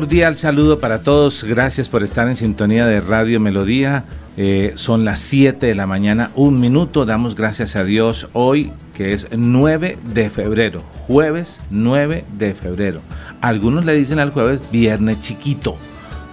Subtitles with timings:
[0.00, 1.44] Cordial saludo para todos.
[1.44, 4.04] Gracias por estar en sintonía de Radio Melodía.
[4.38, 7.04] Eh, son las 7 de la mañana, un minuto.
[7.04, 13.02] Damos gracias a Dios hoy, que es 9 de febrero, jueves 9 de febrero.
[13.42, 15.76] Algunos le dicen al jueves viernes chiquito,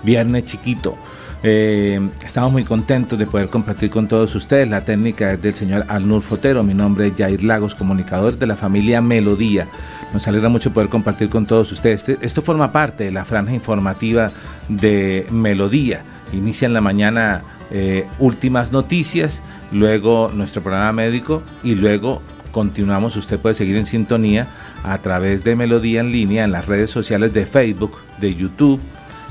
[0.01, 0.97] viernes chiquito.
[1.43, 4.69] Eh, estamos muy contentos de poder compartir con todos ustedes.
[4.69, 6.63] La técnica es del señor Alnur Fotero.
[6.63, 9.67] Mi nombre es Jair Lagos, comunicador de la familia Melodía.
[10.13, 12.08] Nos alegra mucho poder compartir con todos ustedes.
[12.08, 14.31] Este, esto forma parte de la franja informativa
[14.69, 16.03] de Melodía.
[16.33, 19.41] Inicia en la mañana eh, últimas noticias,
[19.72, 23.17] luego nuestro programa médico y luego continuamos.
[23.17, 24.47] Usted puede seguir en sintonía
[24.84, 28.79] a través de Melodía en línea en las redes sociales de Facebook, de YouTube.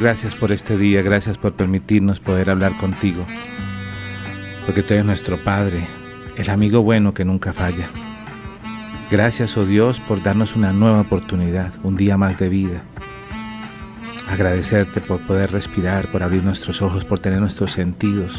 [0.04, 3.26] Gracias por este día, gracias por permitirnos poder hablar contigo,
[4.66, 5.88] porque tú eres nuestro Padre,
[6.36, 7.88] el amigo bueno que nunca falla.
[9.10, 12.84] Gracias, oh Dios, por darnos una nueva oportunidad, un día más de vida.
[14.30, 18.38] Agradecerte por poder respirar, por abrir nuestros ojos, por tener nuestros sentidos.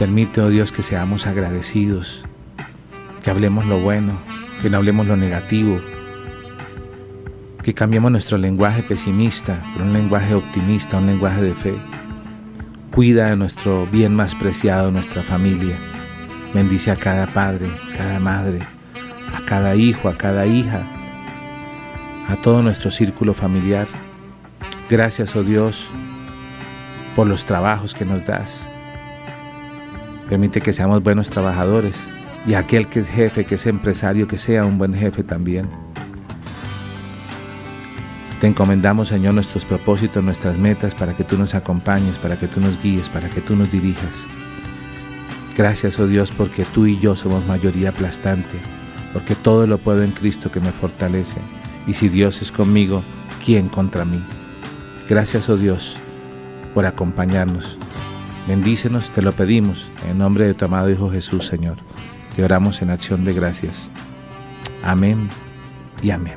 [0.00, 2.24] Permite, oh Dios, que seamos agradecidos,
[3.22, 4.18] que hablemos lo bueno,
[4.62, 5.78] que no hablemos lo negativo,
[7.64, 11.74] que cambiemos nuestro lenguaje pesimista por un lenguaje optimista, un lenguaje de fe.
[12.92, 15.74] Cuida de nuestro bien más preciado, nuestra familia.
[16.52, 17.66] Bendice a cada padre,
[17.96, 18.60] cada madre,
[19.34, 20.82] a cada hijo, a cada hija,
[22.28, 23.86] a todo nuestro círculo familiar.
[24.90, 25.86] Gracias, oh Dios,
[27.16, 28.68] por los trabajos que nos das.
[30.28, 31.94] Permite que seamos buenos trabajadores
[32.46, 35.93] y aquel que es jefe, que es empresario, que sea un buen jefe también.
[38.40, 42.60] Te encomendamos, Señor, nuestros propósitos, nuestras metas, para que tú nos acompañes, para que tú
[42.60, 44.26] nos guíes, para que tú nos dirijas.
[45.56, 48.58] Gracias, oh Dios, porque tú y yo somos mayoría aplastante,
[49.12, 51.40] porque todo lo puedo en Cristo que me fortalece.
[51.86, 53.02] Y si Dios es conmigo,
[53.44, 54.22] ¿quién contra mí?
[55.08, 55.98] Gracias, oh Dios,
[56.74, 57.78] por acompañarnos.
[58.48, 61.76] Bendícenos, te lo pedimos, en nombre de tu amado Hijo Jesús, Señor.
[62.34, 63.90] Te oramos en acción de gracias.
[64.82, 65.30] Amén
[66.02, 66.34] y amén.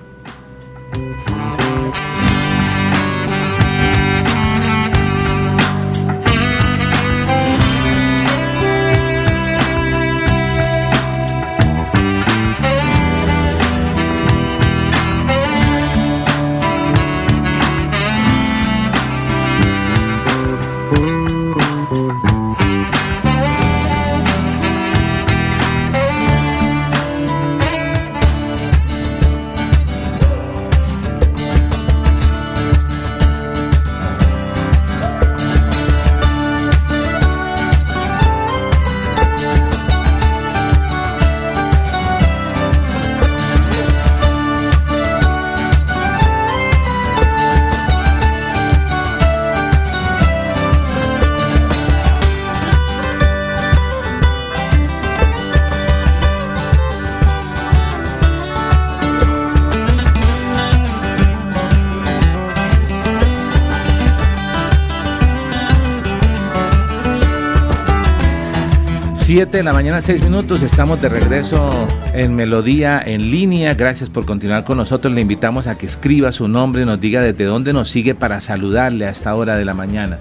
[69.38, 70.64] 7 de la mañana, 6 minutos.
[70.64, 71.70] Estamos de regreso
[72.16, 73.76] en Melodía en línea.
[73.76, 75.14] Gracias por continuar con nosotros.
[75.14, 79.06] Le invitamos a que escriba su nombre nos diga desde dónde nos sigue para saludarle
[79.06, 80.18] a esta hora de la mañana.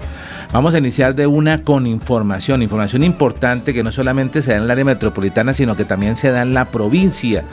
[0.53, 4.63] Vamos a iniciar de una con información, información importante que no solamente se da en
[4.63, 7.43] el área metropolitana, sino que también se da en la provincia.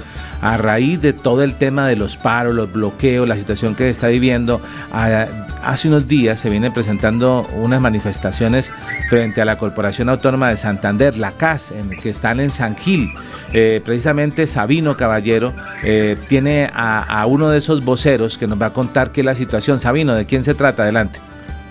[0.40, 4.08] A raíz de todo el tema de los paros, los bloqueos, la situación que está
[4.08, 4.60] viviendo,
[4.92, 8.72] hace unos días se vienen presentando unas manifestaciones
[9.10, 13.10] frente a la Corporación Autónoma de Santander, la CAS, en, que están en San Gil.
[13.52, 15.52] Eh, precisamente Sabino Caballero
[15.82, 19.34] eh, tiene a uno de esos voceros que nos va a contar qué es la
[19.34, 19.80] situación.
[19.80, 20.84] Sabino, ¿de quién se trata?
[20.84, 21.18] Adelante.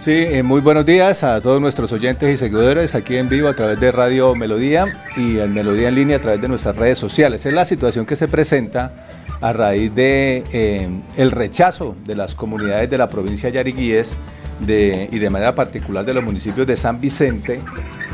[0.03, 3.53] Sí, eh, muy buenos días a todos nuestros oyentes y seguidores aquí en vivo a
[3.53, 4.83] través de Radio Melodía
[5.15, 7.45] y en Melodía en línea a través de nuestras redes sociales.
[7.45, 8.91] Es la situación que se presenta
[9.39, 14.17] a raíz de eh, el rechazo de las comunidades de la provincia de Yariguíes
[14.59, 17.61] y de manera particular de los municipios de San Vicente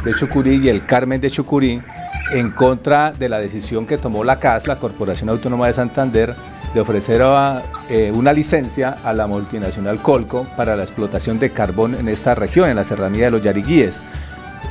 [0.06, 1.82] de Chucurí y el Carmen de Chucurí
[2.32, 6.36] en contra de la decisión que tomó la CAS, la Corporación Autónoma de Santander,
[6.74, 7.22] de ofrecer
[7.90, 12.70] eh, una licencia a la multinacional Colco para la explotación de carbón en esta región,
[12.70, 14.02] en la serranía de los Yariguíes.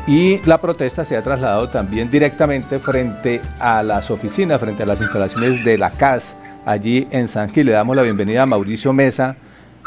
[0.07, 5.01] Y la protesta se ha trasladado también directamente frente a las oficinas, frente a las
[5.01, 6.35] instalaciones de la CAS,
[6.65, 7.67] allí en San Gil.
[7.67, 9.37] Le damos la bienvenida a Mauricio Mesa,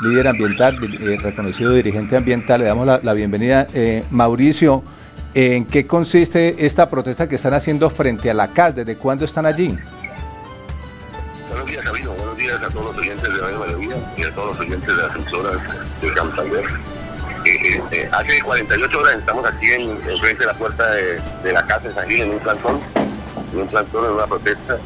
[0.04, 2.62] líder ambiental, eh, reconocido dirigente ambiental.
[2.62, 3.66] Le damos la, bienvenida.
[3.74, 4.84] Eh, Mauricio,
[5.34, 8.76] ¿en qué consiste esta protesta que están haciendo frente a la CAS?
[8.76, 9.76] ¿Desde cuándo están allí?
[11.62, 12.18] Buenos días.
[12.18, 14.96] Buenos días a todos los oyentes de Radio Melodía y a todos los oyentes de
[14.96, 15.58] las emisoras
[16.02, 16.66] de Santander.
[17.46, 21.88] Eh, eh, hace 48 horas estamos aquí en, frente de la puerta de, la casa
[21.88, 22.82] de San Gil, en un plantón,
[23.54, 24.78] en un plantón, en una protesta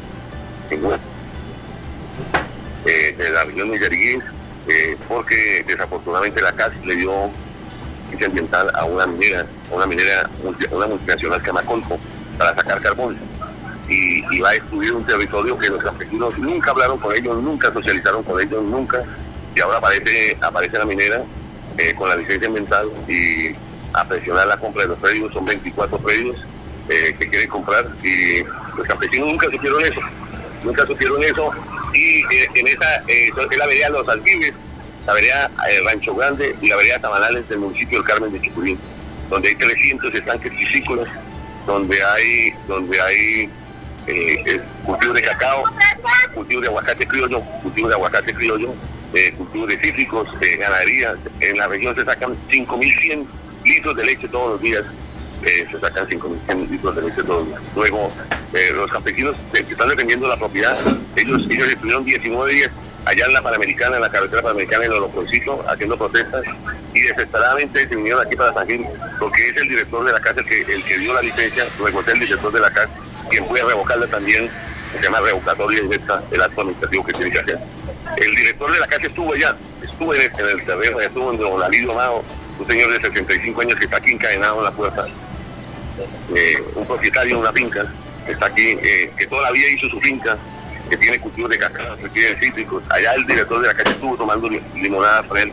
[2.84, 4.22] eh, de la región Yariguín,
[4.68, 7.30] eh, porque desafortunadamente la casa le dio
[8.22, 10.28] ambiental a una minera, una minera,
[10.70, 11.62] una multinacional que llama
[12.36, 13.16] para sacar carbón
[13.88, 18.22] y, va a destruir un territorio que los campesinos nunca hablaron con ellos, nunca socializaron
[18.22, 19.02] con ellos, nunca.
[19.54, 21.22] Y ahora aparece, aparece la minera
[21.78, 23.54] eh, con la licencia ambiental y
[23.92, 26.36] a presionar la compra de los predios, son 24 predios
[26.88, 28.42] eh, que quieren comprar y
[28.76, 30.00] los campesinos nunca supieron eso,
[30.62, 31.50] nunca supieron eso.
[31.94, 34.52] Y eh, en esa, es la vereda Los Alpines,
[35.06, 35.50] la vereda
[35.86, 38.78] Rancho Grande y la vereda Tabanales del municipio del Carmen de Chicurín,
[39.30, 41.08] donde hay 300 estanques piscícolas,
[41.66, 43.50] donde hay, donde hay
[44.06, 45.64] eh, cultivo de cacao,
[46.34, 48.74] cultivo de aguacate criollo, cultivo de aguacate criollo,
[49.14, 51.14] eh, cultivo de cítricos, eh, ganadería.
[51.40, 53.26] En la región se sacan 5.100
[53.64, 54.84] litros de leche todos los días.
[55.42, 57.60] Eh, se sacan 5.100 litros de leche todos los días.
[57.74, 58.12] Luego,
[58.54, 60.76] eh, los campesinos que están defendiendo la propiedad,
[61.16, 62.70] ellos, ellos estuvieron 19 días
[63.04, 66.42] allá en la Panamericana, en la carretera Panamericana, en los Oroconcito, haciendo protestas
[66.92, 68.84] y desesperadamente se vinieron aquí para San Gil,
[69.20, 72.00] porque es el director de la casa el que, el que dio la licencia, luego
[72.00, 72.90] es el director de la casa
[73.28, 74.50] quien puede revocarla también,
[74.92, 77.58] se llama revocatoria directa el acto administrativo que tiene que hacer.
[78.16, 81.62] El director de la casa estuvo allá, estuvo en el, en el estuvo en Don
[81.62, 82.24] Alidio Amado,
[82.58, 85.06] un señor de 65 años que está aquí encadenado en la puerta,
[86.34, 87.84] eh, un propietario de una finca,
[88.26, 90.36] está aquí, eh, que toda la vida hizo su finca,
[90.88, 92.82] que tiene cultivos de cacao, que tiene cítricos.
[92.90, 95.52] Allá el director de la calle estuvo tomando limonada para él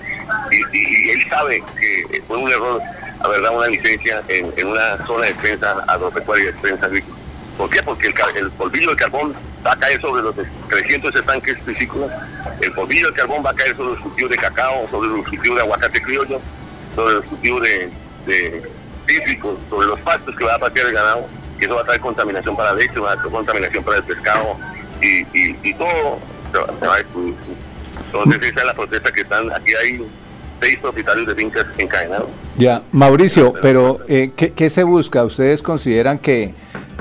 [0.52, 2.82] y, él sabe que fue un error
[3.20, 7.23] haber dado una licencia en, una zona de defensa agropecuaria y de defensa agrícola.
[7.58, 7.82] ¿Por qué?
[7.84, 9.34] Porque el, polvillo de carbón
[9.66, 10.36] va a caer sobre los
[10.70, 12.12] 300 estanques piscícolas,
[12.62, 15.58] el polvillo de carbón va a caer sobre los cultivos de cacao, sobre los cultivos
[15.58, 16.42] de aguacate criollo,
[16.96, 17.92] sobre los cultivos de,
[18.26, 18.64] de
[19.08, 21.28] cítricos, sobre los pastos que va a patear el ganado,
[21.60, 24.04] y eso va a traer contaminación para la leche, va a traer contaminación para el
[24.04, 24.58] pescado,
[25.02, 26.20] y, todo
[26.52, 27.36] se va, a destruir.
[28.06, 30.02] Entonces esa es la protesta que están, aquí hay
[30.60, 32.30] seis propietarios de fincas encadenados.
[32.56, 35.24] Ya, Mauricio, pero eh, ¿qué, ¿qué se busca?
[35.24, 36.54] ¿Ustedes consideran que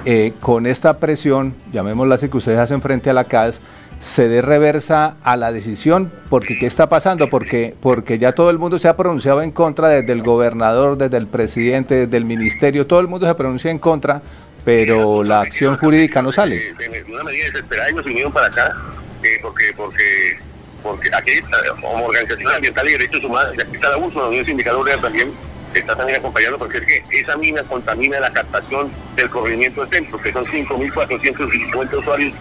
[0.04, 3.60] eh, con esta presión, llamémosla así, que ustedes hacen frente a la CAS,
[4.00, 7.28] se dé reversa a la decisión, porque ¿qué está pasando?
[7.28, 11.18] Porque, porque ya todo el mundo se ha pronunciado en contra, desde el gobernador, desde
[11.18, 14.20] el presidente, desde el ministerio, todo el mundo se pronuncia en contra,
[14.64, 16.60] pero la acción jurídica no sale.
[17.08, 18.76] Una medida desesperada ellos vinieron para acá,
[19.22, 20.38] eh, porque, porque,
[20.82, 21.42] porque aquí, eh,
[21.80, 25.32] como organización ambiental y derechos humanos, aquí está el abuso, la Unión Sindicadora también,
[25.80, 30.20] está también acompañando porque es que esa mina contamina la captación del corrimiento del centro,
[30.20, 32.32] que son 5.450 usuarios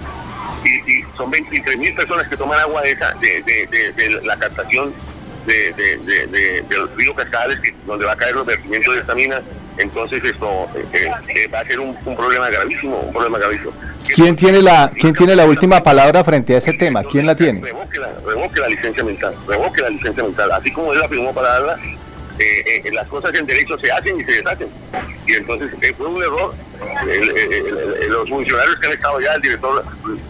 [0.64, 4.94] y, son 23.000 personas que toman agua de, esa, de, la captación
[5.46, 5.74] de,
[6.70, 9.42] del río Cascades, donde va a caer los vertimientos de esta mina.
[9.78, 13.74] Entonces esto eh, eh, va a ser un, problema gravísimo, un problema gravísimo.
[14.14, 17.04] ¿Quién tiene la quién tiene la última palabra frente a ese tema?
[17.04, 17.62] ¿Quién la tiene?
[17.62, 21.34] Revoque la, revoque la licencia mental, revoque la licencia mental, así como él la firmó
[21.34, 21.78] para
[22.42, 24.68] darla, eh, las cosas en derecho se hacen y se deshacen.
[25.28, 26.54] Y entonces fue un error.
[28.10, 29.84] los funcionarios que han estado ya, el director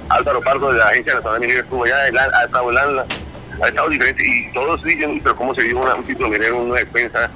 [0.10, 3.06] Álvaro Pardo de la Agencia Nacional Minera estuvo ya, ha estado en la,
[3.62, 6.80] ha estado diferente y todos dicen, pero ¿cómo se dio un título minero en una
[6.80, 7.30] defensa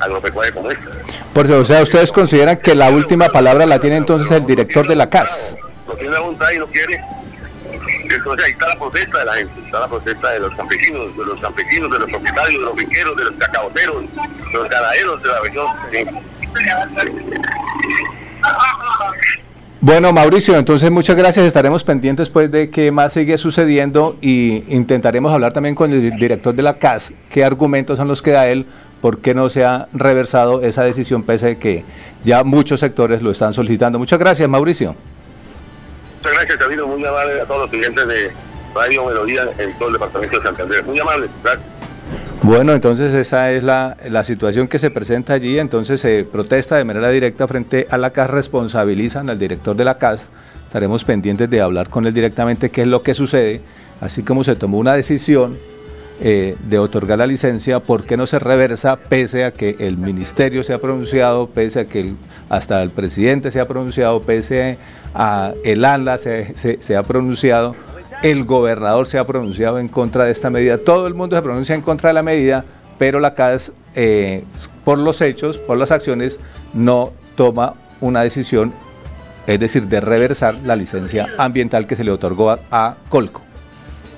[0.00, 0.84] agropecuaria como esta?
[1.32, 4.86] Por eso, o sea, ¿ustedes consideran que la última palabra la tiene entonces el director
[4.86, 5.56] de la CAS?
[5.86, 7.00] No tiene la voluntad y no quiere
[8.14, 11.24] entonces ahí está la protesta de la gente, está la protesta de los campesinos, de
[11.24, 14.08] los campesinos, de los propietarios, de los finqueros, de los cacaboteros, de
[14.52, 15.66] los ganaderos de la región.
[19.80, 21.44] Bueno, Mauricio, entonces muchas gracias.
[21.44, 26.54] Estaremos pendientes pues de qué más sigue sucediendo y intentaremos hablar también con el director
[26.54, 28.66] de la CAS, qué argumentos son los que da él,
[29.00, 31.84] por qué no se ha reversado esa decisión pese a que
[32.24, 33.98] ya muchos sectores lo están solicitando.
[33.98, 34.94] Muchas gracias, Mauricio.
[36.22, 36.82] Muchas gracias, David.
[36.82, 38.30] Muy amable a todos los clientes de
[38.76, 40.84] Radio Melodía en todo el departamento de Santander.
[40.84, 41.28] Muy amable.
[41.42, 41.66] Gracias.
[42.42, 46.84] Bueno, entonces esa es la, la, situación que se presenta allí, entonces se protesta de
[46.84, 50.20] manera directa frente a la CAS, responsabilizan al director de la CAS,
[50.66, 53.60] estaremos pendientes de hablar con él directamente qué es lo que sucede,
[54.00, 55.58] así como se tomó una decisión
[56.24, 60.62] eh, de otorgar la licencia, ¿por qué no se reversa pese a que el ministerio
[60.62, 62.12] se ha pronunciado, pese a que
[62.48, 64.78] hasta el presidente se ha pronunciado, pese
[65.16, 67.74] a el ANLA se, se, ha pronunciado,
[68.22, 71.74] el gobernador se ha pronunciado en contra de esta medida, todo el mundo se pronuncia
[71.74, 72.64] en contra de la medida,
[72.98, 74.44] pero la CAS, eh,
[74.84, 76.38] por los hechos, por las acciones,
[76.72, 78.72] no toma una decisión,
[79.48, 83.40] es decir, de reversar la licencia ambiental que se le otorgó a Colco.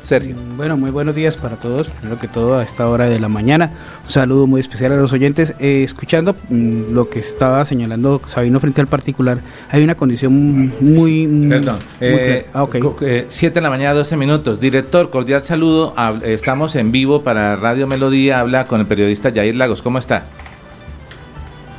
[0.05, 0.37] Sergio.
[0.37, 1.89] Mm, bueno, muy buenos días para todos.
[1.89, 3.71] Primero que todo, a esta hora de la mañana.
[4.05, 5.55] Un saludo muy especial a los oyentes.
[5.59, 9.39] Eh, escuchando mm, lo que estaba señalando Sabino frente al particular,
[9.71, 11.27] hay una condición muy.
[11.49, 11.79] Perdón.
[12.01, 12.67] Eh, ah,
[13.01, 14.61] eh, siete de la mañana, 12 minutos.
[14.61, 15.95] Director, cordial saludo.
[16.23, 18.41] Estamos en vivo para Radio Melodía.
[18.41, 19.83] Habla con el periodista Jair Lagos.
[19.83, 20.25] ¿Cómo está?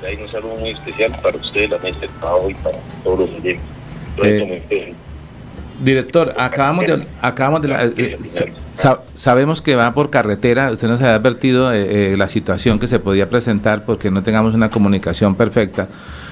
[0.05, 3.29] Hay un saludo muy especial para usted, la mesa de trabajo y para todos los
[3.29, 4.96] oyentes.
[5.79, 8.17] Director, acabamos de, acabamos de eh,
[9.13, 13.00] sabemos que va por carretera, usted nos ha advertido eh, eh, la situación que se
[13.00, 15.89] podía presentar porque no tengamos una comunicación perfecta,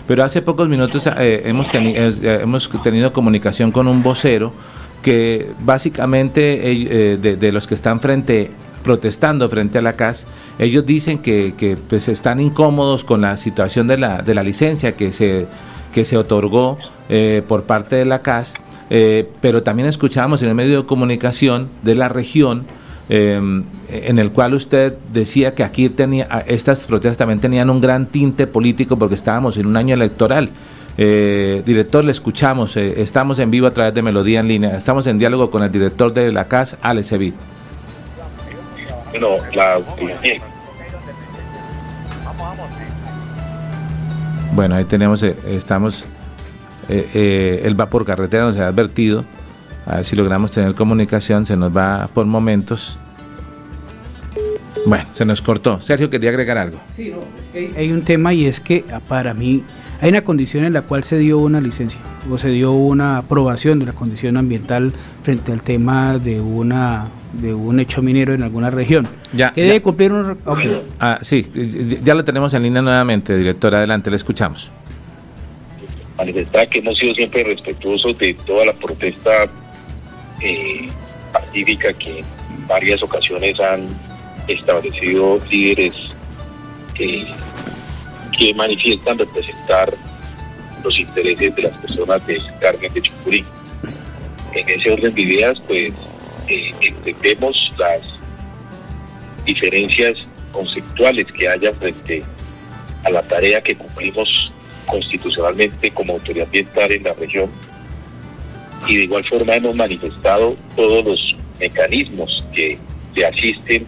[0.07, 4.53] pero hace pocos minutos hemos, hemos tenido comunicación con un vocero
[5.01, 8.49] que básicamente de, los que están frente
[8.83, 10.25] protestando frente a la CAS,
[10.59, 14.93] ellos dicen que, que pues están incómodos con la situación de la, de la licencia
[14.93, 15.47] que se,
[15.93, 16.77] que se otorgó
[17.47, 18.55] por parte de la CAS
[18.95, 22.67] eh, pero también escuchábamos en el medio de comunicación de la región,
[23.09, 28.05] em, en el cual usted decía que aquí tenía, estas protestas también tenían un gran
[28.05, 30.51] tinte político porque estábamos en un año electoral.
[30.95, 35.07] Eh, director, le escuchamos, eh, estamos en vivo a través de Melodía en línea, estamos
[35.07, 37.33] en diálogo con el director de la CAS, Alex Evit.
[39.09, 39.79] Bueno, la
[44.53, 46.05] Bueno, ahí tenemos, estamos
[46.89, 49.23] eh, eh, él va por carretera, nos ha advertido.
[49.85, 52.97] A ver si logramos tener comunicación, se nos va por momentos.
[54.85, 55.79] Bueno, se nos cortó.
[55.81, 56.77] Sergio quería agregar algo.
[56.95, 57.13] Sí,
[57.77, 59.63] hay un tema y es que ah, para mí
[60.01, 61.99] hay una condición en la cual se dio una licencia
[62.29, 64.91] o se dio una aprobación de la condición ambiental
[65.23, 69.07] frente al tema de una de un hecho minero en alguna región.
[69.31, 70.37] Ya, que debe cumplir un...
[70.99, 71.49] Ah, sí,
[72.03, 73.73] ya lo tenemos en línea nuevamente, director.
[73.73, 74.69] Adelante, le escuchamos
[76.17, 79.49] manifestar que hemos sido siempre respetuosos de toda la protesta
[80.41, 80.87] eh,
[81.53, 83.87] que en varias ocasiones han
[84.47, 85.93] establecido líderes
[86.95, 89.93] que manifiestan representar
[90.83, 93.45] los intereses de las personas de Carmen de Chucurí.
[94.53, 95.93] En ese orden de ideas, pues
[96.47, 98.01] eh, entendemos las
[99.45, 100.17] diferencias
[100.51, 102.23] conceptuales que haya frente
[103.03, 104.51] a la tarea que cumplimos
[104.85, 107.49] constitucionalmente como autoridad ambiental en la región
[108.87, 112.77] y de igual forma hemos manifestado todos los mecanismos que
[113.15, 113.85] le asisten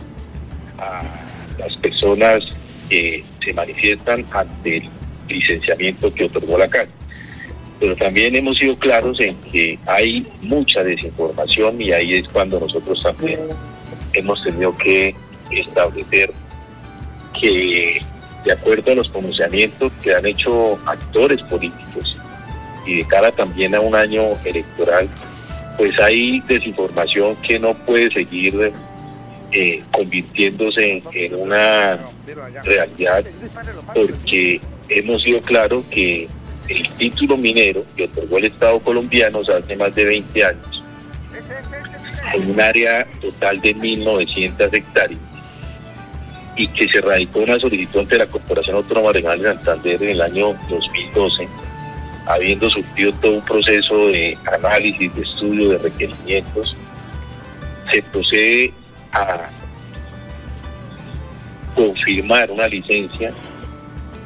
[0.77, 1.03] a
[1.59, 2.43] las personas
[2.89, 4.89] que se manifiestan ante el
[5.27, 6.87] licenciamiento que otorgó la CAN.
[7.79, 13.01] Pero también hemos sido claros en que hay mucha desinformación y ahí es cuando nosotros
[13.03, 13.39] también
[14.13, 15.13] hemos tenido que
[15.51, 16.31] establecer
[17.39, 18.01] que
[18.45, 22.15] de acuerdo a los pronunciamientos que han hecho actores políticos
[22.85, 25.09] y de cara también a un año electoral,
[25.77, 28.71] pues hay desinformación que no puede seguir
[29.51, 31.99] eh, convirtiéndose en, una
[32.63, 33.25] realidad
[33.93, 36.27] porque hemos sido claros que
[36.67, 40.83] el título minero que otorgó el Estado colombiano hace más de 20 años,
[42.33, 45.19] en un área total de 1.900 hectáreas,
[46.55, 50.21] y que se radicó una solicitud ante la Corporación Autónoma Regional de Santander en el
[50.21, 51.47] año 2012,
[52.25, 56.75] habiendo surgido todo un proceso de análisis, de estudio, de requerimientos,
[57.91, 58.73] se procede
[59.11, 59.49] a
[61.75, 63.33] confirmar una licencia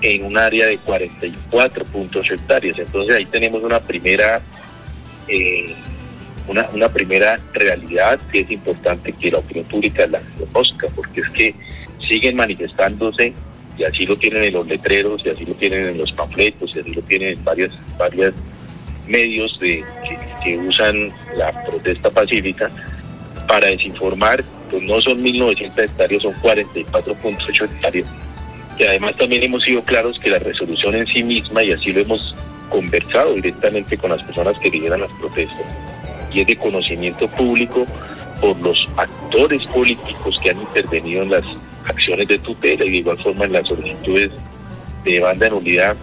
[0.01, 2.79] en un área de 44.8 hectáreas.
[2.79, 4.41] Entonces ahí tenemos una primera
[5.27, 5.75] eh,
[6.48, 11.29] una, una primera realidad que es importante que la opinión pública la conozca, porque es
[11.29, 11.55] que
[12.10, 13.34] siguen manifestándose
[13.80, 16.80] y así lo tienen en los letreros, y así lo tienen en los panfletos, y
[16.80, 18.34] así lo tienen en varias, varias
[19.08, 19.84] medios de,
[20.44, 22.70] que, usan la protesta pacífica
[23.48, 28.08] para desinformar, pues no son 1.900 hectáreas, son 44.8 hectáreas.
[28.78, 32.01] Y además también hemos sido claros que la resolución en sí misma, y así lo
[32.01, 32.36] hemos
[32.70, 35.66] conversado directamente con las personas que lideran las protestas,
[36.33, 37.86] y es de conocimiento público
[38.42, 41.46] por los actores políticos que han intervenido en las
[41.85, 44.31] acciones de tutela y de igual forma en las solicitudes
[45.03, 45.96] de banda en unidad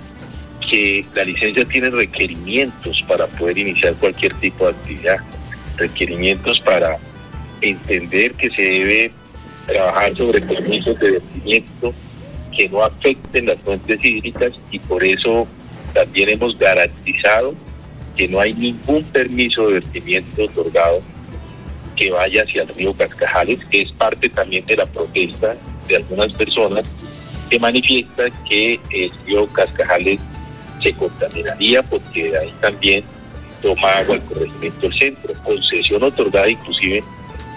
[0.69, 5.19] que la licencia tiene requerimientos para poder iniciar cualquier tipo de actividad,
[5.77, 6.97] requerimientos para
[7.61, 9.11] entender que se debe
[9.67, 11.95] trabajar sobre permisos de vertimiento
[12.55, 15.47] que no afecten las fuentes hídricas y por eso
[15.93, 17.55] también hemos garantizado
[18.17, 21.03] que no hay ningún permiso de vertimiento otorgado
[21.97, 25.57] que vaya hacia el río Cascajales, que es parte también de la protesta
[25.89, 26.85] de algunas personas
[27.51, 30.21] que manifiestan que el río Cascajales
[30.83, 33.05] se contaminaría porque de ahí también
[33.63, 37.03] toma agua el corregimiento del centro, concesión otorgada inclusive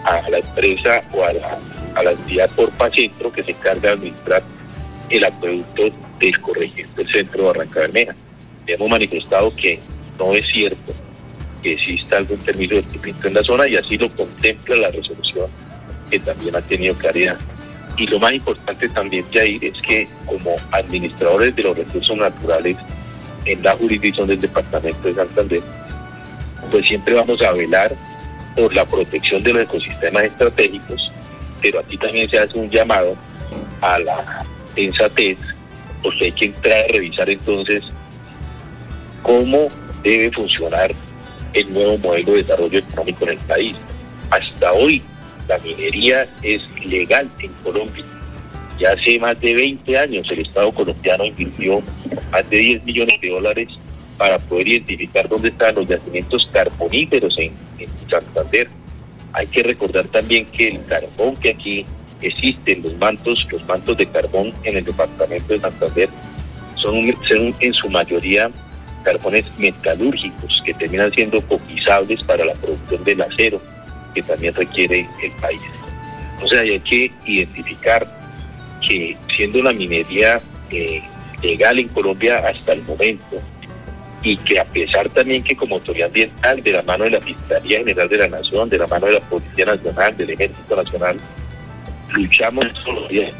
[0.05, 1.59] a la empresa o a la,
[1.95, 4.43] a la entidad Porpa Centro que se encarga de administrar
[5.09, 5.83] el acueducto
[6.19, 8.15] del corregimiento del centro de Barranca Bermeja.
[8.67, 9.79] Hemos manifestado que
[10.17, 10.93] no es cierto
[11.61, 15.47] que exista algún permiso de vertimiento en la zona y así lo contempla la resolución
[16.09, 17.37] que también ha tenido claridad.
[17.97, 22.77] Y lo más importante también, Jair, es que como administradores de los recursos naturales
[23.45, 25.61] en la jurisdicción del Departamento de Santander,
[26.71, 27.95] pues siempre vamos a velar
[28.55, 31.11] por la protección de los ecosistemas estratégicos,
[31.61, 33.15] pero aquí también se hace un llamado
[33.81, 34.45] a la
[34.75, 35.37] sensatez,
[36.01, 37.83] porque hay que entrar a revisar entonces
[39.21, 39.67] cómo
[40.03, 40.91] debe funcionar
[41.53, 43.77] el nuevo modelo de desarrollo económico en el país.
[44.29, 45.01] Hasta hoy
[45.47, 48.03] la minería es legal en Colombia.
[48.79, 51.81] Ya hace más de 20 años el Estado colombiano invirtió
[52.31, 53.67] más de 10 millones de dólares
[54.17, 57.51] para poder identificar dónde están los yacimientos carboníferos en,
[58.09, 58.67] Santander.
[59.33, 61.85] Hay que recordar también que el carbón que aquí
[62.21, 66.09] existe, los mantos, los mantos de carbón en el departamento de Santander,
[66.75, 68.49] son, son en su mayoría
[69.03, 73.61] carbones metalúrgicos que terminan siendo cotizables para la producción del acero
[74.13, 75.61] que también requiere el país.
[76.33, 78.07] Entonces hay que identificar
[78.85, 81.01] que siendo la minería eh,
[81.41, 83.41] legal en Colombia hasta el momento
[84.21, 87.79] y que a pesar también que como autoridad ambiental de la mano de la Fiscalía
[87.79, 91.17] General de la Nación, de la mano de la Policía Nacional, del Ejército Nacional,
[92.13, 93.33] luchamos todos los días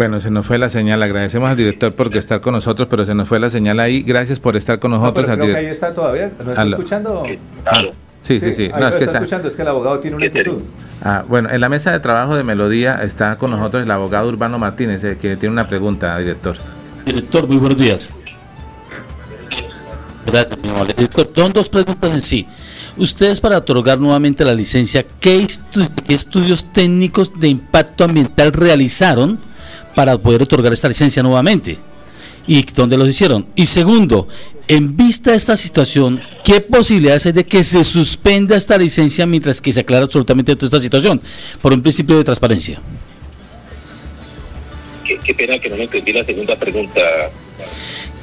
[0.00, 1.02] bueno, se nos fue la señal.
[1.02, 4.00] Agradecemos al director por estar con nosotros, pero se nos fue la señal ahí.
[4.00, 5.28] Gracias por estar con nosotros.
[5.28, 6.32] No, creo que ahí está todavía.
[6.42, 7.26] ¿No está escuchando?
[7.66, 7.82] Ah,
[8.18, 8.70] sí, sí, sí.
[8.70, 10.62] No, es que está escuchando, es que el abogado tiene una inquietud.
[11.02, 14.58] Ah, bueno, en la mesa de trabajo de Melodía está con nosotros el abogado Urbano
[14.58, 16.56] Martínez, eh, que tiene una pregunta, director.
[17.04, 18.14] Director, muy buenos días.
[20.24, 20.86] Gracias, mi amor.
[20.86, 22.48] Director, son dos preguntas en sí.
[22.96, 25.46] Ustedes para otorgar nuevamente la licencia, ¿qué,
[26.06, 29.49] ¿qué estudios técnicos de impacto ambiental realizaron?
[29.94, 31.78] Para poder otorgar esta licencia nuevamente.
[32.46, 33.46] ¿Y dónde lo hicieron?
[33.54, 34.26] Y segundo,
[34.66, 39.60] en vista de esta situación, ¿qué posibilidades hay de que se suspenda esta licencia mientras
[39.60, 41.20] que se aclara absolutamente toda esta situación?
[41.60, 42.80] Por un principio de transparencia.
[45.04, 47.00] Qué, pena que no me entendí la segunda pregunta.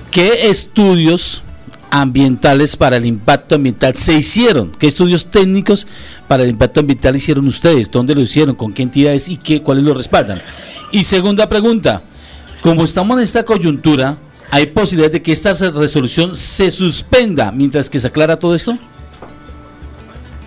[0.10, 1.44] ¿Qué estudios
[1.92, 4.72] ambientales para el impacto ambiental se hicieron?
[4.72, 5.86] ¿Qué estudios técnicos
[6.30, 7.92] para el impacto ambiental hicieron ustedes?
[7.92, 8.56] ¿Dónde lo hicieron?
[8.56, 10.42] ¿Con qué entidades y qué, cuáles lo respaldan?
[10.92, 12.02] Y segunda pregunta,
[12.62, 14.18] como estamos en esta coyuntura,
[14.50, 18.78] ¿hay posibilidad de que esta resolución se suspenda mientras que se aclara todo esto?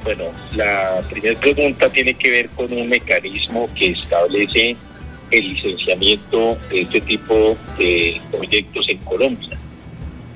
[0.03, 0.25] Bueno,
[0.57, 4.77] la primera pregunta tiene que ver con un mecanismo que establece
[5.31, 9.59] el licenciamiento de este tipo de proyectos en Colombia.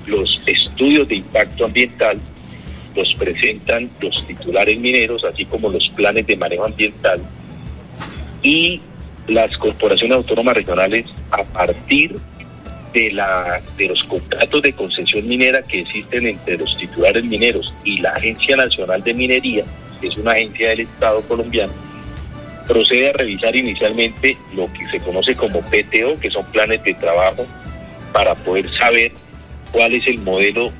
[0.05, 2.21] Los estudios de impacto ambiental
[2.95, 7.21] los presentan los titulares mineros, así como los planes de manejo ambiental,
[8.41, 8.79] y
[9.27, 12.15] las corporaciones autónomas regionales a partir
[12.93, 17.99] de, la, de los contratos de concesión minera que existen entre los titulares mineros y
[17.99, 19.63] la Agencia Nacional de Minería,
[19.99, 21.73] que es una agencia del Estado colombiano,
[22.67, 27.45] procede a revisar inicialmente lo que se conoce como PTO, que son planes de trabajo,
[28.11, 29.11] para poder saber
[29.71, 30.71] cuál es el modelo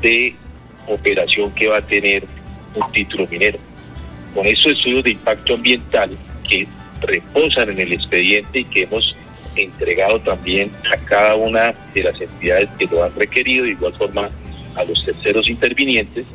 [0.00, 0.34] de
[0.86, 2.24] operación que va a tener
[2.74, 3.58] un título minero.
[4.34, 6.10] Con estos estudios de impacto ambiental
[6.48, 6.66] que
[7.00, 9.16] reposan en el expediente y que hemos
[9.56, 14.30] entregado también a cada una de las entidades que lo han requerido, de igual forma
[14.74, 16.26] a los terceros intervinientes,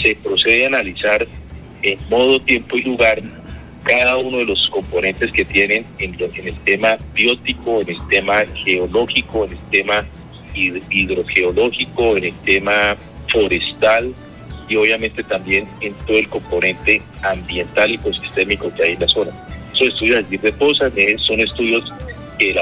[0.00, 1.26] se procede a analizar
[1.82, 3.22] en modo, tiempo y lugar
[3.84, 8.44] cada uno de los componentes que tienen en, en el tema biótico, en el tema
[8.64, 10.04] geológico, en el tema
[10.54, 12.96] hidrogeológico, en el tema
[13.32, 14.12] forestal
[14.68, 19.47] y obviamente también en todo el componente ambiental y ecosistémico que hay en la zona.
[19.78, 21.92] Esos estudios allí reposan, son estudios
[22.36, 22.52] que,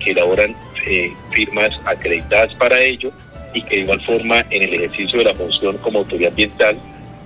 [0.00, 3.12] que elaboran eh, firmas acreditadas para ello
[3.52, 6.78] y que de igual forma en el ejercicio de la función como autoridad ambiental,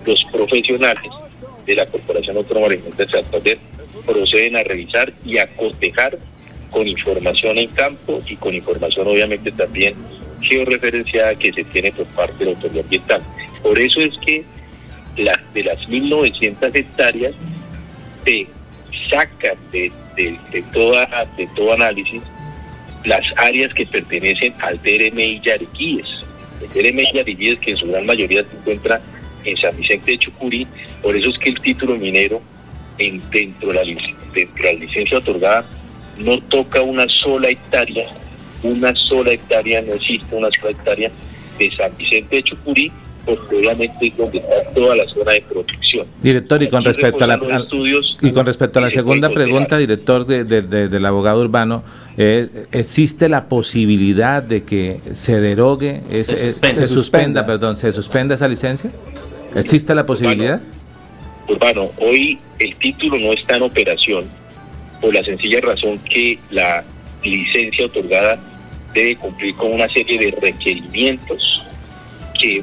[0.04, 1.10] los profesionales
[1.64, 3.58] de la Corporación Autónoma de Santander
[4.04, 6.18] proceden a revisar y a cotejar
[6.72, 9.94] con información en campo y con información obviamente también
[10.40, 13.22] georreferenciada que se tiene por parte de la autoridad ambiental.
[13.62, 14.44] Por eso es que
[15.16, 17.34] la, de las 1.900 hectáreas
[18.24, 18.46] se
[19.08, 22.22] sacan de, de, toda, de todo análisis
[23.04, 26.06] las áreas que pertenecen al DRMI Yariquíes.
[26.60, 29.00] El DRMI Yariquíes que en su gran mayoría se encuentra
[29.44, 30.66] en San Vicente de Chucurí,
[31.02, 32.42] por eso es que el título minero
[32.98, 35.64] en, dentro, de la, dentro de la licencia otorgada
[36.18, 38.06] no toca una sola hectárea,
[38.62, 41.10] una sola hectárea, no existe una sola hectárea
[41.58, 42.92] de San Vicente de Chucurí,
[43.28, 46.06] porque obviamente es donde está toda la zona de protección.
[46.22, 47.38] Director, y con respecto a la
[48.22, 51.82] y con respecto a la segunda pregunta, director de, del abogado urbano,
[52.16, 58.90] eh, ¿existe la posibilidad de que se derogue, se, suspenda, perdón, se suspenda esa licencia?
[59.54, 60.62] ¿Existe la posibilidad?
[61.48, 64.24] Urbano, hoy el título no está en operación
[65.02, 66.82] por la sencilla razón que la
[67.22, 68.40] licencia otorgada
[68.94, 71.62] debe cumplir con una serie de requerimientos
[72.38, 72.62] que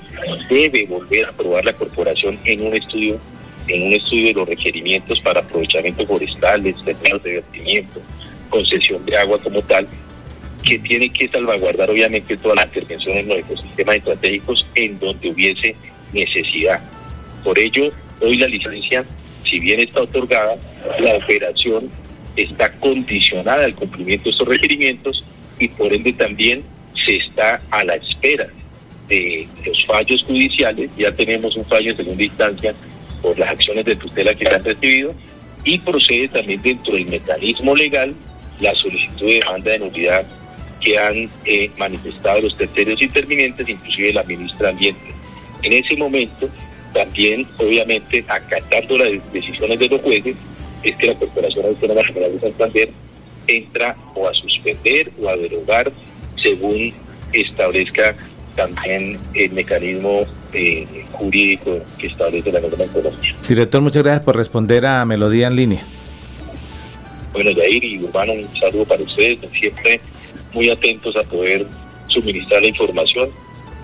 [0.50, 3.20] debe volver a aprobar la corporación en un estudio
[3.68, 6.74] en un estudio de los requerimientos para aprovechamiento forestal, de
[7.24, 8.02] vertimiento,
[8.50, 9.88] concesión de agua como tal,
[10.64, 15.76] que tiene que salvaguardar obviamente todas las intervenciones en los ecosistemas estratégicos en donde hubiese
[16.14, 16.82] necesidad.
[17.44, 19.04] Por ello, hoy la licencia,
[19.50, 20.56] si bien está otorgada,
[21.00, 21.90] la operación
[22.36, 25.24] está condicionada al cumplimiento de estos requerimientos
[25.60, 26.64] y por ende también
[27.06, 28.48] se está a la espera
[29.08, 30.90] de los fallos judiciales.
[30.98, 32.74] Ya tenemos un fallo en segunda instancia
[33.22, 35.14] por las acciones de tutela que se han recibido
[35.64, 38.14] y procede también dentro del mecanismo legal
[38.60, 40.26] la solicitud de demanda de nulidad
[40.82, 45.02] que han eh, manifestado los terceros intervinientes, inclusive la ministra Ambiente.
[45.64, 46.48] En ese momento,
[46.94, 50.36] también, obviamente, acatando las decisiones de los jueces,
[50.84, 52.90] es que la Corporación Autónoma General de Santander
[53.48, 55.92] entra o a suspender o a derogar
[56.42, 56.94] según
[57.34, 58.16] establezca
[58.56, 60.22] también el mecanismo
[60.54, 63.36] eh, jurídico que establece la norma en Colombia.
[63.48, 65.88] Director, muchas gracias por responder a Melodía en línea.
[67.34, 70.00] Bueno, Yair y Urbano, un saludo para ustedes, siempre
[70.54, 71.66] muy atentos a poder
[72.08, 73.30] suministrar la información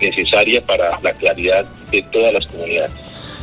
[0.00, 2.92] necesaria para la claridad de todas las comunidades.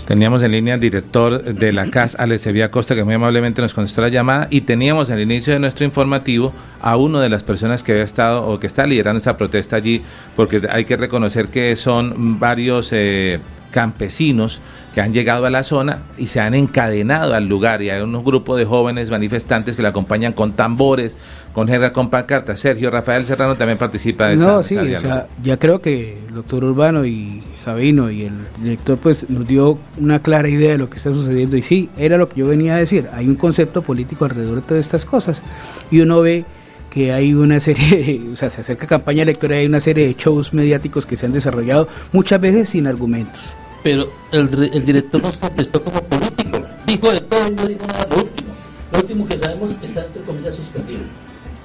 [0.10, 3.76] Teníamos en línea al director de la CAS, Alex Sevilla Costa, que muy amablemente nos
[3.76, 7.84] contestó la llamada, y teníamos al inicio de nuestro informativo a una de las personas
[7.84, 10.02] que había estado o que está liderando esta protesta allí,
[10.36, 13.40] porque hay que reconocer que son varios eh,
[13.72, 14.60] campesinos
[14.94, 17.82] que han llegado a la zona y se han encadenado al lugar.
[17.82, 21.16] Y hay unos grupos de jóvenes manifestantes que le acompañan con tambores,
[21.54, 22.60] con jerga, con pancartas.
[22.60, 26.34] Sergio Rafael Serrano también participa de esta No, sí, o sea, ya creo que el
[26.34, 30.90] doctor Urbano y Sabino y el director pues nos dio una clara idea de lo
[30.90, 31.56] que está sucediendo.
[31.58, 34.62] Y sí, era lo que yo venía a decir, hay un concepto político alrededor de
[34.62, 35.44] todas estas cosas.
[35.92, 36.46] Y uno ve
[36.90, 40.54] que hay una serie, o sea, se acerca campaña electoral, hay una serie de shows
[40.54, 43.42] mediáticos que se han desarrollado muchas veces sin argumentos
[43.84, 46.62] pero el, el director nos contestó como político.
[46.86, 48.50] Dijo de todo y no dijo nada lo último.
[48.92, 51.02] Lo último que sabemos está entre comillas suspendido.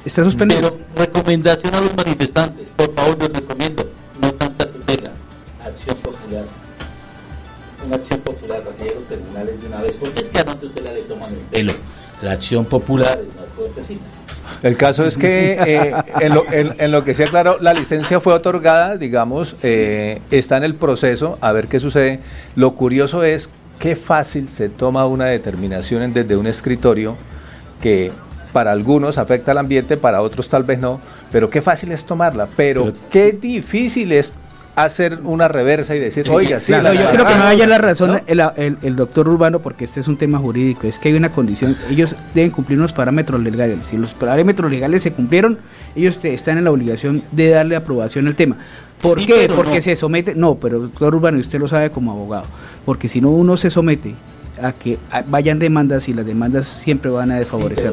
[0.04, 0.60] Está suspendido.
[0.60, 3.88] Pero recomendación a los manifestantes, por favor les recomiendo,
[4.20, 5.12] no tanta tutela,
[5.64, 6.44] acción popular.
[7.87, 10.92] Una acción popular, para los terminales de una vez, porque es que a no tutela
[10.92, 11.72] le toman el pelo.
[12.22, 14.04] La acción popular es más fuertecita.
[14.62, 19.57] El caso es que eh, en, lo, que se aclaró, la licencia fue otorgada, digamos,
[19.62, 22.20] eh, está en el proceso, a ver qué sucede.
[22.57, 27.16] Lo curioso es qué fácil se toma una determinación desde un escritorio
[27.80, 28.12] que
[28.52, 31.00] para algunos afecta al ambiente, para otros tal vez no,
[31.33, 34.33] pero qué fácil es tomarla, pero, qué difícil es
[34.76, 38.96] hacer una reversa y decir, oiga, sí, yo creo que no haya la razón El,
[38.96, 42.50] doctor Urbano, porque este es un tema jurídico, es que hay una condición, ellos deben
[42.50, 43.87] cumplir unos parámetros legales.
[43.87, 45.58] Si los parámetros legales se cumplieron,
[45.94, 48.56] ellos están en la obligación de darle aprobación al tema.
[49.00, 49.48] ¿Por qué?
[49.54, 52.46] Porque se somete, no, pero doctor Urbano, y usted lo sabe como abogado,
[52.84, 54.14] porque si no uno se somete
[54.60, 57.92] a que vayan demandas y las demandas siempre van a desfavorecer.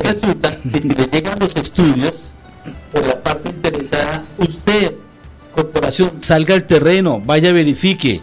[0.00, 2.33] Resulta que si le llegan los estudios,
[2.94, 4.94] por la parte interesada, usted,
[5.52, 8.22] corporación, salga al terreno, vaya, verifique,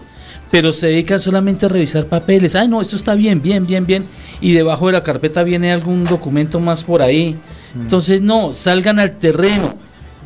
[0.50, 2.56] pero se dedica solamente a revisar papeles.
[2.56, 4.06] Ay, no, esto está bien, bien, bien, bien.
[4.40, 7.36] Y debajo de la carpeta viene algún documento más por ahí.
[7.76, 7.82] Mm.
[7.82, 9.76] Entonces, no, salgan al terreno.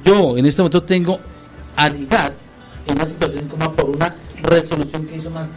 [0.06, 1.20] Yo en este momento tengo
[1.76, 2.34] a ligar
[2.88, 5.48] en una situación como por una resolución que hizo mal.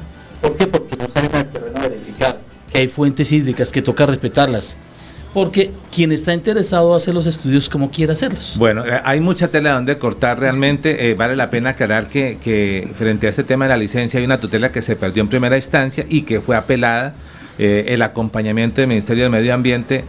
[0.40, 0.66] ¿Por qué?
[0.66, 2.40] Porque no salen al terreno a verificar
[2.72, 4.76] que hay fuentes hídricas que toca respetarlas
[5.34, 8.54] porque quien está interesado hace los estudios como quiera hacerlos.
[8.58, 11.10] Bueno, eh, hay mucha tela donde cortar realmente.
[11.10, 14.40] Eh, vale la pena aclarar que, frente a este tema de la licencia hay una
[14.40, 17.14] tutela que se perdió en primera instancia y que fue apelada.
[17.60, 20.04] Eh, el acompañamiento del Ministerio del Medio Ambiente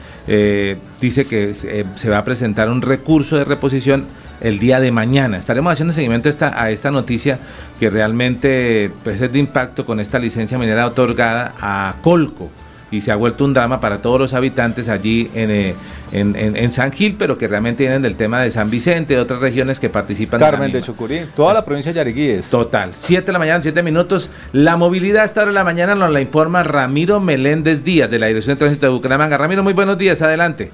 [1.02, 4.06] dice que se va a presentar un recurso de reposición
[4.40, 5.38] el día de mañana.
[5.38, 7.40] Estaremos haciendo seguimiento a esta, a esta noticia
[7.80, 12.52] que realmente pues, es de impacto con esta licencia minera otorgada a Colco
[12.92, 15.76] y se ha vuelto un drama para todos los habitantes allí eh,
[16.12, 19.40] en, en, San Gil, pero que realmente vienen del tema de San Vicente, de otras
[19.40, 20.40] regiones que participan.
[20.40, 22.50] Carmen de, Chucurí, toda la provincia de Yariguíes.
[22.50, 24.32] Total, 7 de la mañana, 7 minutos.
[24.54, 28.20] La movilidad a esta hora de la mañana nos la informa Ramiro Meléndez Díaz, de
[28.20, 29.38] la Dirección de Tránsito de Bucaramanga.
[29.38, 30.72] Ramiro, muy buenos días, adelante.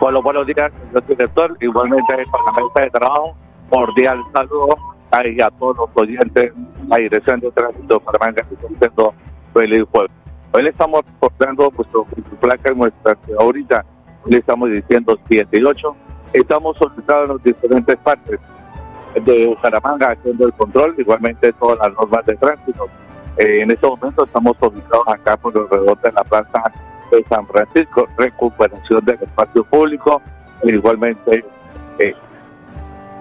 [0.00, 3.36] Bueno, buenos días, señor director, igualmente para la mesa de trabajo,
[3.70, 4.68] cordial saludo
[5.10, 6.52] a, a todos los oyentes,
[6.88, 9.14] la Dirección de Tránsito de Bucaramanga, que están haciendo
[9.54, 10.25] feliz jueves.
[10.56, 12.06] Hoy le estamos reportando nuestro
[12.40, 13.84] placa en nuestra ahorita,
[14.24, 15.96] le estamos diciendo 7 y 8.
[16.32, 18.40] Estamos solicitados en las diferentes partes
[19.22, 22.88] de Bucaramanga haciendo el control, igualmente todas las normas de tránsito.
[23.36, 26.62] Eh, en este momento estamos ubicados acá por alrededor de la plaza
[27.10, 30.22] de San Francisco, recuperación del espacio público,
[30.62, 31.44] e igualmente
[31.98, 32.14] eh,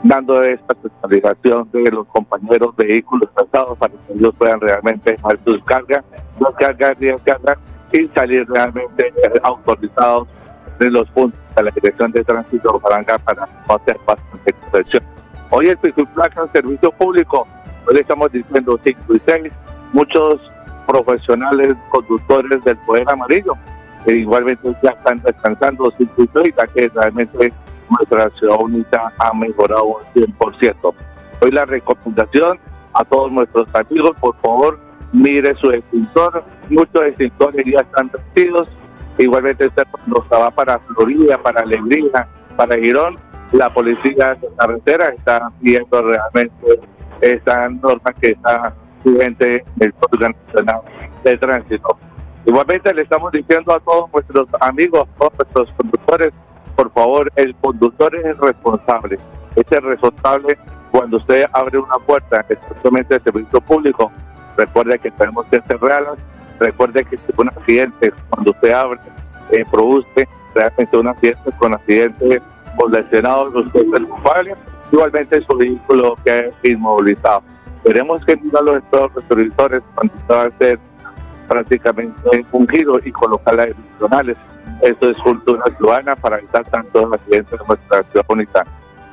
[0.07, 5.63] dando esta personalización de los compañeros vehículos pesados para que ellos puedan realmente dejar sus
[5.63, 6.05] cargas,
[6.59, 7.57] cargar y descargar
[7.91, 10.27] y salir realmente autorizados
[10.79, 15.03] de los puntos de la Dirección de Tránsito para para no hacer bastante protección.
[15.49, 15.77] Hoy el
[16.13, 17.47] placa servicio público,
[17.87, 19.53] hoy estamos diciendo 5 y 6,
[19.93, 20.51] muchos
[20.85, 23.53] profesionales conductores del Poder Amarillo,
[24.03, 27.53] que igualmente ya están descansando 5 y 6, ya que realmente
[27.89, 30.93] nuestra ciudad unita ha mejorado un 100%.
[31.41, 32.59] Hoy la recomendación
[32.93, 34.79] a todos nuestros amigos, por favor,
[35.11, 36.43] mire su extintor.
[36.69, 38.67] Muchos extintores ya están vencidos.
[39.17, 43.15] Igualmente usted nos va para Florida, para Alegría, para Girón.
[43.51, 46.79] La policía de carretera está viendo realmente
[47.21, 50.81] esa norma que está vigente en el Código Nacional
[51.23, 51.97] de Tránsito.
[52.45, 56.31] Igualmente le estamos diciendo a todos nuestros amigos, a todos nuestros conductores,
[56.75, 59.17] por favor, el conductor es el responsable.
[59.55, 60.57] Es el responsable
[60.91, 64.11] cuando usted abre una puerta, especialmente de servicio público.
[64.57, 66.17] Recuerde que tenemos que cerrarlas.
[66.59, 68.99] Recuerde que si un accidente, cuando usted abre,
[69.51, 72.41] eh, produce realmente un accidente con accidente
[72.77, 74.55] con lesionados, usted es el culpable.
[74.91, 77.41] Igualmente su vehículo que es inmovilizado.
[77.83, 80.79] Queremos que los estados retrovisores cuando usted va a hacer
[81.47, 82.67] prácticamente un
[83.03, 84.37] y colocar las adicionales
[84.81, 88.63] esto es cultura ciudadana para evitar tantos accidentes en nuestra ciudad bonita.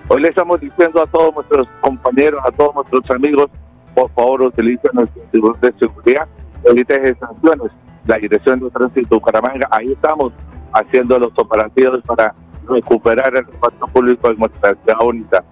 [0.08, 3.46] Hoy le estamos diciendo a todos nuestros compañeros, a todos nuestros amigos,
[3.94, 6.26] por favor utilicen nuestros seguros de seguridad,
[6.64, 7.72] eviten sanciones.
[8.06, 10.32] La Dirección de Tránsito Bucaramanga, ahí estamos
[10.72, 12.34] haciendo los operativos para
[12.66, 15.44] recuperar el espacio público de nuestra ciudad bonita.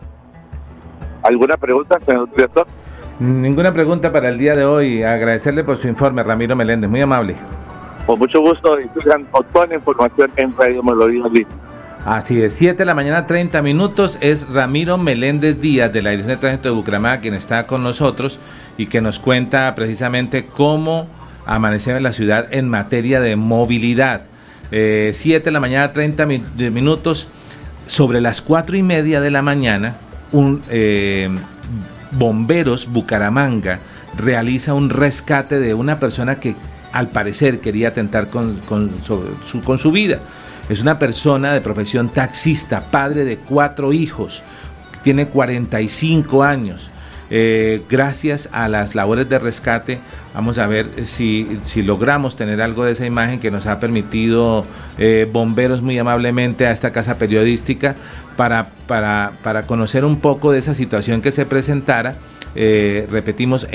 [1.23, 2.67] ¿Alguna pregunta, señor director?
[3.21, 5.03] Ninguna pregunta para el día de hoy.
[5.03, 6.91] Agradecerle por su informe, Ramiro Meléndez.
[6.91, 7.37] Muy amable.
[8.07, 11.25] Con mucho gusto, digan toda la información en Radio Melodía
[12.05, 14.17] Así es, 7 de la mañana, 30 minutos.
[14.23, 18.41] Es Ramiro Meléndez Díaz de la Dirección de Tránsito de Bucaramanga quien está con nosotros
[18.79, 21.07] y que nos cuenta precisamente cómo
[21.45, 24.23] amanecemos en la ciudad en materia de movilidad.
[24.71, 27.29] 7 eh, de la mañana, 30 minutos.
[27.87, 29.97] Sobre las 4 y media de la mañana,
[30.33, 31.29] un eh,
[32.13, 33.81] bomberos Bucaramanga
[34.17, 36.55] realiza un rescate de una persona que
[36.93, 40.21] al parecer quería atentar con, su, con su vida.
[40.69, 44.43] Es una persona de profesión taxista, padre de cuatro hijos,
[45.03, 46.91] tiene 45 años.
[47.33, 50.01] Eh, gracias a las labores de rescate
[50.35, 54.65] Vamos a ver si, si logramos tener algo de esa imagen que nos ha permitido
[54.97, 57.97] eh, bomberos muy amablemente a esta casa periodística
[58.37, 62.15] para, para, para conocer un poco de esa situación que se presentara.
[62.55, 63.67] Eh, repetimos,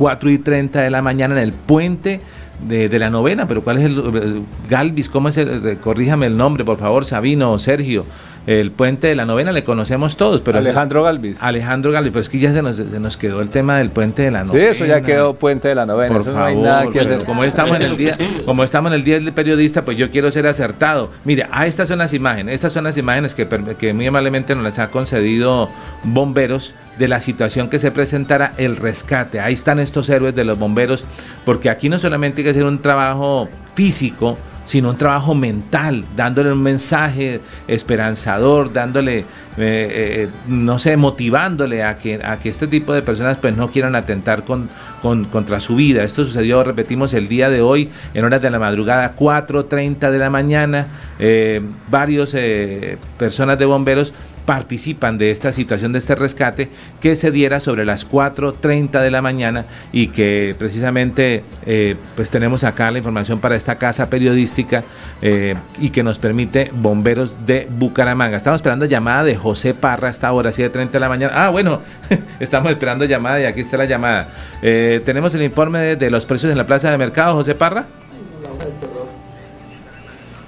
[0.00, 2.22] 4 y 30 de la mañana en el puente
[2.66, 5.10] de, de la novena, pero ¿cuál es el, el- Galvis?
[5.10, 5.76] ¿Cómo es el?
[5.78, 8.06] Corríjame el nombre, por favor, Sabino Sergio.
[8.46, 11.36] El puente de la novena le conocemos todos, pero Alejandro Galvis.
[11.42, 14.22] Alejandro Galvis, pero es que ya se nos, se nos quedó el tema del puente
[14.22, 14.70] de la Sí, novena.
[14.70, 16.10] eso ya quedó puente de la novena.
[16.12, 17.26] Por eso favor, no hay nada que pero hacer.
[17.26, 20.30] como estamos en el día, como estamos en el día del periodista, pues yo quiero
[20.30, 21.10] ser acertado.
[21.24, 23.46] Mire, ah, estas son las imágenes, estas son las imágenes que,
[23.78, 25.68] que muy amablemente nos las ha concedido
[26.02, 29.40] bomberos de la situación que se presentara el rescate.
[29.40, 31.04] Ahí están estos héroes de los bomberos,
[31.44, 34.36] porque aquí no solamente hay que hacer un trabajo físico,
[34.70, 39.24] sino un trabajo mental, dándole un mensaje esperanzador, dándole, eh,
[39.58, 43.96] eh, no sé, motivándole a que, a que este tipo de personas pues no quieran
[43.96, 44.68] atentar con,
[45.02, 46.04] con- contra su vida.
[46.04, 50.30] Esto sucedió, repetimos, el día de hoy, en horas de la madrugada, 4.30 de la
[50.30, 50.86] mañana,
[51.18, 54.12] eh, varios eh, personas de bomberos
[54.44, 56.68] participan de esta situación, de este rescate,
[57.00, 62.64] que se diera sobre las 4.30 de la mañana y que precisamente eh, pues tenemos
[62.64, 64.84] acá la información para esta casa periodística
[65.22, 68.36] eh, y que nos permite Bomberos de Bucaramanga.
[68.36, 71.32] Estamos esperando llamada de José Parra a esta hora, 7.30 de la mañana.
[71.34, 71.80] Ah, bueno,
[72.40, 74.28] estamos esperando llamada y aquí está la llamada.
[74.62, 77.86] Eh, tenemos el informe de, de los precios en la plaza de mercado, José Parra.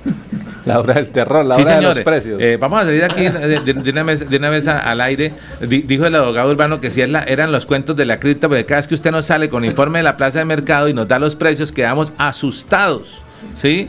[0.64, 2.40] La hora del terror, la Sí, hora de los precios.
[2.40, 5.00] Eh, vamos a salir aquí de, de- de una vez, de una vez a- al
[5.00, 5.32] aire.
[5.60, 8.48] Di- dijo el abogado urbano que si es la- eran los cuentos de la cripta,
[8.48, 10.94] porque cada vez que usted nos sale con informe de la plaza de mercado y
[10.94, 13.22] nos da los precios, quedamos asustados.
[13.56, 13.88] ¿Sí?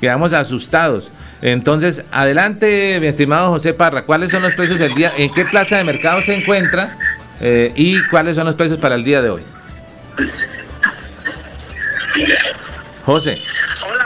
[0.00, 1.10] Quedamos asustados.
[1.42, 5.12] Entonces, adelante, mi estimado José Parra, ¿cuáles son los precios del día?
[5.16, 6.96] ¿En qué plaza de mercado se encuentra?
[7.40, 9.42] Eh, ¿Y cuáles son los precios para el día de hoy?
[13.04, 13.38] José.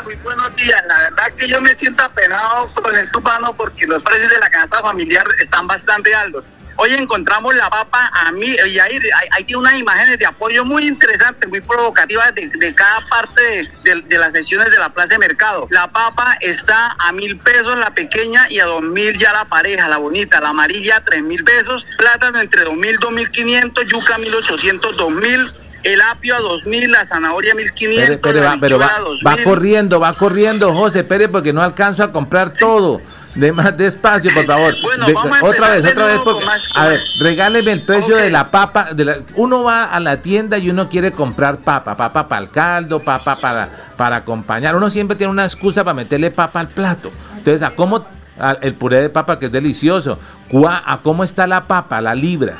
[0.08, 0.82] Muy buenos días.
[0.86, 4.48] La verdad que yo me siento apenado con el tupano porque los precios de la
[4.48, 6.46] canasta familiar están bastante altos.
[6.76, 8.98] Hoy encontramos la papa a mí, y ahí
[9.32, 14.70] hay, unas imágenes de apoyo muy interesantes, muy provocativas de, cada parte de, las sesiones
[14.70, 15.68] de la plaza de mercado.
[15.70, 19.88] La papa está a mil pesos la pequeña y a dos mil ya la pareja,
[19.88, 24.16] la bonita, la amarilla tres mil pesos, plátano entre dos mil, dos mil quinientos, yuca
[24.16, 25.52] mil ochocientos, dos mil,
[25.84, 28.96] el apio a dos mil, la zanahoria mil quinientos, Espere, espere, la va, pero va,
[28.96, 29.26] a 2000.
[29.26, 33.00] va corriendo, va corriendo, José, espere, porque no alcanzo a comprar todo.
[33.34, 34.74] De más despacio, por favor.
[34.82, 38.16] Bueno, De- vamos a otra vez, otra vez, porque, más- a ver, regáleme el precio
[38.16, 38.88] de la papa.
[38.94, 42.50] De la, uno va a la tienda y uno quiere comprar papa, papa para el
[42.50, 44.74] caldo, papa para, para acompañar.
[44.74, 47.10] Uno siempre tiene una excusa para meterle papa al plato.
[47.36, 48.04] Entonces, ¿a cómo
[48.40, 50.18] a- el puré de papa que es delicioso?
[50.48, 52.56] ¿Cuá- ¿A cómo está la papa, la libra?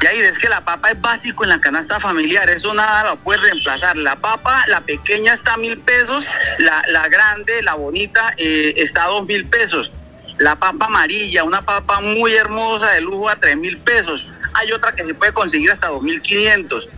[0.00, 3.40] Yair, es que la papa es básico en la canasta familiar, eso nada lo puede
[3.40, 3.96] reemplazar.
[3.96, 6.24] La papa, la pequeña está a mil pesos,
[6.58, 9.92] la, la grande, la bonita, eh, está a dos mil pesos.
[10.38, 14.24] La papa amarilla, una papa muy hermosa de lujo a tres mil pesos.
[14.54, 16.88] Hay otra que se puede conseguir hasta dos mil quinientos.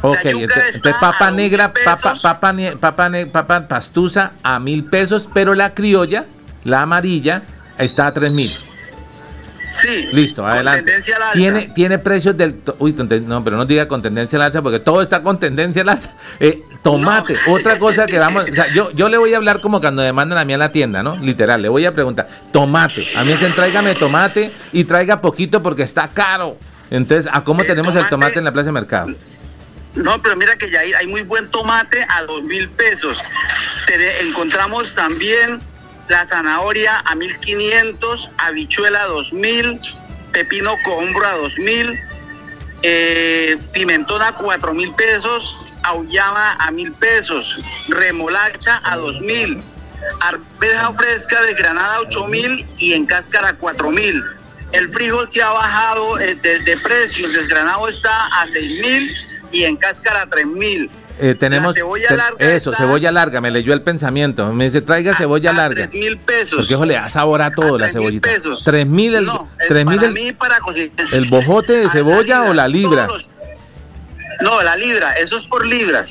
[0.00, 5.74] Ok, entonces, entonces papa negra, papa, papa, papa, papa pastusa a mil pesos, pero la
[5.74, 6.26] criolla,
[6.64, 7.42] la amarilla,
[7.78, 8.58] está a tres mil.
[9.72, 10.08] Sí.
[10.12, 10.82] Listo, con adelante.
[10.82, 11.32] tendencia al alza.
[11.38, 12.56] Tiene, tiene precios del.
[12.78, 15.88] Uy, no, pero no diga con tendencia al alza, porque todo está con tendencia al
[15.88, 16.14] alza.
[16.40, 17.54] Eh, tomate, No.
[17.54, 18.44] otra cosa que vamos.
[18.50, 20.58] O sea, yo, yo le voy a hablar como cuando me mandan a mí a
[20.58, 21.16] la tienda, ¿no?
[21.16, 22.28] Literal, le voy a preguntar.
[22.52, 23.06] Tomate.
[23.16, 26.56] A mí dicen, tráigame tomate y traiga poquito porque está caro.
[26.90, 29.08] Entonces, ¿a cómo tenemos el tomate- en la plaza de mercado?
[29.94, 33.22] No, pero mira que ya hay, hay muy buen tomate a dos mil pesos.
[33.86, 35.60] Tene- encontramos también
[36.08, 39.80] la zanahoria a mil quinientos, habichuela a dos mil,
[40.32, 41.98] pepino cohombro a dos mil,
[42.82, 49.62] eh, pimentón a cuatro mil pesos, auyama a mil pesos, remolacha a dos mil,
[50.20, 54.22] arveja fresca de granada a ocho mil y en cáscara cuatro mil.
[54.72, 59.14] El frijol se ha bajado eh, de, de precio, el desgranado está a seis mil
[59.52, 60.90] y en cáscara a tres mil.
[61.20, 61.68] Eh, tenemos.
[61.74, 64.52] La cebolla te- larga eso, está- cebolla larga, me leyó el pensamiento.
[64.52, 65.74] Me dice, traiga cebolla a larga.
[65.86, 66.56] tres mil pesos.
[66.68, 68.28] Porque, le da sabor a todo A la 3.000 cebollita.
[68.28, 68.64] pesos.
[68.64, 69.48] Tres mil el, no,
[70.12, 70.58] mil para
[71.28, 73.06] bojote de la cebolla o la libra.
[73.06, 73.28] los-
[74.40, 76.10] No, la libra, eso es por libras.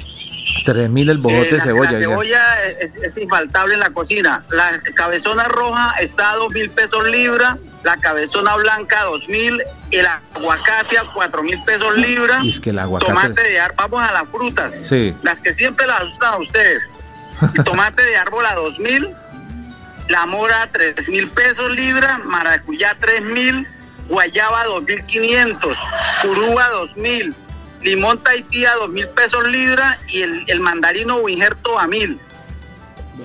[0.66, 1.92] Tres mil el bojote Eh, de la- cebolla.
[1.92, 4.44] La cebolla es, es infaltable en la cocina.
[4.50, 9.62] La cabezona roja está a dos mil pesos libra, la cabezona blanca a dos mil,
[9.92, 12.40] el aguacate a cuatro mil pesos libra.
[12.44, 14.80] Y es que el aguacate Tomate es- de árbol, vamos a las frutas.
[14.84, 15.16] Sí.
[15.24, 16.90] Las que siempre las asustan a ustedes.
[17.66, 19.10] Tomate de árbol a dos mil,
[20.10, 23.68] la mora a tres mil pesos libra, maracuyá tres mil,
[24.10, 25.80] guayaba dos mil quinientos,
[26.22, 27.34] curúa dos mil,
[27.84, 32.20] limón Tahití a dos mil pesos libra y el, el mandarino o injerto a mil.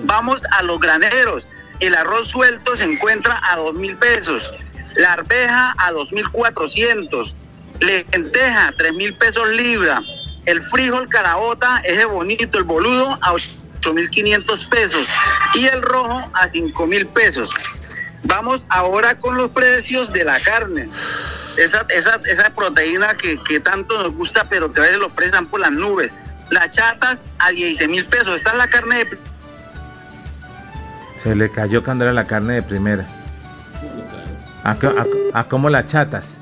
[0.03, 1.47] Vamos a los graneros.
[1.79, 4.51] El arroz suelto se encuentra a dos mil pesos.
[4.95, 7.35] La arveja a dos mil cuatrocientos.
[7.79, 10.01] Lenteja, tres mil pesos libra.
[10.45, 15.05] El frijol carabota, ese bonito, el boludo, a 8.500 pesos.
[15.53, 17.49] Y el rojo a 5.000 pesos.
[18.23, 20.89] Vamos ahora con los precios de la carne.
[21.57, 25.33] Esa, esa, esa proteína que, que tanto nos gusta, pero que a veces los precios
[25.33, 26.11] están por las nubes.
[26.49, 28.35] Las chatas a 16 mil pesos.
[28.35, 29.17] Esta es la carne de
[31.17, 33.05] Se le cayó cuando era la carne de primera.
[34.63, 36.35] ¿A, a- a cómo las chatas?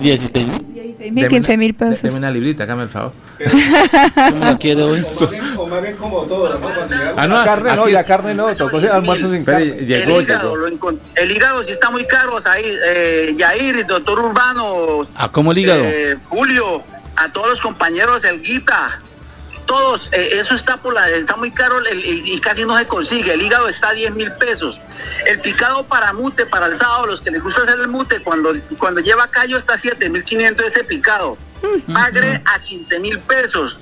[0.00, 0.66] 16 mil.
[0.72, 2.02] 16 mil, 15 mil pesos.
[2.02, 3.12] Deme una librita, hágame el favor.
[4.30, 5.04] ¿Cómo la quiere hoy?
[5.74, 6.60] O más bien como todo, ¿no?
[6.60, 9.84] Cuando llegamos- Ah, no, carne no, aquí- ya carne no, tocó almuerzo sin Pero carne.
[9.84, 10.90] llegó, el hígado, llegó.
[11.16, 15.82] el hígado sí está muy caro, ahí, eh, Yair, doctor Urbano, ¿A cómo el hígado?
[15.84, 16.82] eh, Julio,
[17.16, 19.02] a todos los compañeros, el Guita,
[19.66, 22.86] todos, eh, eso está por la, está muy caro el- el- y casi no se
[22.86, 23.32] consigue.
[23.32, 24.80] El hígado está a 10 mil pesos.
[25.26, 28.52] El picado para mute, para el sábado, los que les gusta hacer el mute, cuando,
[28.78, 31.36] cuando lleva callo está a 7 mil 500 ese picado.
[31.86, 33.78] Bagre a 15 mil pesos.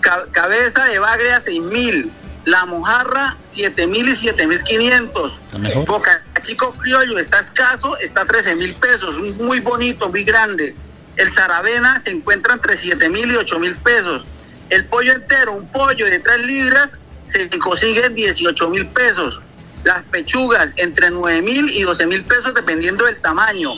[0.00, 2.10] Ca- cabeza de bagre a 6 mil.
[2.46, 5.32] La mojarra 7 mil y 7 mil 500.
[5.46, 5.84] Está mejor.
[5.86, 10.76] Boca Chico Criollo está escaso, está a 13 mil pesos, muy bonito, muy grande.
[11.16, 14.24] El Saravena se encuentra entre 7 mil y 8 mil pesos.
[14.70, 16.98] El pollo entero, un pollo de 3 libras,
[17.28, 19.42] se consigue en 18 mil pesos.
[19.84, 23.70] Las pechugas entre 9 mil y 12 mil pesos dependiendo del tamaño.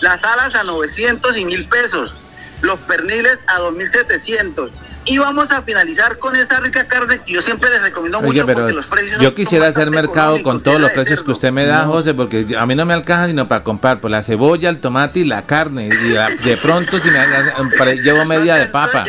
[0.00, 2.14] Las alas a 900 y mil pesos.
[2.62, 4.70] Los perniles a 2.700.
[5.08, 8.44] Y vamos a finalizar con esa rica carne que yo siempre les recomiendo Oye, mucho
[8.46, 11.64] pero porque los precios yo quisiera hacer mercado con todos los precios que usted me
[11.64, 14.78] da, José, porque a mí no me alcanza sino para comprar por la cebolla, el
[14.78, 15.88] tomate y la carne.
[15.88, 19.04] Y la- de pronto si me llevo media de papa.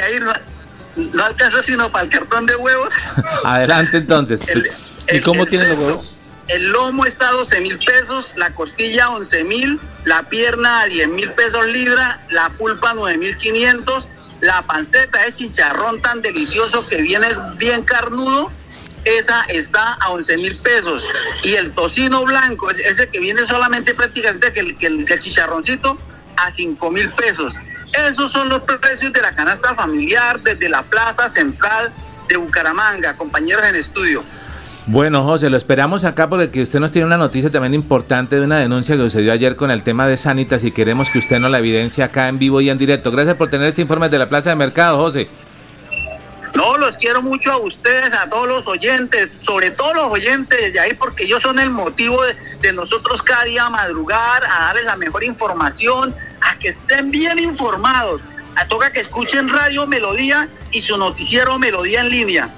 [0.98, 2.94] No, alcanza sino para el cartón de huevos.
[3.44, 4.42] Adelante entonces.
[4.48, 4.70] El-
[5.12, 6.14] ¿Y cómo tienen los huevos?
[6.48, 11.08] El lomo está a 12 mil pesos, la costilla 11 mil, la pierna a 10
[11.10, 14.08] mil pesos libra, la pulpa 9 mil 500,
[14.42, 17.28] la panceta de chicharrón tan delicioso que viene
[17.58, 18.50] bien carnudo,
[19.04, 21.06] esa está a 11 mil pesos.
[21.44, 25.14] Y el tocino blanco, es- ese que viene solamente prácticamente que el, que el- que
[25.16, 25.98] el chicharroncito,
[26.38, 27.54] a 5 mil pesos.
[27.94, 31.92] Esos son los precios de la canasta familiar desde la plaza central
[32.28, 34.24] de Bucaramanga, compañeros en estudio.
[34.90, 38.60] Bueno, José, lo esperamos acá porque usted nos tiene una noticia también importante de una
[38.60, 41.60] denuncia que sucedió ayer con el tema de Sanitas y queremos que usted nos la
[41.60, 43.12] evidencia acá en vivo y en directo.
[43.12, 45.28] Gracias por tener este informe de la Plaza de Mercado, José.
[46.56, 50.80] No, los quiero mucho a ustedes, a todos los oyentes, sobre todo los oyentes de
[50.80, 54.96] ahí, porque ellos son el motivo de, de nosotros cada día madrugar, a darles la
[54.96, 56.16] mejor información,
[56.58, 58.22] que estén bien informados.
[58.56, 62.50] A toca que escuchen Radio Melodía y su noticiero Melodía en línea.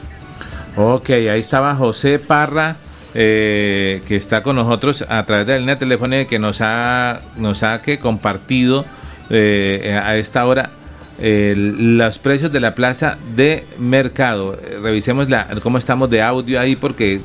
[0.75, 2.77] Ok, ahí estaba José Parra,
[3.13, 7.63] eh, que está con nosotros a través de la línea telefónica que nos ha, nos
[7.63, 8.85] ha que compartido
[9.29, 10.69] eh, a esta hora
[11.21, 14.57] los precios de la plaza de mercado.
[14.81, 17.19] Revisemos la, cómo estamos de audio ahí porque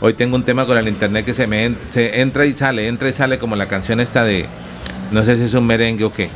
[0.00, 3.08] hoy tengo un tema con el internet que se me se entra y sale, entra
[3.08, 4.44] y sale como la canción esta de,
[5.10, 6.28] no sé si es un merengue o qué.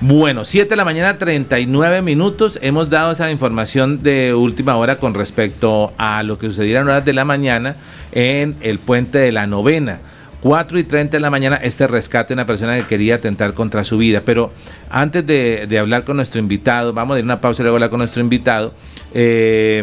[0.00, 2.58] Bueno, 7 de la mañana, 39 minutos.
[2.60, 7.04] Hemos dado esa información de última hora con respecto a lo que sucediera en horas
[7.04, 7.76] de la mañana
[8.12, 10.00] en el puente de la novena.
[10.42, 13.84] 4 y 30 de la mañana, este rescate de una persona que quería atentar contra
[13.84, 14.20] su vida.
[14.22, 14.52] Pero
[14.90, 17.90] antes de, hablar con nuestro invitado, vamos a ir a una pausa y luego hablar
[17.90, 18.74] con nuestro invitado.
[19.14, 19.82] Eh,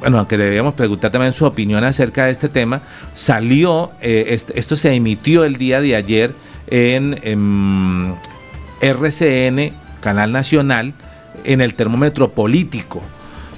[0.00, 4.76] bueno, aunque le debíamos preguntar también su opinión acerca de este tema, salió, eh, esto
[4.76, 6.32] se emitió el día de ayer
[6.70, 8.14] en, em,
[8.80, 10.94] RCN, Canal Nacional,
[11.44, 13.02] en el termómetro político.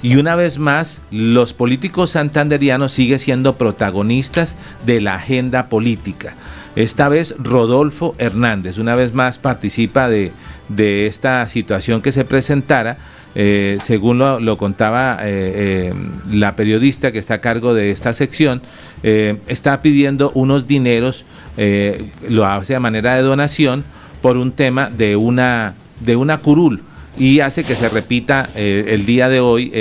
[0.01, 6.33] Y una vez más, los políticos santanderianos siguen siendo protagonistas de la agenda política.
[6.75, 10.33] Esta vez Rodolfo Hernández, una vez más, participa de,
[10.67, 12.97] de esta situación que se presentara.
[13.35, 15.93] Eh, según lo, lo contaba eh, eh,
[16.31, 18.61] la periodista que está a cargo de esta sección,
[19.01, 21.25] eh, está pidiendo unos dineros,
[21.57, 23.83] eh, lo hace a manera de donación,
[24.21, 26.81] por un tema de una, de una curul
[27.17, 29.71] y hace que se repita el día de hoy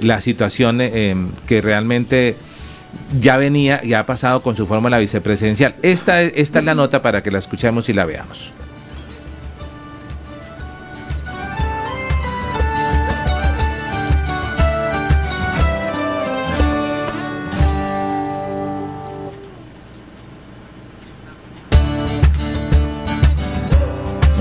[0.00, 2.34] la situación em, que realmente
[3.20, 5.74] ya venía y ha pasado con su fórmula vicepresidencial.
[5.82, 8.52] Esta, es- esta es la nota para que la escuchemos y la veamos.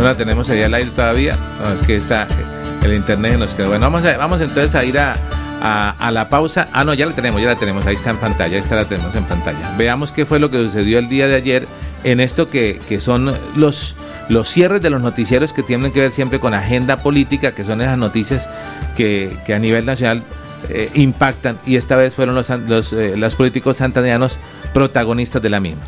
[0.05, 1.35] No la tenemos allá al aire todavía.
[1.73, 2.27] Es que está.
[2.83, 3.69] el internet nos quedó.
[3.69, 5.15] Bueno, vamos, vamos entonces a ir a,
[5.99, 6.67] a- la pausa.
[6.73, 7.87] Ah, no, ya la tenemos, ya la tenemos.
[7.87, 9.73] Ahí está en pantalla, ahí está la tenemos en pantalla.
[9.79, 11.65] Veamos qué fue lo que sucedió el día de ayer
[12.03, 13.95] en esto que, que son los,
[14.29, 17.81] los cierres de los noticieros que tienen que ver siempre con agenda política, que son
[17.81, 18.47] esas noticias
[18.95, 20.21] que, que a nivel nacional
[20.69, 21.57] eh, impactan.
[21.65, 24.37] Y esta vez fueron los, los, eh, los políticos santandeanos
[24.71, 25.81] protagonistas de la misma.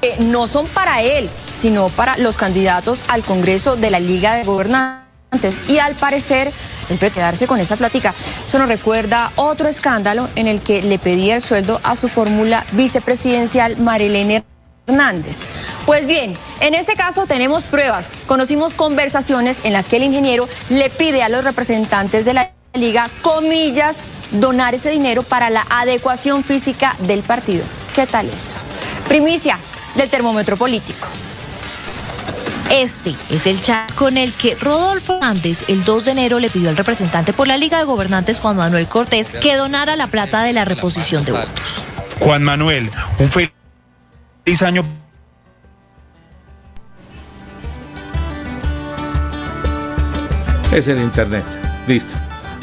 [0.00, 4.44] Eh, no son para él, sino para los candidatos al Congreso de la Liga de
[4.44, 5.60] Gobernantes.
[5.68, 6.52] Y al parecer,
[6.88, 8.14] él puede quedarse con esa plática.
[8.46, 12.64] Eso nos recuerda otro escándalo en el que le pedía el sueldo a su fórmula
[12.72, 14.44] vicepresidencial Marilene
[14.86, 15.40] Hernández.
[15.84, 18.10] Pues bien, en este caso tenemos pruebas.
[18.26, 23.10] Conocimos conversaciones en las que el ingeniero le pide a los representantes de la liga,
[23.22, 23.96] comillas,
[24.30, 27.64] donar ese dinero para la adecuación física del partido.
[27.94, 28.58] ¿Qué tal eso?
[29.08, 29.58] Primicia
[29.94, 31.06] del termómetro político.
[32.70, 36.68] Este es el chat con el que Rodolfo Hernández el 2 de enero le pidió
[36.68, 40.52] al representante por la Liga de Gobernantes Juan Manuel Cortés que donara la plata de
[40.52, 41.86] la reposición de votos.
[42.20, 43.52] Juan Manuel, un feliz
[44.62, 44.84] año.
[50.72, 51.44] Es el internet.
[51.86, 52.12] Listo.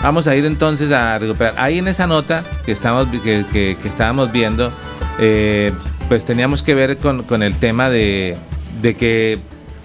[0.03, 1.55] Vamos a ir entonces a recuperar.
[1.57, 4.71] Ahí en esa nota que, estamos, que, que- que estábamos viendo,
[5.19, 5.73] eh,
[6.07, 8.37] pues teníamos que ver con, con el tema de,
[8.81, 9.39] de que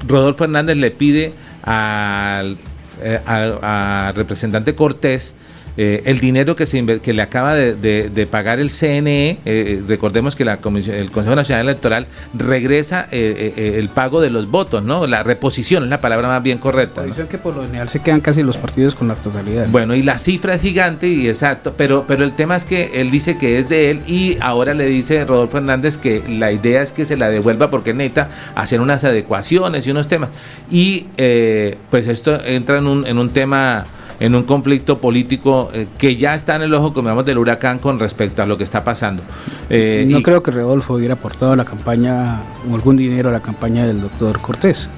[0.07, 2.57] Rodolfo Hernández le pide al
[3.03, 5.35] eh, al- al representante Cortés
[5.77, 9.83] eh, el dinero que, se que le acaba de, de- de pagar el CNE, eh,
[9.87, 14.51] recordemos que la comisión, el Consejo Nacional Electoral regresa eh, eh, el pago de los
[14.51, 15.07] votos, ¿no?
[15.07, 17.03] La reposición es la palabra más bien correcta.
[17.03, 17.09] ¿no?
[17.09, 19.67] Dicen que por lo general se quedan casi los partidos con la totalidad.
[19.69, 23.11] Bueno, y la cifra es gigante y exacto, pero, pero el tema es que él
[23.11, 26.93] dice que es de él y ahora le dice Rodolfo Hernández que la idea es
[26.93, 30.31] que se la devuelva porque necesita hacer unas adecuaciones y unos temas.
[30.71, 33.87] Y eh, pues esto entra en un, en un tema,
[34.21, 37.99] en un conflicto político eh, que ya está en el ojo, como del huracán con
[37.99, 39.23] respecto a lo que está pasando.
[39.69, 42.41] Eh, no y- creo que Rodolfo hubiera aportado a la campaña
[42.71, 44.89] o algún dinero a la campaña del doctor Cortés.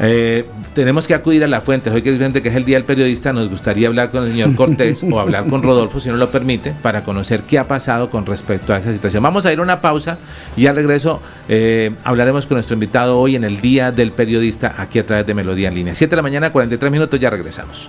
[0.00, 0.44] Eh,
[0.74, 1.88] tenemos que acudir a la fuente.
[1.88, 4.30] Hoy que es frente que es el Día del Periodista, nos gustaría hablar con el
[4.32, 8.10] señor Cortés o hablar con Rodolfo, si no lo permite, para conocer qué ha pasado
[8.10, 9.22] con respecto a esa situación.
[9.22, 10.18] Vamos a ir a una pausa
[10.56, 14.98] y al regreso eh, hablaremos con nuestro invitado hoy en el Día del Periodista aquí
[14.98, 15.94] a través de Melodía en Línea.
[15.94, 17.88] 7 de la mañana, 43 minutos, ya regresamos.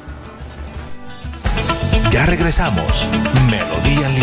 [2.16, 3.10] Ya regresamos.
[3.50, 4.16] Melodía en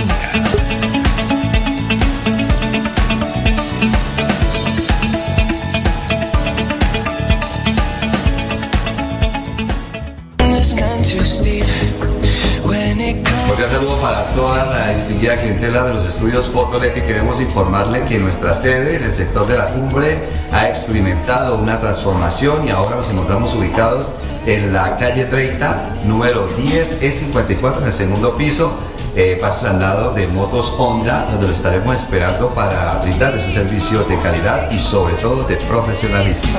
[14.02, 18.96] para toda la distinguida clientela de los estudios Fotolet y queremos informarle que nuestra sede
[18.96, 20.18] en el sector de la cumbre
[20.50, 24.12] ha experimentado una transformación y ahora nos encontramos ubicados
[24.44, 28.72] en la calle 30, número 10 E54 en el segundo piso,
[29.14, 34.02] eh, pasos al lado de Motos Honda, donde lo estaremos esperando para brindarles un servicio
[34.02, 36.58] de calidad y sobre todo de profesionalismo.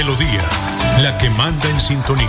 [0.00, 0.40] Melodía,
[1.02, 2.24] la que manda en sintonía.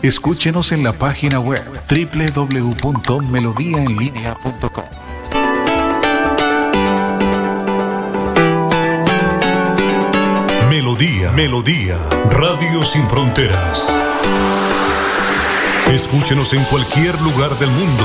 [0.00, 4.84] Escúchenos en la página web www.melodiaenlinea.com.
[10.70, 11.98] Melodía, Melodía,
[12.30, 13.92] Radio Sin Fronteras.
[15.88, 18.04] Escúchenos en cualquier lugar del mundo.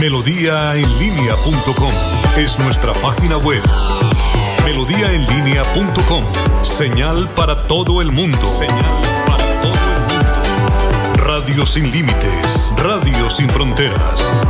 [0.00, 1.92] Melodíaenlínea.com
[2.36, 3.62] es nuestra página web.
[4.68, 6.24] Melodíaenlínea.com,
[6.60, 8.46] señal para todo el mundo.
[8.46, 11.22] Señal para todo el mundo.
[11.24, 14.42] Radio sin límites, radio sin fronteras.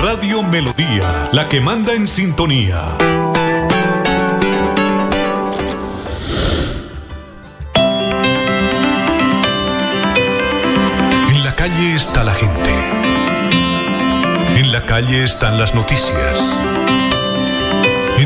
[0.00, 2.96] Radio Melodía, la que manda en sintonía.
[11.28, 12.70] En la calle está la gente.
[14.60, 16.56] En la calle están las noticias.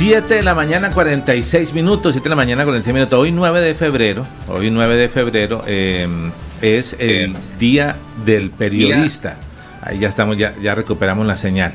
[0.00, 3.18] Siete de la mañana 46 minutos, 7 de la mañana 46 minutos.
[3.20, 6.08] Hoy 9 de febrero, hoy 9 de febrero eh,
[6.62, 9.36] es el Día del Periodista.
[9.82, 11.74] Ahí ya estamos, ya, ya recuperamos la señal.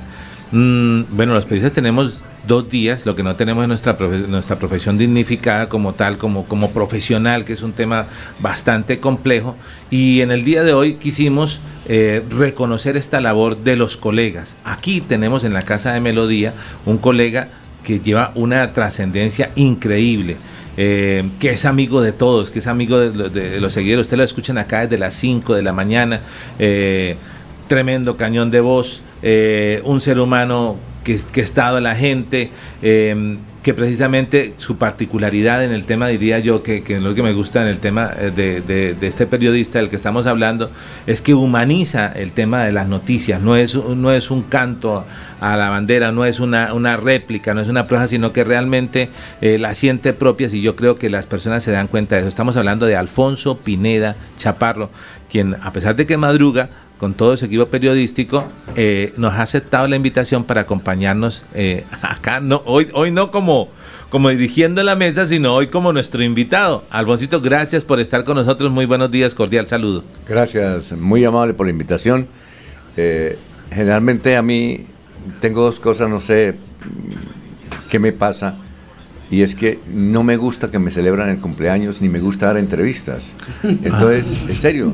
[0.51, 4.55] Mm, bueno, los periodistas tenemos dos días, lo que no tenemos es nuestra, profe- nuestra
[4.57, 8.07] profesión dignificada como tal, como, como profesional, que es un tema
[8.39, 9.55] bastante complejo.
[9.91, 14.55] Y en el día de hoy quisimos eh, reconocer esta labor de los colegas.
[14.65, 16.53] Aquí tenemos en la Casa de Melodía
[16.87, 17.49] un colega
[17.85, 20.35] que lleva una trascendencia increíble.
[20.77, 24.07] eh, que es amigo de todos, que es amigo de, de los seguidores.
[24.07, 26.19] Ustedes lo escuchan acá desde las 5 de la mañana.
[26.59, 27.15] eh,
[27.67, 32.51] tremendo cañón de voz, eh, un ser humano que, ha estado en la gente,
[33.65, 37.63] que precisamente su particularidad en el tema, diría yo, que, que lo que me gusta
[37.63, 40.69] en el tema eh, de, este periodista del que estamos hablando,
[41.07, 45.03] es que humaniza el tema de las noticias, no es, no es un canto
[45.41, 49.09] a la bandera, no es una, una réplica, no es una prosa, sino que realmente
[49.41, 52.29] eh, la siente propia y yo creo que las personas se dan cuenta de eso.
[52.29, 54.91] Estamos hablando de Alfonso Pineda Chaparro,
[55.31, 59.87] quien a pesar de que madruga, con todo su equipo periodístico, eh, nos ha aceptado
[59.87, 63.69] la invitación para acompañarnos eh, acá, no, hoy, hoy no como,
[64.09, 66.83] como dirigiendo la mesa, sino hoy como nuestro invitado.
[66.89, 70.03] Alfoncito, gracias por estar con nosotros, muy buenos días, cordial saludo.
[70.27, 72.27] Gracias, muy amable por la invitación.
[72.97, 73.37] Eh,
[73.71, 74.85] generalmente a mí
[75.41, 78.55] tengo dos cosas, no sé mm, qué me pasa,
[79.31, 82.57] y es que no me gusta que me celebran el cumpleaños ni me gusta dar
[82.57, 83.31] entrevistas.
[83.63, 84.93] Entonces, en serio.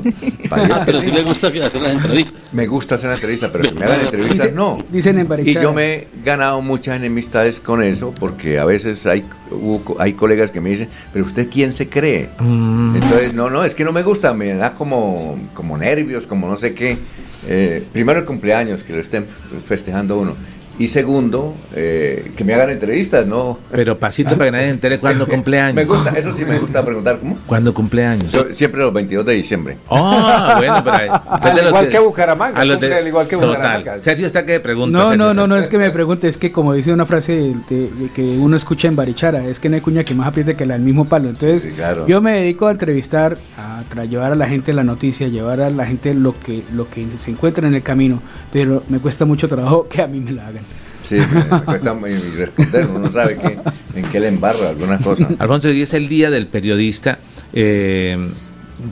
[0.50, 2.54] Ah, pero ti le gusta hacer las entrevistas.
[2.54, 4.78] Me gusta hacer entrevistas, pero que me hagan entrevistas Dice- no.
[4.90, 9.24] Dicen en Y yo me he ganado muchas enemistades con eso, porque a veces hay,
[9.50, 12.30] hubo hay colegas que me dicen, pero usted quién se cree.
[12.40, 16.56] Entonces, no, no, es que no me gusta, me da como, como nervios, como no
[16.56, 16.98] sé qué.
[17.46, 19.26] Eh, primero el cumpleaños, que lo estén
[19.66, 20.34] festejando uno.
[20.78, 23.58] Y segundo, eh, que me hagan entrevistas, ¿no?
[23.70, 25.74] Pero pasito para que nadie se entere cuándo cumpleaños.
[25.76, 27.38] Me gusta, eso sí me gusta preguntar, ¿cómo?
[27.46, 28.32] ¿Cuándo cumpleaños?
[28.32, 29.76] Yo- siempre los 22 de diciembre.
[29.90, 30.96] Ah, bueno, pero
[31.30, 33.50] Al los igual que Bucaramanga, a al igual que total.
[33.56, 34.00] Bucaramanga.
[34.00, 34.98] Sergio está que pregunta.
[34.98, 37.32] No, Sergio, no, no, no es que me pregunte, es que como dice una frase
[37.34, 40.28] de, de- de que uno escucha en Barichara, es que no hay cuña que más
[40.28, 41.28] apriete que la del mismo palo.
[41.28, 42.06] Entonces, Sí, claro.
[42.06, 45.84] yo me dedico a entrevistar, a llevar a la gente la noticia, llevar a la
[45.86, 48.20] gente lo que, lo que se encuentra en el camino,
[48.52, 50.62] pero me cuesta mucho trabajo que a mí me la hagan.
[51.02, 51.94] Sí, me, me cuesta
[52.36, 53.58] responder, uno no sabe qué,
[53.98, 55.28] en qué le embarra algunas cosas.
[55.38, 57.18] Alfonso, hoy es el día del periodista.
[57.52, 58.16] eh,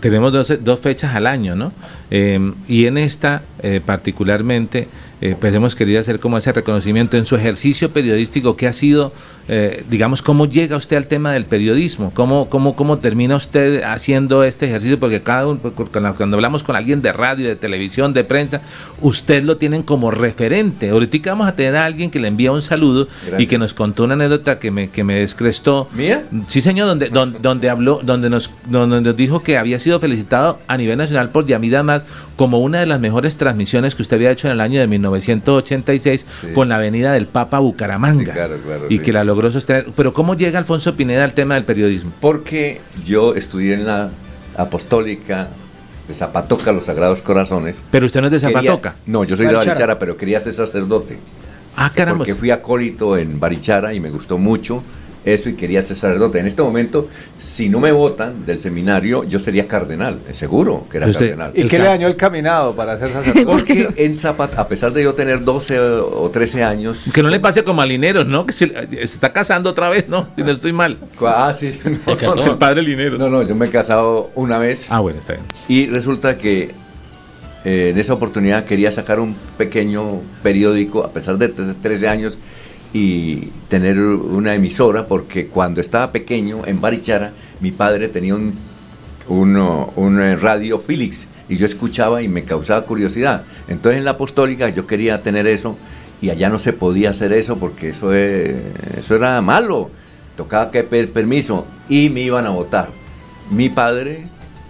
[0.00, 1.72] tenemos dos, dos fechas al año, ¿no?
[2.11, 4.86] Eh, y en esta, eh, particularmente,
[5.21, 9.12] eh, pues hemos querido hacer como ese reconocimiento en su ejercicio periodístico, que ha sido,
[9.49, 14.45] eh, digamos, cómo llega usted al tema del periodismo, cómo, cómo, cómo termina usted haciendo
[14.45, 18.25] este ejercicio, porque cada uno, cuando cuando hablamos con alguien de radio, de televisión, de
[18.25, 18.62] prensa,
[19.01, 20.91] usted lo tienen como referente.
[20.91, 23.09] Ahorita vamos a tener a alguien que le envía un saludo
[23.39, 25.89] y que nos contó una anécdota que me, que me descrestó.
[25.93, 26.25] ¿Mía?
[26.47, 30.59] Sí, señor, donde, donde, donde habló, donde nos, donde nos dijo que había sido felicitado
[30.66, 32.05] a nivel nacional por Yamida Amat
[32.41, 36.24] como una de las mejores transmisiones que usted había hecho en el año de 1986
[36.41, 36.47] Sí.
[36.55, 38.24] con la avenida del Papa Bucaramanga.
[38.24, 39.03] Sí, claro, claro, y sí.
[39.03, 39.88] que la logró sostener.
[39.95, 42.12] Pero ¿cómo llega Alfonso Pineda al tema del periodismo?
[42.18, 44.09] Porque yo estudié en la
[44.57, 45.49] apostólica
[46.09, 47.82] de Zapatoca, los Sagrados Corazones.
[47.91, 48.97] Pero usted no es de Quería- Zapatoca.
[49.05, 49.74] no, yo soy de Barichara.
[49.74, 51.18] Barichara, pero quería ser sacerdote.
[51.76, 52.20] Ah, caramba.
[52.20, 54.82] Porque fui acólito en Barichara y me gustó mucho
[55.25, 56.39] eso y quería ser sacerdote.
[56.39, 57.09] En este momento,
[57.41, 61.53] si no me votan del seminario, yo sería cardenal, es seguro que era Usted- cardenal.
[61.55, 63.45] ¿Y qué le dañó el caminado para hacer sacerdote?
[63.47, 67.05] Porque en Zapata, a pesar de yo tener 12 o o 13 años...
[67.12, 68.47] Que no le pase como a Lineros, ¿no?
[68.47, 70.29] Que se, se está casando otra vez, ¿no?
[70.37, 70.97] Si no estoy mal.
[71.21, 71.79] Ah, sí.
[72.07, 72.35] No, casó.
[72.37, 73.18] no, El padre Lineros.
[73.18, 74.87] no, no, yo me he casado una vez.
[74.91, 75.45] Ah, bueno, está bien.
[75.68, 76.71] Y resulta que
[77.64, 82.39] eh, en esa oportunidad quería sacar un pequeño periódico, a pesar de tre- 13 años,
[82.93, 88.55] y tener una emisora, porque cuando estaba pequeño en Barichara, mi padre tenía un,
[89.28, 93.43] uno- un eh, radio Philips, y yo escuchaba y me causaba curiosidad.
[93.68, 95.76] Entonces en la apostólica yo quería tener eso,
[96.20, 98.61] y allá no se podía hacer eso, porque eso, eh,
[98.99, 99.91] eso era malo,
[100.36, 102.88] tocaba que pedir permiso, y me iban a votar.
[103.51, 104.24] Mi padre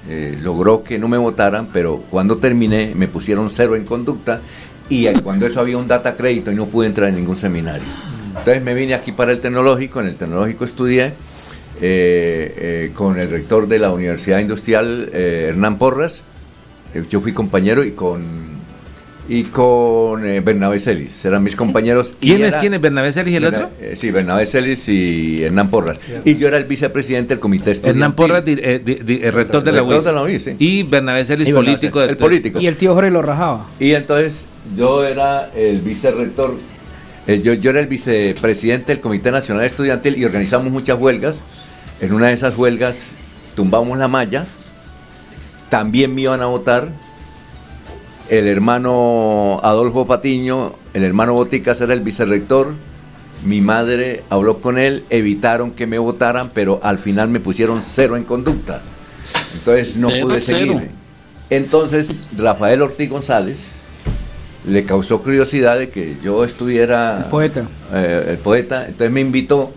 [0.09, 4.41] eh, logró que no me votaran, pero cuando terminé me pusieron cero en conducta
[4.89, 7.85] y cuando eso había un data crédito y no pude entrar en ningún seminario.
[8.39, 11.13] Entonces me vine aquí para el tecnológico, en el tecnológico estudié eh,
[11.83, 16.23] eh, con el rector de la Universidad Industrial, eh, Hernán Porras,
[16.93, 18.21] Eh, yo fui compañero y con,
[19.29, 22.15] y con eh, Bernabé Celis, eran mis compañeros.
[22.21, 23.71] y ¿Quién es era- quién es Bernabé Celis y el otro?
[23.81, 25.99] eh, sí, Bernabé Celis y Hernán Porras.
[26.25, 28.03] Y yo era el vicepresidente del comité estudiantil.
[28.03, 30.05] Hernán Porras, di- eh, di- di- el rector de la Rector UIS.
[30.05, 30.57] de la UIS, sí.
[30.59, 31.99] Y Bernabé Celis, Y Bernabé político.
[32.01, 32.61] Celis, de- el político.
[32.61, 33.67] Y el tío Jorge lo rajaba.
[33.79, 34.45] Y entonces
[34.77, 36.57] yo era el vicerrector,
[37.27, 41.37] eh, yo, yo era el vicepresidente del Comité Nacional Estudiantil y organizamos muchas huelgas.
[42.01, 43.11] En una de esas huelgas
[43.55, 44.47] tumbamos la malla,
[45.69, 46.89] también me iban a votar
[48.31, 52.75] el hermano Adolfo Patiño, el hermano Boticas era el vicerrector.
[53.45, 58.17] Mi madre habló con él, evitaron que me votaran, pero al final me pusieron cero
[58.17, 58.83] en conducta.
[59.55, 60.59] Entonces no Cero, pude cero.
[60.59, 60.91] seguir.
[61.51, 63.59] Entonces Rafael Ortiz González
[64.67, 67.63] le causó curiosidad de que yo estuviera El poeta.
[67.95, 69.73] eh, el poeta, entonces me invitó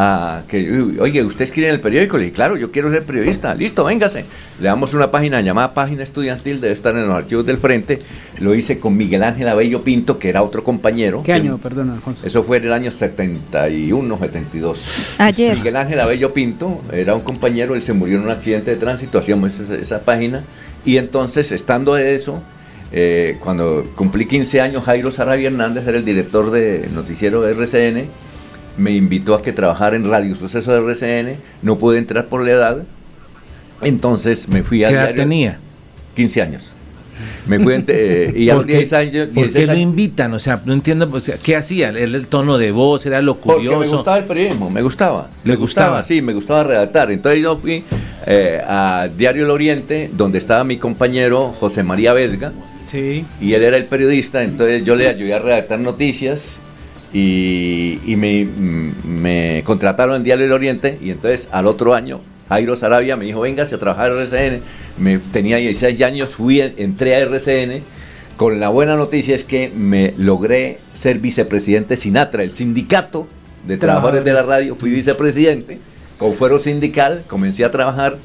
[0.00, 2.16] a que, "Uy, oye, ¿usted escribe en el periódico?
[2.18, 4.24] Le dije, claro, yo quiero ser periodista, listo, véngase.
[4.60, 7.98] Le damos una página llamada Página Estudiantil, debe estar en los archivos del frente.
[8.38, 11.18] Lo hice con Miguel Ángel Abello Pinto, que era otro compañero.
[11.24, 12.24] ¿Qué que- año, perdón, Alfonso?
[12.24, 15.16] Eso fue en el año 71, 72.
[15.18, 15.56] Ayer.
[15.56, 19.18] Miguel Ángel Abello Pinto era un compañero, él se murió en un accidente de tránsito,
[19.18, 20.44] hacíamos esa, esa página.
[20.84, 22.40] Y entonces, estando de eso,
[22.92, 28.06] eh, cuando cumplí 15 años, Jairo Sarabia Hernández era el director de noticiero de RCN,
[28.78, 32.52] me invitó a que trabajara en Radio Suceso de RCN, no pude entrar por la
[32.52, 32.84] edad,
[33.82, 35.58] entonces me fui a ¿Qué edad tenía?
[36.14, 36.72] 15 años.
[37.46, 39.26] Me fui eh, y a los ¿Por qué, 10 años...
[39.26, 40.32] por 16 qué lo invitan?
[40.34, 41.88] O sea, no entiendo, o sea, ¿qué hacía?
[41.88, 43.06] ¿Era el tono de voz?
[43.06, 43.80] ¿Era lo Porque curioso?
[43.80, 45.28] me gustaba el periodismo, me gustaba.
[45.44, 46.02] ¿Le me gustaba?
[46.02, 47.10] Sí, me gustaba redactar.
[47.10, 47.82] Entonces yo fui
[48.26, 52.52] eh, a Diario El Oriente, donde estaba mi compañero José María Vesga,
[52.90, 53.24] Sí.
[53.40, 56.56] y él era el periodista, entonces yo le ayudé a redactar noticias
[57.12, 62.20] y, y me, mm, me contrataron en Diario El Oriente y entonces al otro año
[62.48, 64.62] Jairo Sarabia me dijo, véngase a trabajar a RCN.
[64.96, 67.82] Me, tenía 16 años, fui, entré a RCN.
[68.36, 73.26] Con la buena noticia es que me logré ser vicepresidente Sinatra, el sindicato
[73.66, 75.78] de trabajadores de la radio, fui vicepresidente
[76.18, 78.16] con fuero sindical, comencé a trabajar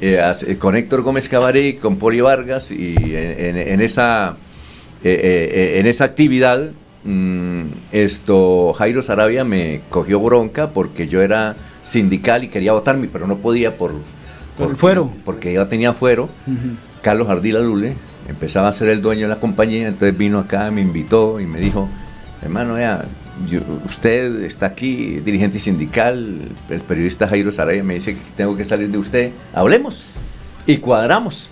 [0.00, 4.36] eh, eh, con Héctor Gómez Cabarí, con Poli Vargas y en, en- en esa,
[5.04, 6.70] eh, en esa actividad
[7.04, 13.26] mm, esto Jairo Sarabia me cogió bronca porque yo era sindical y quería votarme, pero
[13.26, 13.92] no podía por,
[14.56, 15.10] Por fuero.
[15.24, 16.28] porque yo tenía fuero.
[17.02, 17.94] Carlos Ardila Lule
[18.28, 21.58] empezaba a ser el dueño de la compañía, entonces vino acá, me invitó y me
[21.60, 21.88] dijo,
[22.42, 23.04] hermano, vea,
[23.46, 26.38] yo- usted está aquí, dirigente sindical,
[26.70, 30.06] el periodista Jairo Sarabia me dice que tengo que salir de usted, hablemos
[30.66, 31.48] y cuadramos.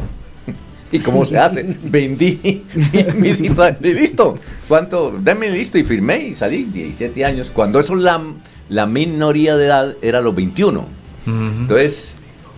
[0.93, 1.63] ¿Y cómo se hace?
[1.85, 2.65] Vendí
[3.17, 4.37] mi situación, listo,
[4.69, 5.19] ¿cuánto?
[5.23, 8.23] Dame listo y firmé y salí, 17 años, cuando eso la,
[8.69, 10.85] la minoría de edad era los 21.
[11.27, 12.15] Entonces,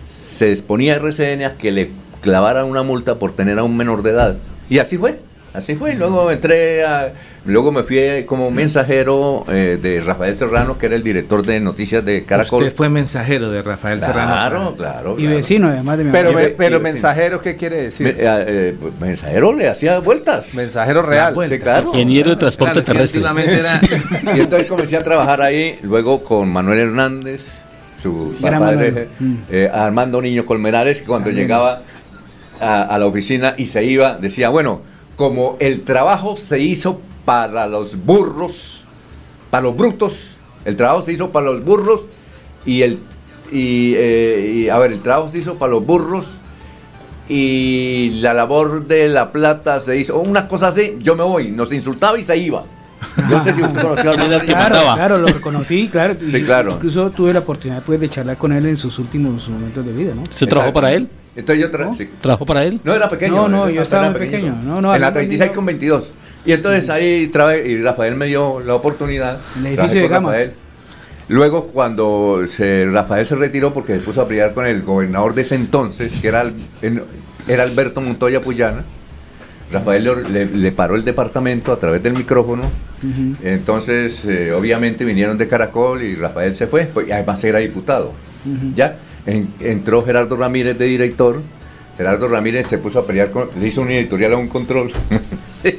[0.07, 1.89] se exponía a RCN a que le
[2.21, 4.37] clavaran una multa por tener a un menor de edad.
[4.69, 5.19] Y así fue,
[5.53, 5.93] así fue.
[5.93, 7.11] Y luego entré a,
[7.45, 12.03] luego me fui como mensajero eh, de Rafael Serrano, que era el director de noticias
[12.05, 12.63] de Caracol.
[12.63, 14.31] Usted fue mensajero de Rafael Serrano.
[14.31, 15.15] Claro, claro.
[15.19, 18.05] Y vecino, además de mi Pero, me- pero mensajero, ¿qué quiere decir?
[18.07, 20.53] Me- eh, eh, pues, mensajero le hacía vueltas.
[20.53, 21.35] Mensajero real.
[21.47, 21.87] Sí, claro.
[21.93, 23.21] Ingeniero de transporte Claro, terrestre.
[23.21, 23.81] era-
[24.35, 27.41] Y entonces comencé a trabajar ahí, luego con Manuel Hernández,
[27.97, 29.09] su padre.
[29.19, 29.33] Mm.
[29.51, 31.47] eh, Armando Niño Colmenares, que cuando También.
[31.47, 31.81] llegaba
[32.61, 34.81] a, a la oficina y se iba, decía, bueno,
[35.19, 38.85] como el trabajo se hizo para los burros,
[39.49, 42.07] para los brutos, el trabajo se hizo para los burros
[42.65, 42.99] y el
[43.51, 46.39] y, eh, y, a ver, el trabajo se hizo para los burros
[47.27, 51.73] y la labor de la plata se hizo, una cosa así, yo me voy, nos
[51.73, 52.63] insultaba y se iba.
[53.17, 54.13] Yo no sé si usted conoció a
[54.45, 54.95] Claro, mandaba.
[54.95, 56.15] claro, lo reconocí, claro.
[56.31, 56.71] Sí, claro.
[56.75, 60.13] Incluso tuve la oportunidad pues, de charlar con él en sus últimos momentos de vida,
[60.15, 60.23] ¿no?
[60.29, 61.09] ¿Se trabajó para él?
[61.35, 62.09] Entonces yo tra- sí.
[62.21, 62.79] ¿Trabajó para él?
[62.83, 63.35] No, era pequeño.
[63.35, 64.55] No, no, yo estaba muy pequeño.
[64.63, 66.11] No, no, en la Armando 36 Niño- con 22.
[66.45, 67.31] Y entonces ahí
[67.65, 69.39] y Rafael me dio la oportunidad.
[69.57, 70.31] En el edificio de Gamas.
[70.33, 70.53] Rafael.
[71.27, 75.43] Luego, cuando se, Rafael se retiró porque se puso a pelear con el gobernador de
[75.43, 76.43] ese entonces, que era,
[77.47, 78.83] era Alberto Montoya Puyana,
[79.71, 82.63] Rafael le, le- le paró el departamento a través del micrófono.
[83.43, 88.11] Entonces, eh, obviamente vinieron de Caracol y Rafael se fue, pues, y además era diputado.
[88.75, 88.95] Ya
[89.25, 91.41] en- entró Gerardo Ramírez de director.
[91.97, 94.91] Gerardo Ramírez se puso a pelear con, le hizo un editorial a un control.
[95.51, 95.78] Sí.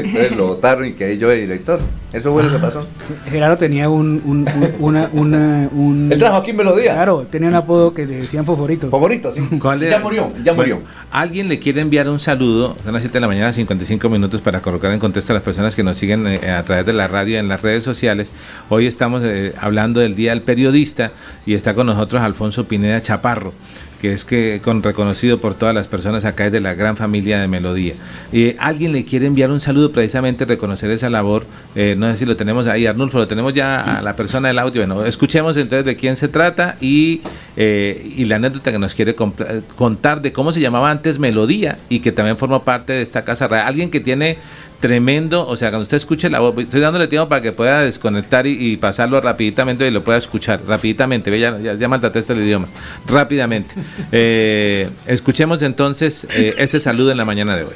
[0.00, 1.80] Entonces lo votaron y quedé yo de director.
[2.12, 2.86] Eso fue lo que pasó.
[3.30, 6.08] Gerardo tenía un, un, un- una, una, un...
[6.10, 6.94] Él trabajó aquí en Melodía.
[6.94, 8.88] Claro, tenía un apodo que le decían favorito.
[8.88, 9.40] Favorito, sí.
[9.60, 10.76] ¿Cuál Ya murió, ya murió.
[10.76, 14.40] Bueno, alguien le quiere enviar un saludo, son las 7 de la mañana, 55 minutos
[14.40, 17.08] para colocar en contexto a las personas que nos siguen eh, a través de la
[17.08, 18.32] radio en las redes sociales.
[18.70, 21.12] Hoy estamos eh, hablando del Día del Periodista
[21.44, 23.52] y está con nosotros Alfonso Pineda Chaparro.
[24.00, 27.40] Que es que con reconocido por todas las personas acá es de la gran familia
[27.40, 27.94] de Melodía.
[28.32, 31.46] Y alguien le quiere enviar un saludo precisamente reconocer esa labor.
[31.74, 34.58] eh, no sé si lo tenemos ahí, Arnulfo, lo tenemos ya a la persona del
[34.58, 34.86] audio.
[34.86, 37.22] Bueno, escuchemos entonces de quién se trata y,
[37.56, 41.78] eh, y la anécdota que nos quiere compl- contar de cómo se llamaba antes Melodía
[41.88, 43.46] y que también forma parte de esta casa.
[43.66, 44.38] Alguien que tiene
[44.80, 48.46] tremendo, o sea, cuando usted escuche la voz, estoy dándole tiempo para que pueda desconectar
[48.46, 52.42] y, y pasarlo rapiditamente y lo pueda escuchar rapiditamente, ve, ya, ya, ya maltrataste el
[52.42, 52.68] idioma,
[53.06, 53.74] rápidamente.
[54.10, 57.74] Eh, escuchemos entonces eh, este saludo en la mañana de hoy.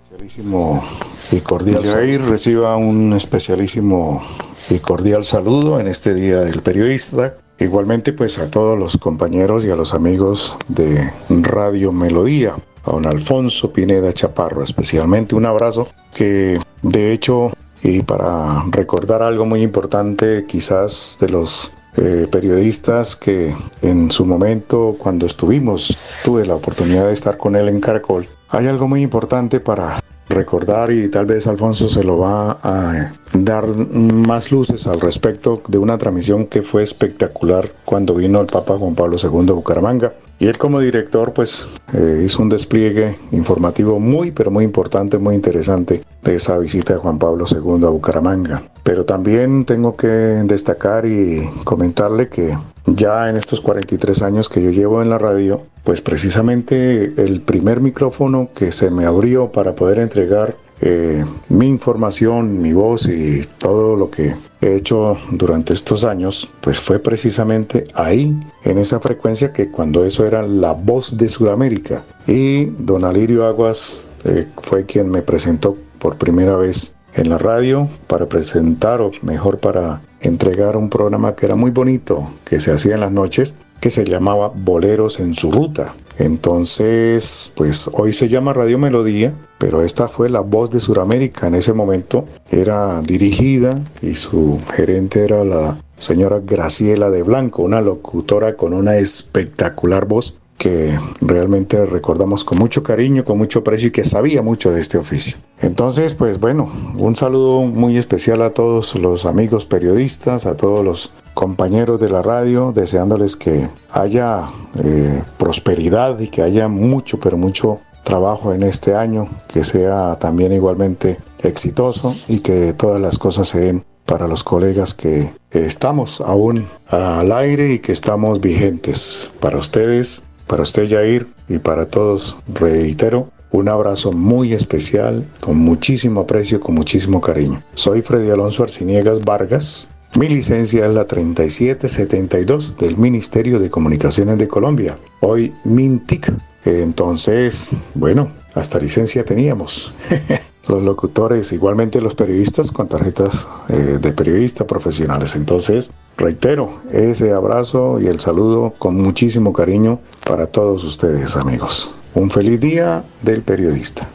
[0.00, 0.82] especialísimo
[1.30, 1.82] y cordial.
[1.84, 4.22] Jair reciba un especialísimo
[4.70, 7.36] y cordial saludo en este Día del Periodista.
[7.58, 12.54] Igualmente pues a todos los compañeros y a los amigos de Radio Melodía,
[12.84, 17.52] a don Alfonso Pineda Chaparro especialmente un abrazo que de hecho
[17.82, 24.96] y para recordar algo muy importante quizás de los eh, periodistas que en su momento
[24.98, 29.60] cuando estuvimos tuve la oportunidad de estar con él en Caracol hay algo muy importante
[29.60, 35.62] para recordar y tal vez Alfonso se lo va a dar más luces al respecto
[35.68, 40.12] de una transmisión que fue espectacular cuando vino el Papa Juan Pablo II a Bucaramanga.
[40.42, 45.36] Y él como director pues eh, hizo un despliegue informativo muy pero muy importante, muy
[45.36, 48.60] interesante de esa visita de Juan Pablo II a Bucaramanga.
[48.82, 54.70] Pero también tengo que destacar y comentarle que ya en estos 43 años que yo
[54.70, 60.00] llevo en la radio, pues precisamente el primer micrófono que se me abrió para poder
[60.00, 66.52] entregar eh, mi información, mi voz y todo lo que he hecho durante estos años,
[66.60, 72.04] pues fue precisamente ahí, en esa frecuencia que cuando eso era la voz de Sudamérica.
[72.26, 77.88] Y don Alirio Aguas eh, fue quien me presentó por primera vez en la radio
[78.08, 82.94] para presentar o mejor para entregar un programa que era muy bonito, que se hacía
[82.94, 85.92] en las noches, que se llamaba Boleros en su ruta.
[86.16, 91.56] Entonces, pues hoy se llama Radio Melodía, pero esta fue la voz de Sudamérica en
[91.56, 92.24] ese momento.
[92.48, 98.98] Era dirigida y su gerente era la señora Graciela de Blanco, una locutora con una
[98.98, 104.70] espectacular voz que realmente recordamos con mucho cariño, con mucho aprecio y que sabía mucho
[104.70, 105.38] de este oficio.
[105.60, 111.10] Entonces, pues bueno, un saludo muy especial a todos los amigos periodistas, a todos los
[111.34, 114.48] compañeros de la radio, deseándoles que haya
[114.82, 120.52] eh, prosperidad y que haya mucho, pero mucho trabajo en este año, que sea también
[120.52, 126.66] igualmente exitoso y que todas las cosas se den para los colegas que estamos aún
[126.88, 129.30] al aire y que estamos vigentes.
[129.40, 136.20] Para ustedes, para usted Jair y para todos, reitero, un abrazo muy especial, con muchísimo
[136.20, 137.62] aprecio, con muchísimo cariño.
[137.74, 139.90] Soy Freddy Alonso Arciniegas Vargas.
[140.18, 144.98] Mi licencia es la 3772 del Ministerio de Comunicaciones de Colombia.
[145.20, 146.30] Hoy MINTIC.
[146.66, 149.94] Entonces, bueno, hasta licencia teníamos.
[150.68, 155.34] los locutores, igualmente los periodistas con tarjetas eh, de periodista profesionales.
[155.34, 161.94] Entonces, reitero ese abrazo y el saludo con muchísimo cariño para todos ustedes, amigos.
[162.14, 164.06] Un feliz día del periodista.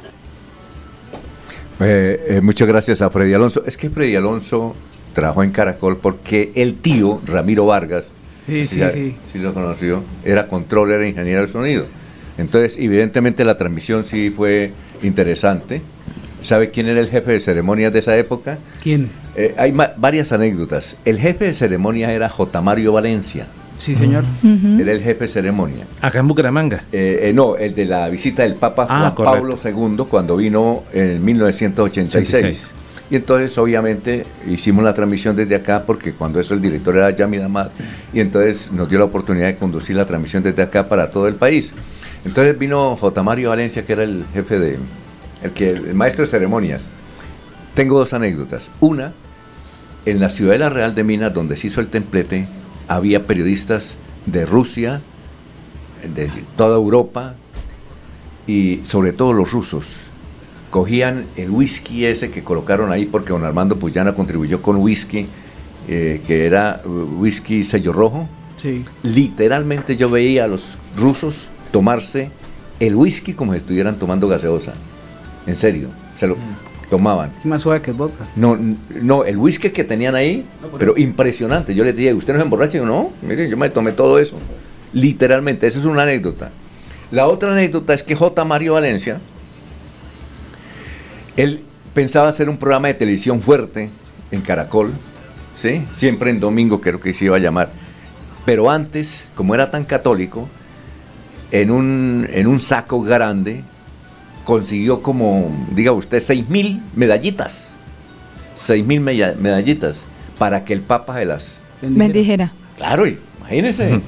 [1.79, 3.63] Eh, eh, muchas gracias a Freddy Alonso.
[3.65, 4.75] Es que Freddy Alonso
[5.17, 8.03] trabajó en Caracol porque el tío, Ramiro Vargas,
[8.45, 9.15] Sí, si sí, ya- sí.
[9.33, 11.85] lo conoció, era controller e ingeniero de sonido.
[12.37, 15.81] Entonces, evidentemente la transmisión sí fue interesante.
[16.43, 18.59] ¿Sabe quién era el jefe de ceremonias de esa época?
[18.83, 19.09] ¿Quién?
[19.35, 20.95] Eh, hay ma- varias anécdotas.
[21.03, 22.61] El jefe de ceremonia era J.
[22.61, 23.47] Mario Valencia.
[23.79, 24.23] Sí, señor.
[24.79, 25.85] Era el jefe de ceremonia.
[26.01, 26.83] Acá en Bucaramanga.
[26.91, 29.59] Eh, eh, no, el de la visita del Papa Ah, Juan correcto.
[29.63, 32.33] Pablo II cuando vino en 1986.
[32.33, 32.71] 86.
[33.09, 37.41] Y entonces, obviamente, hicimos la transmisión desde acá porque cuando eso el director era Yamid
[37.41, 37.69] Ahmad
[38.11, 41.35] y entonces nos dio la oportunidad de conducir la transmisión desde acá para todo el
[41.35, 41.71] país.
[42.25, 43.23] Entonces vino J.
[43.23, 44.77] Mario Valencia, que era el jefe de,
[45.43, 46.89] el, que, el maestro de ceremonias.
[47.75, 48.69] Tengo dos anécdotas.
[48.81, 49.13] Una,
[50.05, 52.47] en la Ciudadela Real de Minas, donde se hizo el templete,
[52.89, 53.95] había periodistas
[54.25, 55.01] de Rusia,
[56.15, 57.35] de toda Europa
[58.45, 60.06] y sobre todo los rusos.
[60.69, 65.27] Cogían el whisky ese que colocaron ahí porque don Armando Puyana contribuyó con whisky,
[65.87, 68.27] eh, que era uh, whisky sello rojo.
[68.61, 68.83] Sí.
[69.03, 72.31] Literalmente yo veía a los rusos tomarse
[72.79, 74.73] el whisky como si estuvieran tomando gaseosa.
[75.45, 76.35] En serio, se lo
[76.89, 77.31] tomaban.
[77.39, 78.25] Es más suave que vodka.
[78.35, 78.57] No,
[79.01, 80.45] no, el whisky que tenían ahí,
[80.77, 81.73] pero impresionante.
[81.73, 82.77] Yo les dije, ¿usted no se emborracha?
[82.77, 84.37] Y yo, no, miren, yo me tomé todo eso.
[84.93, 86.51] Literalmente, esa es una anécdota.
[87.11, 88.43] La otra anécdota es que J.
[88.45, 89.21] Mario Valencia,
[91.37, 91.61] él
[91.93, 93.89] pensaba hacer un programa de televisión fuerte
[94.31, 94.91] en Caracol,
[95.55, 95.83] ¿sí?
[95.91, 97.69] Siempre en domingo creo que se iba a llamar.
[98.45, 100.49] Pero antes, como era tan católico,
[101.51, 103.63] en un, en un saco grande
[104.43, 107.73] consiguió como, diga usted, seis mil medallitas.
[108.55, 110.01] Seis mil medallitas
[110.37, 111.59] para que el Papa se las...
[111.81, 112.51] Bendijera.
[112.75, 114.01] Claro, imagínense,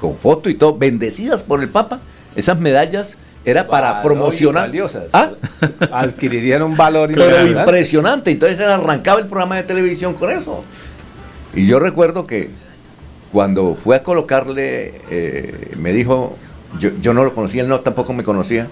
[0.00, 2.00] con foto y todo, bendecidas por el Papa.
[2.36, 4.64] Esas medallas era para promocionar.
[4.64, 5.06] valiosas.
[5.12, 5.30] ¿Ah?
[5.92, 8.30] Adquirirían un valor Pero impresionante.
[8.30, 10.64] Entonces arrancaba el programa de televisión con eso.
[11.54, 12.50] Y yo recuerdo que
[13.32, 16.36] cuando fue a colocarle, eh, me dijo,
[16.78, 18.68] yo, yo no lo conocía, él no tampoco me conocía,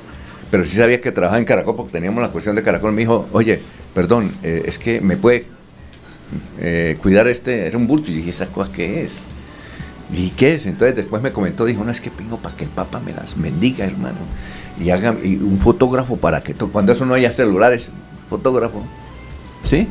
[0.50, 2.92] pero sí sabía que trabajaba en Caracol porque teníamos la cuestión de Caracol.
[2.92, 3.60] Me dijo, oye,
[3.94, 5.46] perdón, eh, es que me puede
[6.60, 8.10] eh, cuidar este, era un bulto.
[8.10, 9.18] Y dije, ¿esa cosa qué es?
[10.12, 10.66] ¿Y qué es?
[10.66, 13.40] Entonces después me comentó, dijo, no, es que pingo para que el Papa me las
[13.40, 14.18] bendiga, hermano.
[14.80, 17.88] Y haga y un fotógrafo para que, cuando eso no haya celulares,
[18.28, 18.84] fotógrafo.
[19.64, 19.86] ¿Sí?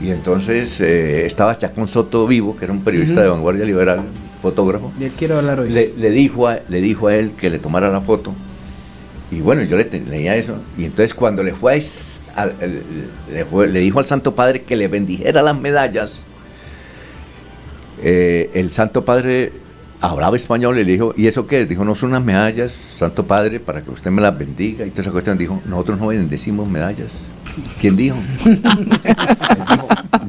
[0.00, 4.00] Y entonces eh, estaba Chacón Soto Vivo, que era un periodista de vanguardia liberal,
[4.42, 4.92] fotógrafo.
[4.98, 5.70] De él quiero hablar hoy.
[5.70, 8.34] Le, le dijo a, le dijo a él que le tomara la foto.
[9.30, 10.56] Y bueno, yo le leía eso.
[10.78, 11.80] Y entonces cuando le fue,
[12.36, 12.46] a
[13.32, 16.24] le, fue- le dijo al Santo Padre que le bendijera las medallas,
[18.02, 19.52] eh, el Santo Padre
[20.00, 21.66] hablaba español y le dijo, ¿y eso qué?
[21.66, 24.86] Dijo, no son unas medallas, Santo Padre, para que usted me las bendiga.
[24.86, 27.12] Y toda esa cuestión dijo, nosotros no bendecimos medallas.
[27.80, 28.16] ¿Quién dijo?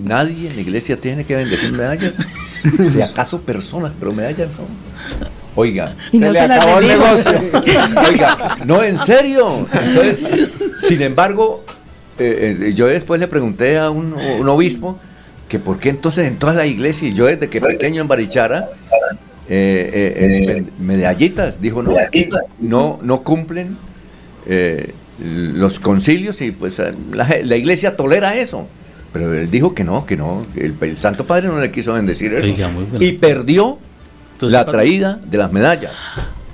[0.04, 2.14] Nadie en la iglesia tiene que bendecir medallas.
[2.92, 4.66] Si acaso personas, pero medallas no.
[5.56, 8.00] Oiga, Y no Se le se acabó el bendijo.
[8.08, 9.68] Oiga, no, en serio.
[9.72, 10.52] Entonces,
[10.88, 11.64] sin embargo,
[12.20, 15.00] eh, eh, yo después le pregunté a un, un obispo
[15.48, 18.70] que por qué entonces en toda la iglesia, y yo desde que pequeño en Barichara,
[19.50, 22.30] eh, eh, eh, medallitas, dijo, no, es que
[22.60, 23.78] no, no cumplen
[24.46, 26.80] eh, los concilios y pues
[27.14, 28.68] la, la iglesia tolera eso.
[29.14, 31.94] Pero él dijo que no, que no, que el, el Santo Padre no le quiso
[31.94, 32.46] bendecir eso.
[32.46, 32.70] Oiga.
[33.00, 33.80] Y perdió
[34.34, 35.94] Entonces, la traída de las medallas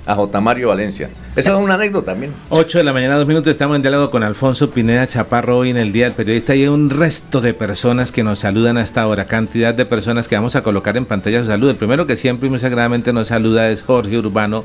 [0.06, 0.40] a J.
[0.40, 1.08] Mario Valencia.
[1.34, 2.32] Esa es una anécdota también.
[2.50, 5.76] 8 de la mañana, dos minutos, estamos en diálogo con Alfonso Pineda Chaparro hoy en
[5.76, 9.26] el Día del Periodista y hay un resto de personas que nos saludan hasta ahora,
[9.26, 11.70] cantidad de personas que vamos a colocar en pantalla su salud.
[11.70, 14.64] El primero que siempre y muy sagradamente nos saluda es Jorge Urbano,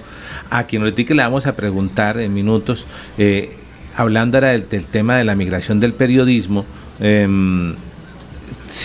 [0.49, 2.85] a quien ahorita le vamos a preguntar en minutos,
[3.17, 3.55] eh,
[3.95, 6.65] hablando ahora del, tema de la migración del periodismo.
[6.99, 7.75] em,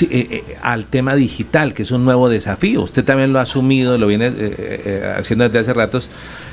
[0.03, 2.83] eh, eh, al tema digital, que es un nuevo desafío.
[2.83, 6.09] Usted también lo ha asumido, lo viene eh, eh, eh, haciendo desde hace ratos.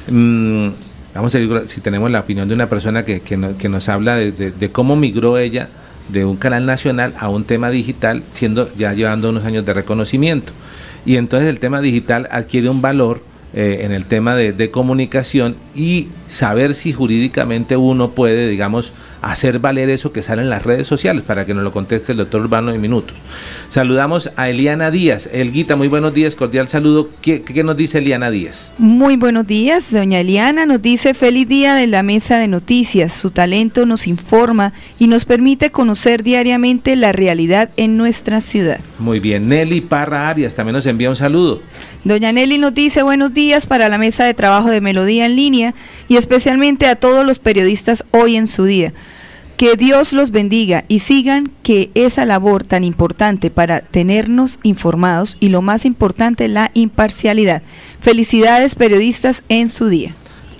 [0.07, 0.69] Mm,
[1.13, 3.89] vamos a ver si tenemos la opinión de una persona que, que, no- que nos
[3.89, 5.69] habla de, de- de cómo migró ella
[6.09, 10.51] de un canal nacional a un tema digital, siendo ya llevando unos años de reconocimiento.
[11.05, 13.21] Y entonces el tema digital adquiere un valor
[13.53, 19.89] eh, en el tema de comunicación y saber si jurídicamente uno puede, digamos, hacer valer
[19.89, 22.73] eso que sale en las redes sociales, para que nos lo conteste el doctor Urbano
[22.73, 23.15] en minutos.
[23.69, 25.29] Saludamos a Eliana Díaz.
[25.31, 27.09] Elguita, muy buenos días, cordial saludo.
[27.21, 28.71] ¿Qué, qué nos dice Eliana Díaz?
[28.77, 33.13] Muy buenos días, doña Eliana nos dice feliz día de la mesa de noticias.
[33.13, 38.79] Su talento nos informa y nos permite conocer diariamente la realidad en nuestra ciudad.
[38.99, 41.61] Muy bien, Nelly Parra Arias también nos envía un saludo.
[42.03, 45.75] Doña Nelly nos dice buenos días para la mesa de trabajo de Melodía en línea
[46.07, 48.93] y especialmente a todos los periodistas hoy en su día.
[49.61, 55.49] Que Dios los bendiga y sigan que esa labor tan importante para tenernos informados y
[55.49, 57.61] lo más importante, la imparcialidad.
[57.99, 60.15] Felicidades periodistas en su día.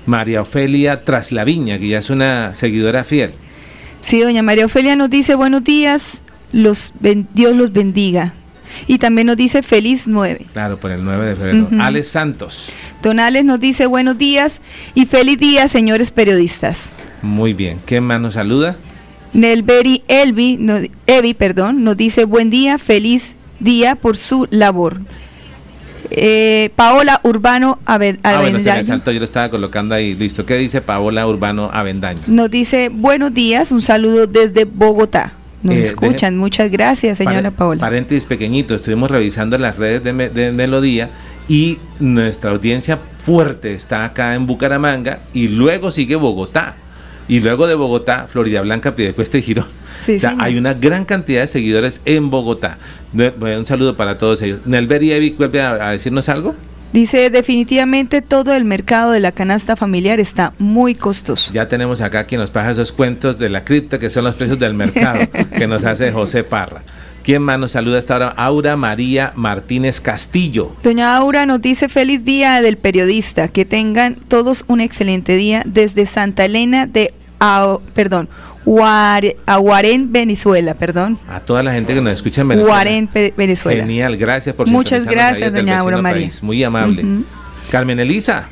[0.06, 3.32] María Ofelia Traslaviña, que ya es una seguidora fiel.
[4.02, 6.22] Sí, doña María Ofelia nos dice buenos días,
[6.54, 8.36] los ben- Dios los bendiga.
[8.86, 10.46] Y también nos dice feliz 9.
[10.54, 11.70] Claro, por el 9 de febrero.
[11.80, 12.70] Alex Santos.
[13.02, 14.62] Donales nos dice buenos días
[14.94, 16.92] y feliz día, señores periodistas.
[17.24, 17.80] Muy bien.
[17.84, 18.76] ¿Quién más nos saluda?
[19.34, 24.98] Nelberi Elvi, no- Evi, perdón, nos dice buen día, feliz día por su labor.
[26.14, 30.14] Eh, Paola Urbano Ave- Ah, bueno, se me Avendaño saltó, yo lo estaba colocando ahí.
[30.14, 30.46] Listo.
[30.46, 32.20] ¿Qué dice Paola Urbano Avendaño?
[32.28, 35.34] nos dice buenos días, un saludo desde Bogotá.
[35.64, 37.80] Nos Eh, escuchan, muchas gracias, señora Paola.
[37.80, 41.12] Paréntesis pequeñito, estuvimos revisando las redes de, Me- de Melodía
[41.48, 46.76] y nuestra audiencia fuerte está acá en Bucaramanga y luego sigue Bogotá.
[47.28, 49.68] Y luego de Bogotá, Florida Blanca, Piedecuesta y Girón.
[50.00, 52.78] Sí, o sea, hay una gran cantidad de seguidores en Bogotá.
[53.14, 54.62] Un saludo para todos ellos.
[54.66, 56.56] Nelver y Evi, ¿vuelve a, a decirnos algo?
[56.94, 61.54] Dice definitivamente todo el mercado de la canasta familiar está muy costoso.
[61.54, 64.60] Ya tenemos acá quien nos pasa esos cuentos de la cripta, que son los precios
[64.60, 65.20] del mercado,
[65.58, 66.82] que nos hace José Parra.
[67.24, 68.34] ¿Quién más nos saluda hasta ahora?
[68.36, 70.72] Aura María Martínez Castillo.
[70.84, 76.06] Doña Aura nos dice feliz día del periodista, que tengan todos un excelente día desde
[76.08, 78.28] Santa Elena de Ao- perdón,
[78.66, 81.18] Guarén, Venezuela, perdón.
[81.30, 82.76] A toda la gente que nos escucha en Venezuela.
[82.76, 83.82] Guarén, Pe- Venezuela.
[83.84, 86.24] Genial, gracias por Muchas gracias, doña Aura María.
[86.28, 86.44] país.
[86.44, 87.04] Muy amable.
[87.72, 88.48] Carmen Elisa.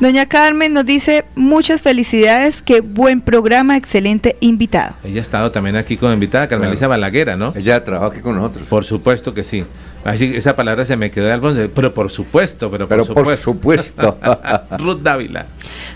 [0.00, 4.94] Doña Carmen nos dice muchas felicidades, qué buen programa, excelente invitado.
[5.04, 6.72] Ella ha estado también aquí con invitada, Carmen Claro.
[6.72, 7.52] Elisa Balaguera, ¿no?
[7.56, 8.66] Ella trabajó aquí con nosotros.
[8.68, 9.64] Por supuesto que sí.
[10.04, 13.36] Así, esa palabra se me quedó de Alfonso, pero por supuesto, pero por Pero por
[13.36, 14.18] supuesto.
[14.78, 15.46] Ruth Dávila.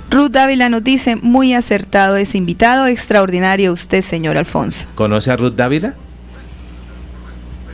[0.08, 4.86] Ruth Dávila nos dice muy acertado ese invitado, extraordinario usted, señor Alfonso.
[4.94, 5.94] ¿Conoce a Ruth Dávila?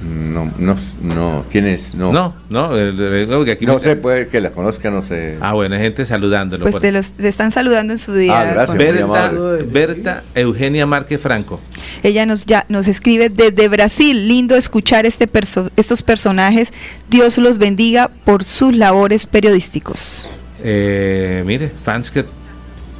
[0.02, 1.44] No, no, no.
[1.50, 1.94] ¿Quién es?
[1.94, 2.12] No.
[2.12, 5.02] No, no, eh, eh, digo que aquí No me- sé, puede que la conozca, no
[5.02, 5.36] sé.
[5.40, 6.64] Ah, bueno, hay gente saludándolo.
[6.64, 8.40] Pues por- te, los, te están saludando en su día.
[8.40, 9.30] Ah, gracias, Berta.
[9.70, 11.60] Berta Eugenia Márquez Franco.
[12.02, 14.26] Ella nos ya nos escribe desde Brasil.
[14.26, 16.72] Lindo escuchar este perso- estos personajes.
[17.08, 20.28] Dios los bendiga por sus labores periodísticos.
[20.64, 22.24] Eh, mire, fans que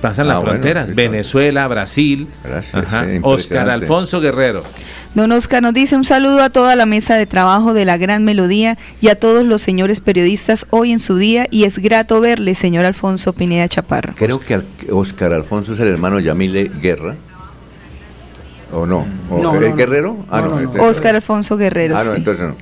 [0.02, 0.94] pasan Ah, las bueno, fronteras.
[0.94, 2.28] Venezuela, Brasil.
[2.44, 3.06] Gracias, Ajá.
[3.10, 3.70] sí, Oscar.
[3.70, 4.62] Alfonso Guerrero.
[5.14, 8.24] Don Oscar nos dice un saludo a toda la mesa de trabajo de la Gran
[8.24, 12.54] Melodía y a todos los señores periodistas hoy en su día y es grato verle,
[12.54, 14.14] señor Alfonso Pineda Chaparro.
[14.16, 17.14] Creo que Al- Oscar Alfonso es el hermano Yamile Guerra.
[18.72, 19.06] ¿O no?
[19.30, 19.76] ¿O No, ¿Es no, no.
[19.76, 20.16] Guerrero?
[20.30, 20.48] Ah, No, no.
[20.50, 20.62] no, no.
[20.62, 21.96] este- Oscar Alfonso Guerrero.
[21.96, 22.16] Ah, no, sí.
[22.18, 22.54] entonces no.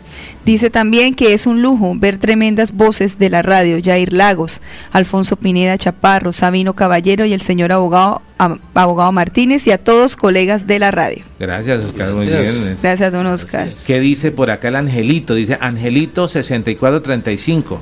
[0.45, 5.37] Dice también que es un lujo ver tremendas voces de la radio, Jair Lagos, Alfonso
[5.37, 8.23] Pineda Chaparro, Sabino Caballero y el señor abogado,
[9.13, 11.23] Martínez y a todos colegas de la radio.
[11.39, 12.11] Gracias, Oscar.
[12.13, 12.65] Muy Gracias.
[12.65, 12.77] bien.
[12.83, 13.69] Gracias, don Oscar.
[13.87, 15.35] ¿Qué dice por acá el Angelito?
[15.35, 17.81] Dice Angelito 6435.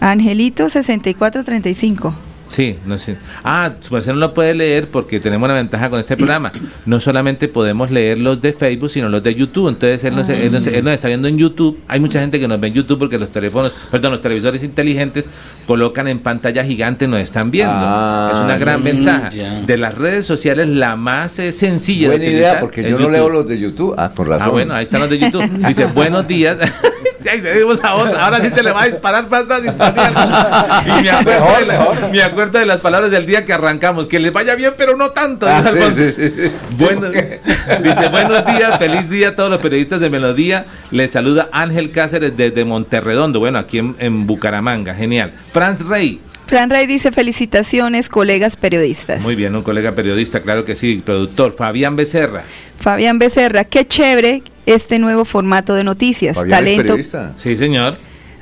[0.00, 2.14] Angelito 6435.
[2.48, 3.16] Sí, no sé.
[3.44, 6.52] Ah, su merced no lo puede leer porque tenemos una ventaja con este programa.
[6.84, 9.68] No solamente podemos leer los de Facebook, sino los de YouTube.
[9.68, 11.78] Entonces él, nos, él, nos, él nos está viendo en YouTube.
[11.88, 15.28] Hay mucha gente que nos ve en YouTube porque los teléfonos, perdón, los televisores inteligentes
[15.66, 17.74] colocan en pantalla gigante, nos están viendo.
[17.74, 19.30] Ah, es una gran ventaja.
[19.66, 23.12] De las redes sociales, la más eh, sencilla Buena de idea, porque yo no YouTube.
[23.12, 23.94] leo los de YouTube.
[23.98, 24.48] Ah, con razón.
[24.48, 25.42] Ah, bueno, ahí están los de YouTube.
[25.66, 26.56] Dice, buenos días.
[27.28, 28.18] Ahí le dimos a otro.
[28.18, 30.86] Ahora sí se le va a disparar más la sintonía.
[30.86, 34.06] Y me acuerdo, de la- me acuerdo de las palabras del día que arrancamos.
[34.06, 35.46] Que les vaya bien, pero no tanto.
[35.48, 36.02] Ah, dice sí, Alfonso.
[36.02, 36.52] sí, sí, sí.
[36.84, 37.12] Buenos-
[37.82, 40.66] dice, buenos días, feliz día a todos los periodistas de Melodía.
[40.90, 44.94] Les saluda Ángel Cáceres desde Monterredondo, bueno, aquí en, en Bucaramanga.
[44.94, 45.32] Genial.
[45.52, 46.20] Franz Rey.
[46.46, 49.22] Fran Rey dice felicitaciones, colegas periodistas.
[49.22, 51.54] Muy bien, un colega periodista, claro que sí, productor.
[51.56, 52.44] Fabián Becerra.
[52.78, 56.38] Fabián Becerra, qué chévere este nuevo formato de noticias.
[56.48, 56.96] talento,
[57.34, 57.96] Sí, señor.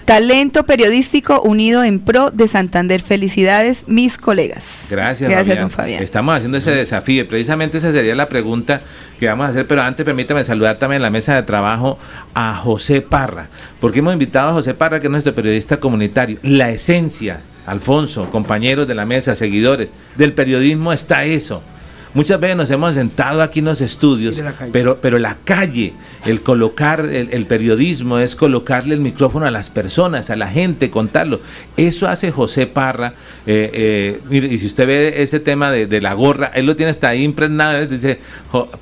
[0.05, 3.01] talento periodístico unido en pro de Santander.
[3.01, 4.89] Felicidades, mis colegas.
[4.91, 5.61] Gracias, Gracias, Fabián.
[5.63, 6.03] don Fabián.
[6.03, 8.83] Estamos haciendo ese desafío y precisamente esa sería la pregunta
[9.19, 11.99] que vamos a hacer, pero antes permítame saludar también en la mesa de trabajo
[12.35, 13.49] a José Parra,
[13.81, 16.39] porque hemos invitado a José Parra, que es nuestro periodista comunitario.
[16.43, 21.63] La esencia, Alfonso, compañeros de la mesa, seguidores, del periodismo está eso.
[22.15, 25.93] Muchas veces nos hemos sentado aquí en los estudios, la pero, pero la calle,
[26.25, 30.91] el colocar el, el periodismo es colocarle el micrófono a las personas, a la gente,
[30.91, 31.41] contarlo.
[31.77, 33.15] Eso hace José Parra.
[33.47, 36.77] eh, eh, mire, y si usted ve ese tema de, de la gorra, él lo
[36.77, 38.19] tiene hasta ahí impregnado, él dice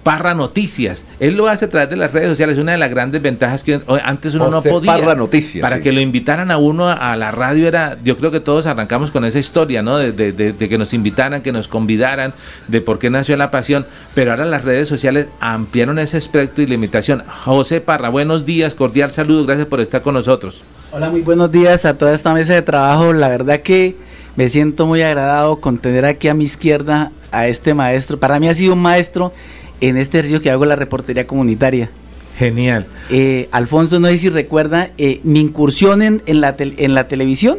[0.03, 1.07] Parra Noticias.
[1.19, 3.81] Él lo hace a través de las redes sociales, una de las grandes ventajas que
[4.05, 4.93] antes uno José no podía.
[4.97, 5.83] Parra Noticias, Para sí.
[5.83, 9.11] que lo invitaran a uno a, a la radio era, yo creo que todos arrancamos
[9.11, 9.97] con esa historia, ¿no?
[9.97, 12.35] De, de- de- de que nos invitaran, que nos convidaran,
[12.69, 16.67] de por qué nació la pasión, pero ahora las redes sociales ampliaron ese espectro y
[16.67, 17.23] la invitación.
[17.45, 20.65] José Parra, buenos días, cordial saludo, gracias por estar con nosotros.
[20.91, 23.13] Hola, muy buenos días a toda esta mesa de trabajo.
[23.13, 23.95] La verdad que
[24.35, 28.19] me siento muy agradado con tener aquí a mi izquierda a este maestro.
[28.19, 29.33] Para mí ha sido un maestro
[29.81, 31.91] en este ejercicio que hago la reportería comunitaria.
[32.37, 32.87] Genial.
[33.09, 37.59] Eh, Alfonso, no sé si recuerda, eh, mi incursión en, en la, en la televisión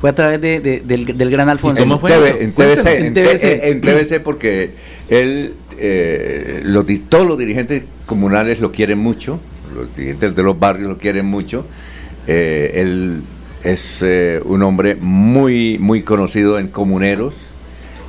[0.00, 1.82] fue a través de- de- del, del gran Alfonso.
[1.82, 3.70] en, TV, en TVC, en, TVC.
[3.70, 4.70] en TVC porque
[5.08, 9.40] él, eh, los di- todos los dirigentes comunales lo quieren mucho,
[9.74, 11.66] los dirigentes de los barrios lo quieren mucho.
[12.26, 13.22] Eh, él
[13.62, 17.34] es eh, un hombre muy, muy conocido en comuneros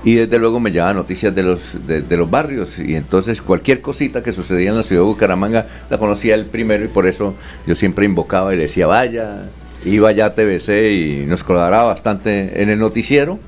[0.04, 3.82] y desde luego me llevaba noticias de los, de, de los barrios y entonces cualquier
[3.82, 7.36] cosita que sucedía en la ciudad de Bucaramanga la conocía él primero y por eso
[7.68, 9.44] yo siempre invocaba y le decía vaya,
[9.86, 13.40] iba ya a TVC y nos colaboraba bastante en el noticiero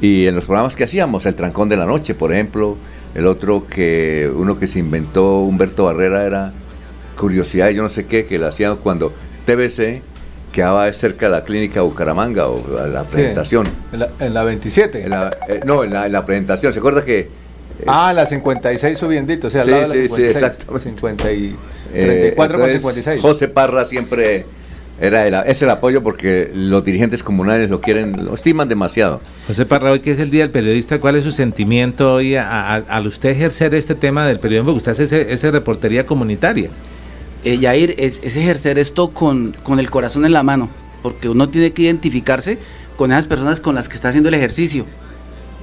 [0.00, 2.76] y en los programas que hacíamos, el Trancón de la Noche, por ejemplo,
[3.14, 6.52] el otro que uno que se inventó Humberto Barrera era
[7.16, 9.12] Curiosidad, yo no sé qué, que lo hacían cuando
[9.44, 10.00] TVC
[10.52, 13.68] quedaba cerca de la clínica Bucaramanga o a la presentación.
[13.92, 15.02] En la, en la 27.
[15.04, 17.28] En la- eh, no, en la, en la presentación, ¿se acuerda que
[17.86, 20.84] ah, la 56 subiendito, o sea, al Sí, de la sí, sí, 56, exactamente.
[20.88, 21.56] 50 y
[21.92, 22.06] Eh,
[22.36, 23.20] 34 con entonces, 56.
[23.22, 24.46] José Parra siempre
[25.00, 29.20] era el, es el apoyo porque los dirigentes comunales lo quieren, lo estiman demasiado.
[29.46, 32.74] José Parra, hoy que es el Día del Periodista, ¿cuál es su sentimiento hoy a-
[32.74, 34.72] a- al usted ejercer este tema del periodismo?
[34.72, 36.68] Porque usted hace ese, ese reportería comunitaria.
[37.44, 40.68] eh, Yair, es, es ejercer esto con, con el corazón en la mano,
[41.02, 42.58] porque uno tiene que identificarse
[42.96, 44.84] con esas personas con las que está haciendo el ejercicio,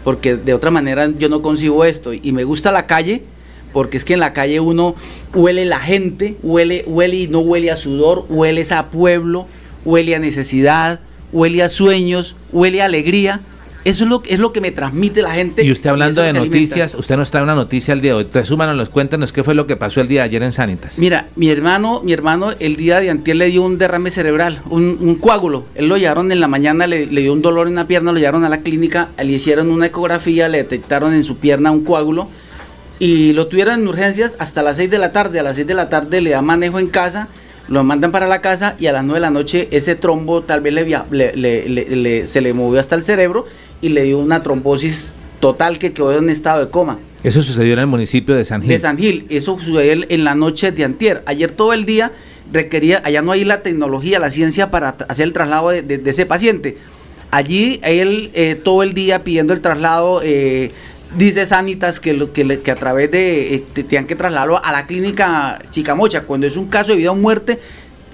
[0.04, 3.22] porque de otra manera yo no concibo esto, y me gusta la calle,
[3.73, 4.95] porque es que en la calle uno
[5.34, 9.48] huele la gente, huele, huele y no huele a sudor, huele a pueblo,
[9.85, 10.99] huele a necesidad,
[11.31, 13.41] huele a sueños, huele a alegría,
[13.85, 15.64] eso es lo, que- es lo que me transmite la gente.
[15.64, 16.53] Y usted hablando de alimenta.
[16.57, 18.27] noticias, usted nos trae una noticia el día de hoy.
[18.34, 20.99] Resúmanos, cuéntanos qué fue lo que pasó el día de ayer en Sanitas.
[20.99, 24.98] Mira, mi hermano, mi hermano el día de antier le dio un derrame cerebral, un,
[24.99, 25.64] un coágulo.
[25.76, 28.19] Él lo llevaron en la mañana, le, le dio un dolor en la pierna, lo
[28.19, 32.27] llevaron a la clínica, le hicieron una ecografía, le detectaron en su pierna un coágulo
[32.99, 35.40] y lo tuvieron en urgencias hasta las 6 de la tarde.
[35.40, 37.28] A las 6 de la tarde le da manejo en casa,
[37.68, 40.61] lo mandan para la casa y a las 9 de la noche ese trombo tal
[40.61, 43.45] vez le, le- le- le- le- se le movió hasta el cerebro
[43.82, 45.10] y le dio una trombosis
[45.40, 48.69] total que quedó en estado de coma Eso sucedió en el municipio de San Gil.
[48.69, 49.26] de San Gil.
[49.30, 51.22] Eso sucedió en- la noche de antier.
[51.26, 52.11] Ayer todo el día
[52.52, 56.10] requería, allá no hay la tecnología, la ciencia para hacer el traslado de, de- de
[56.10, 56.78] ese paciente.
[57.30, 60.72] Allí él eh, todo el día pidiendo el traslado, eh,
[61.18, 64.64] dice Sanitas que, lo, que, le- que a través de, eh, te- tenían que trasladarlo
[64.64, 66.22] a la clínica Chicamocha.
[66.22, 67.60] Cuando es un caso de vida o muerte,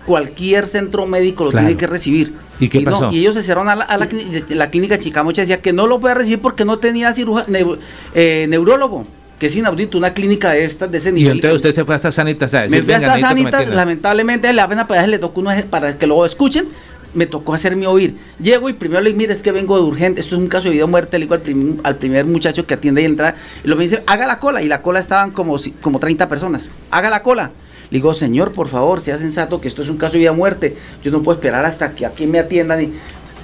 [0.05, 1.67] cualquier centro médico lo Claro.
[1.67, 2.33] tiene que recibir.
[2.59, 3.11] ¿Y qué pasó?
[3.11, 5.87] y ellos se cerraron a la, a la clí- la clínica Chicamocha, decía que no
[5.87, 7.77] lo puede recibir porque no tenía ciruja- neu-
[8.13, 9.05] eh, neurólogo,
[9.39, 11.33] que es inaudito, una clínica de estas, de ese Y nivel.
[11.37, 13.75] entonces usted se fue hasta Sanitas a decir, me fui "Venga, hasta Sanitas, atiendan".
[13.77, 16.65] lamentablemente la pena para le tocó uno para que lo escuchen,
[17.13, 18.17] me tocó hacerme oír.
[18.41, 20.65] Llego y primero le digo, mire, es que vengo de urgente, esto es un caso
[20.65, 23.35] de vida o muerte, le digo al, prim- al primer muchacho que atiende y entra,
[23.63, 26.69] y lo me dice, haga la cola, y la cola estaban como, como 30 personas,
[26.91, 27.51] haga la cola.
[27.89, 30.35] Le digo, señor, por favor, sea sensato que esto es un caso de vida o
[30.35, 32.81] muerte, yo no puedo esperar hasta que aquí me atiendan.
[32.81, 32.93] Y...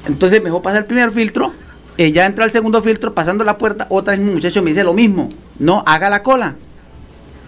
[0.08, 1.54] Entonces mejor pasa el primer filtro,
[1.98, 4.94] ya entra el segundo filtro, pasando la puerta, otra vez un muchacho me dice lo
[4.94, 5.30] mismo,
[5.60, 6.56] no, haga la cola.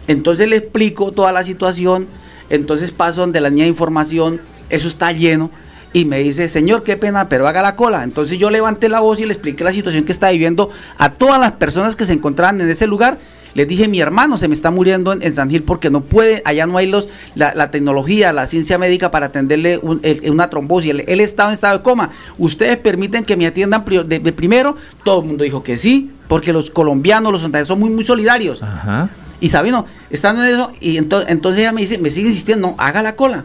[0.08, 2.06] Entonces le explico toda la situación,
[2.50, 5.50] entonces paso donde la niña de información, eso está lleno,
[5.94, 8.04] y me dice, señor, qué pena, pero haga la cola.
[8.04, 11.40] Entonces yo levanté la voz y le expliqué la situación que estaba viviendo a todas
[11.40, 13.18] las personas que se encontraban en ese lugar.
[13.54, 16.42] Les dije, mi hermano se me está muriendo en, en San Gil porque no puede,
[16.46, 20.50] allá no hay los, la, la tecnología, la ciencia médica para atenderle un- el- una
[20.50, 20.92] trombosis.
[20.92, 22.12] Él, él estaba en estado de coma.
[22.38, 24.78] ¿Ustedes permiten que me atiendan pri- de, de primero?
[25.04, 28.64] Todo el mundo dijo que sí, porque los colombianos, los santandereanos son muy, muy solidarios.
[28.64, 29.10] Ajá.
[29.42, 32.76] Y Sabino, estando en eso, y entonces, entonces ella me dice, me sigue insistiendo, no,
[32.78, 33.44] haga la cola.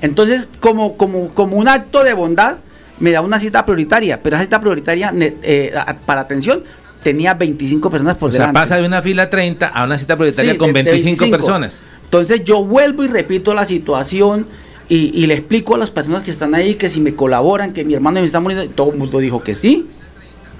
[0.00, 2.58] Entonces, como, como, como un acto de bondad,
[3.00, 5.72] me da una cita prioritaria, pero esa cita prioritaria eh,
[6.06, 6.62] para atención
[7.02, 8.60] tenía 25 personas por O sea, delante.
[8.60, 11.82] pasa de una fila 30 a una cita prioritaria Sí, con de- de 25, personas.
[12.04, 14.46] Entonces yo vuelvo y repito la situación
[14.88, 17.84] y, y le explico a las personas que están ahí que si me colaboran, que
[17.84, 19.86] mi hermano me está muriendo, todo el mundo dijo que sí.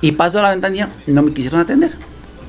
[0.01, 1.91] Y paso a la ventanilla, no me quisieron atender.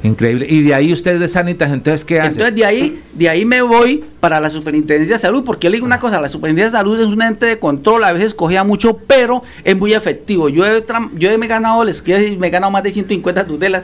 [0.02, 0.46] Increíble.
[0.50, 2.40] Y de ahí usted de Sanitas, entonces, ¿qué hace?
[2.40, 5.78] Entonces de ahí, de ahí me voy para la Superintendencia de Salud, porque yo le
[5.78, 8.64] digo una cosa, la Superintendencia de Salud es un ente de control, a veces cogía
[8.64, 10.48] mucho, pero es muy efectivo.
[10.48, 10.84] Yo he,
[11.16, 13.84] yo me he ganado, les quiero decir, me he ganado más de 150 tutelas,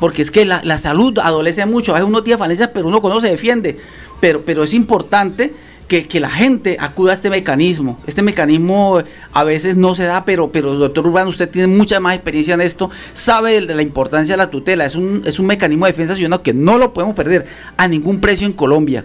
[0.00, 3.02] porque es que la, la salud adolece mucho, a veces uno tiene falencias, pero uno
[3.02, 3.78] conoce, se defiende,
[4.20, 5.52] pero, pero es importante
[5.88, 7.98] que, que la gente acuda a este mecanismo.
[8.06, 12.00] Este mecanismo eh, a veces no se da, pero, pero doctor Urbano, usted tiene mucha
[12.00, 15.46] más experiencia en esto, sabe de la importancia de la tutela, es un, es un
[15.46, 17.46] mecanismo de defensa ciudadana que no lo podemos perder
[17.76, 19.04] a ningún precio en Colombia.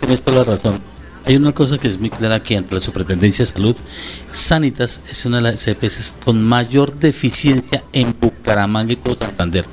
[0.00, 0.80] Tienes toda la razón.
[1.24, 3.76] Hay una cosa que es muy clara que ante la Superintendencia de Salud,
[4.32, 9.64] Sanitas es una de las EPS con mayor deficiencia en Bucaramanga y todo Santander.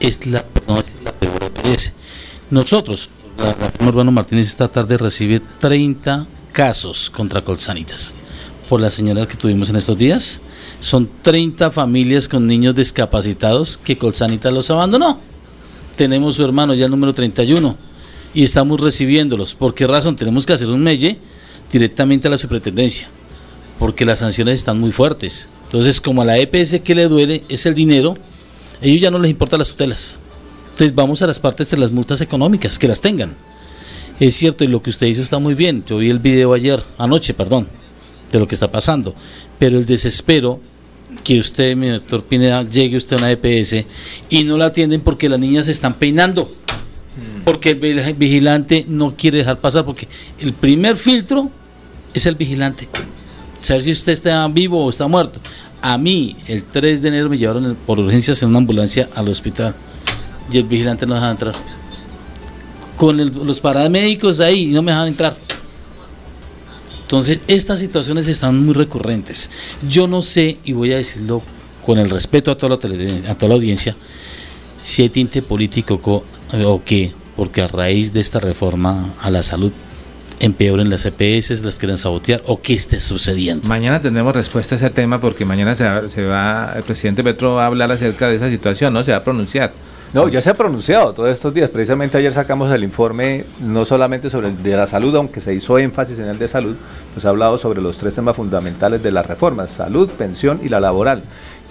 [0.00, 1.92] Es la, no, es la EPS.
[2.50, 3.10] Nosotros,
[3.86, 8.14] Urbano Martínez esta tarde recibe 30 casos contra Colsanitas.
[8.68, 10.40] Por la señora que tuvimos en estos días,
[10.80, 15.20] son 30 familias con niños discapacitados que Colsanitas los abandonó.
[15.96, 17.76] Tenemos su hermano ya el número 31
[18.34, 19.54] y estamos recibiéndolos.
[19.54, 20.16] ¿Por qué razón?
[20.16, 21.18] Tenemos que hacer un melle
[21.72, 23.08] directamente a la superintendencia,
[23.78, 25.48] porque las sanciones están muy fuertes.
[25.64, 28.16] Entonces, como a la EPS que le duele es el dinero,
[28.82, 30.18] a ellos ya no les importan las tutelas.
[30.76, 33.34] Entonces, vamos a las partes de las multas económicas, que las tengan.
[34.20, 35.82] Es cierto, y lo que usted hizo está muy bien.
[35.86, 37.66] Yo vi el video ayer, anoche, perdón,
[38.30, 39.14] de lo que está pasando.
[39.58, 40.60] Pero el desespero
[41.24, 43.86] que usted, mi doctor Pineda, llegue usted a una EPS
[44.28, 46.52] y no la atienden porque las niñas se están peinando
[47.46, 50.06] porque el vi- vigilante no quiere dejar pasar, porque
[50.38, 51.50] el primer filtro
[52.12, 52.86] es el vigilante.
[53.62, 55.40] Saber si usted está vivo o está muerto.
[55.80, 59.74] A mí, el 3 de enero me llevaron por urgencias en una ambulancia al hospital
[60.50, 61.54] y el vigilante no dejaba entrar.
[62.96, 65.36] Con el- los paramédicos ahí no me dejaban entrar.
[67.02, 69.50] Entonces, estas situaciones están muy recurrentes.
[69.88, 71.42] Yo no sé, y voy a decirlo
[71.84, 73.94] con el respeto a toda la, a toda la audiencia,
[74.82, 76.24] si hay tinte político co-
[76.64, 79.70] o qué, porque a raíz de esta reforma a la salud
[80.40, 83.68] empeoren las EPS, las quieren sabotear o qué esté sucediendo.
[83.68, 87.54] Mañana tendremos respuesta a ese tema porque mañana se va, se va- el presidente Petro
[87.54, 89.04] va a hablar acerca de esa situación, ¿no?
[89.04, 89.72] Se va a pronunciar.
[90.16, 91.68] No, ya se ha pronunciado todos estos días.
[91.68, 95.78] Precisamente ayer sacamos el informe no solamente sobre el de la salud, aunque se hizo
[95.78, 96.74] énfasis en el de salud,
[97.12, 100.80] pues ha hablado sobre los tres temas fundamentales de las reformas, salud, pensión y la
[100.80, 101.22] laboral.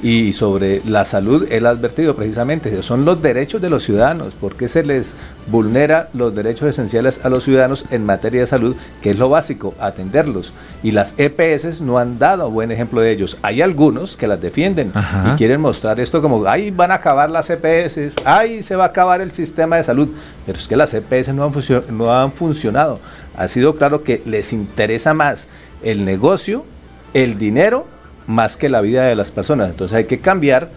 [0.04, 4.68] Y sobre la salud, él ha advertido precisamente, son los derechos de los ciudadanos, porque
[4.68, 5.14] se les
[5.48, 9.74] vulnera los derechos esenciales a los ciudadanos en materia de salud, que es lo básico,
[9.80, 10.52] atenderlos.
[10.84, 13.38] Y las EPS no han dado buen ejemplo de ellos.
[13.42, 15.32] Hay algunos que las defienden Ajá.
[15.34, 18.88] y quieren mostrar esto como, ay, van a acabar las EPS, ay, se va a
[18.88, 20.10] acabar el sistema de salud.
[20.46, 21.54] Pero es que las EPS no han,
[21.98, 23.00] no han funcionado.
[23.38, 25.48] Ha sido claro que les interesa más
[25.84, 26.66] el negocio,
[27.14, 27.88] el dinero,
[28.28, 29.70] más que la vida de las personas.
[29.70, 30.70] Entonces hay que cambiar,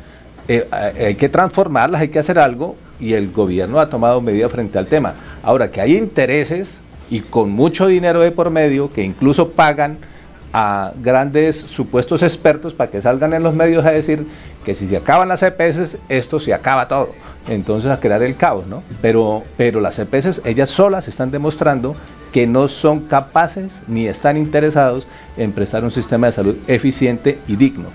[0.49, 4.51] eh, hay hay que transformarlas, hay que hacer algo y el gobierno ha tomado medidas
[4.51, 5.15] frente al tema.
[5.43, 6.81] Ahora, que hay intereses
[7.11, 9.99] y con mucho dinero de por medio que incluso pagan
[10.53, 14.27] a grandes supuestos expertos para que salgan en los medios a decir
[14.65, 17.11] que si se acaban las EPS, esto se acaba todo.
[17.49, 18.83] Entonces a crear el caos, ¿no?
[19.01, 21.95] Pero, pero las EPS, ellas solas están demostrando
[22.33, 25.07] que no son capaces ni están interesados
[25.37, 27.89] en prestar un sistema de salud eficiente y digno.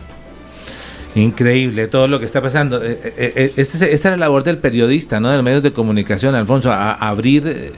[1.16, 2.84] Increíble todo lo que está pasando.
[2.84, 5.30] Eh, eh, eh, este es- esa es la labor del periodista, ¿no?
[5.30, 7.72] De los medios de comunicación, Alfonso, a, abrir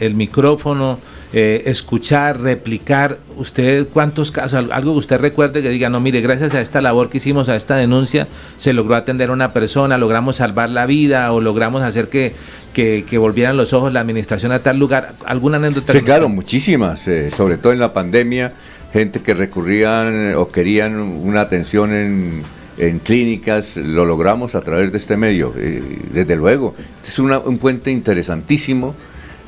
[0.00, 0.98] el micrófono,
[1.32, 3.18] eh, escuchar, replicar.
[3.36, 6.80] ¿Usted cuántos casos, al- algo que usted recuerde que diga, no, mire, gracias a esta
[6.80, 8.26] labor que hicimos, a esta denuncia,
[8.58, 12.32] se logró atender a una persona, logramos salvar la vida o logramos hacer que,
[12.72, 15.14] que, que volvieran los ojos la administración a tal lugar?
[15.24, 15.92] ¿Alguna anécdota?
[15.92, 18.54] Sí, claro, muchísimas, eh, sobre todo en la pandemia,
[18.92, 22.42] gente que recurrían o querían una atención en,
[22.88, 25.80] en clínicas, lo logramos a través de este medio, eh,
[26.12, 26.74] desde luego.
[26.96, 28.96] Este es un puente interesantísimo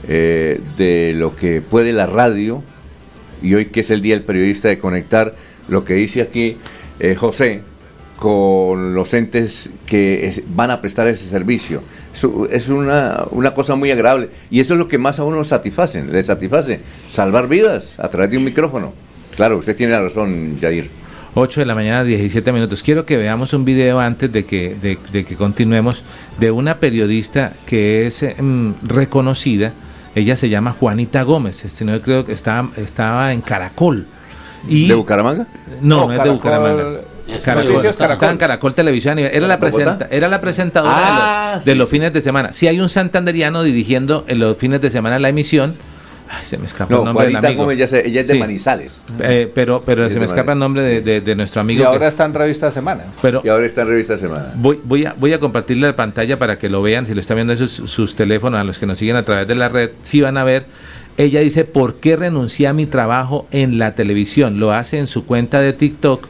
[0.07, 2.63] eh, de lo que puede la radio,
[3.43, 5.35] y hoy que es el Día del Periodista, de conectar
[5.67, 6.59] lo que dice aquí
[7.01, 7.63] eh, José
[8.21, 11.83] con los entes que van a prestar ese servicio.
[12.53, 16.05] Es una, una cosa muy agradable y eso es lo que más a uno satisface,
[16.05, 16.81] le satisface,
[17.11, 18.95] salvar vidas a través de un micrófono.
[19.35, 21.04] Claro, usted tiene razón, Jair.
[21.35, 22.83] 8 de la mañana, 17 minutos.
[22.83, 26.05] Quiero que veamos un video antes de que, de, de que continuemos
[26.39, 29.73] de una periodista que es mm, reconocida.
[30.15, 31.65] Ella se llama Juanita Gómez.
[31.65, 34.07] Este no creo que estaba, estaba en Caracol.
[34.69, 35.47] Y, ¿De Bucaramanga?
[35.83, 37.01] No, no, No, es de Bucaramanga.
[37.43, 38.29] Caracol, Caracol.
[38.31, 39.19] en Caracol Televisión.
[39.19, 42.53] Era la, presenta, era la presentadora de Ah, los, de sí, los fines de semana.
[42.53, 45.77] Si hay un santanderiano dirigiendo en los fines de semana la emisión.
[46.29, 47.63] Ay, se me escapa el No, nombre del Juanita amigo.
[47.65, 48.41] Gómez, ya sé, ella es de Sí.
[48.41, 49.01] Manizales.
[49.21, 51.81] Eh, pero pero Es se me escapa el nombre de, de- de nuestro amigo.
[51.81, 53.05] Y que- ahora está en revista Semana.
[53.21, 54.53] pero Y ahora está en Revista Semana.
[54.57, 57.07] Voy, voy, a, voy a compartirle la pantalla para que lo vean.
[57.07, 59.55] Si lo están viendo esos sus teléfonos, a los que nos siguen a través de
[59.55, 60.67] la red, sí van a ver.
[61.17, 64.59] Ella dice, ¿por qué renuncié a mi trabajo en la televisión?
[64.59, 66.27] Lo hace en su cuenta de TikTok,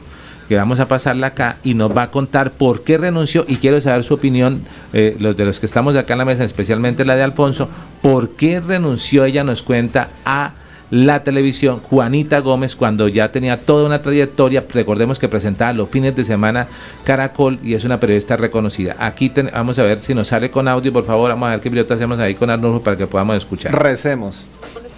[0.47, 3.45] que vamos a pasarla acá, y nos va a contar por qué renunció.
[3.47, 4.61] Y quiero saber su opinión,
[4.93, 7.69] eh, los de los que estamos acá en la mesa, especialmente la de Alfonso,
[8.01, 9.25] ¿por qué renunció?
[9.25, 10.51] Ella nos cuenta a
[10.91, 16.15] la televisión, Juanita Gómez, cuando ya tenía toda una trayectoria, recordemos que presentaba los fines
[16.15, 16.67] de semana
[17.03, 18.95] Caracol y es una periodista reconocida.
[18.99, 21.59] Aquí ten- vamos a ver si nos sale con audio, por favor, vamos a ver
[21.61, 23.73] qué piloto hacemos ahí con Arnulfo para que podamos escuchar.
[23.73, 24.47] Recemos.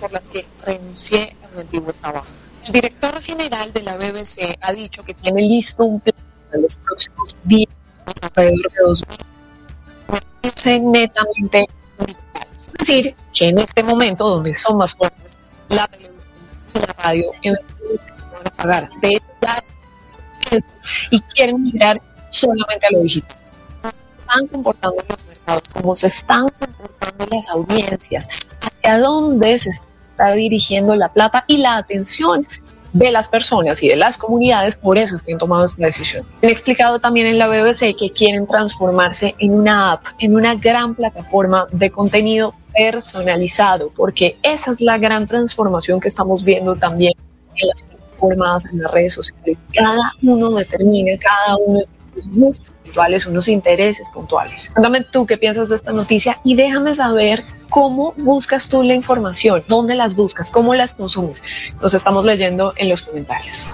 [0.01, 2.25] por las que renuncié a mi antiguo trabajo.
[2.67, 6.15] El director general de la BBC ha dicho que tiene listo un plan
[6.49, 7.71] para los próximos días,
[8.21, 9.17] alrededor de dos mil,
[10.05, 11.65] convertirse netamente
[11.99, 12.47] digital.
[12.67, 15.37] Es decir, que en este momento, donde son más fuertes
[15.69, 16.25] la televisión
[16.73, 18.89] y la radio, eventualmente se van a pagar.
[19.01, 19.21] De
[21.11, 23.37] y quieren migrar solamente a lo digital.
[24.19, 28.27] Están comportando los mercados, cómo se están comportando las audiencias,
[28.59, 29.69] hacia dónde se
[30.17, 32.47] está dirigiendo la plata y la atención
[32.93, 36.25] de las personas y de las comunidades, por eso es que han tomado esta decisión.
[36.41, 40.95] Han explicado también en la BBC que quieren transformarse en una app, en una gran
[40.95, 47.13] plataforma de contenido personalizado, porque esa es la gran transformación que estamos viendo también
[47.55, 49.59] en las plataformas, en las redes sociales.
[49.73, 51.81] Cada uno determina, cada uno
[52.27, 54.71] gustos puntuales, unos intereses puntuales.
[54.73, 59.63] Cuéntame tú qué piensas de esta noticia y déjame saber cómo buscas tú la información,
[59.67, 61.43] dónde las buscas, cómo las consumes.
[61.81, 63.65] Los estamos leyendo en los comentarios.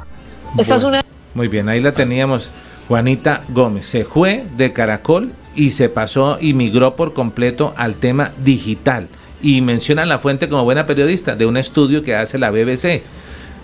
[0.57, 1.01] Esta es una
[1.33, 2.49] Muy bien, ahí la teníamos.
[2.87, 8.31] Juanita Gómez se fue de Caracol y se pasó y migró por completo al tema
[8.43, 9.07] digital.
[9.41, 13.03] Y menciona la fuente como buena periodista de un estudio que hace la BBC.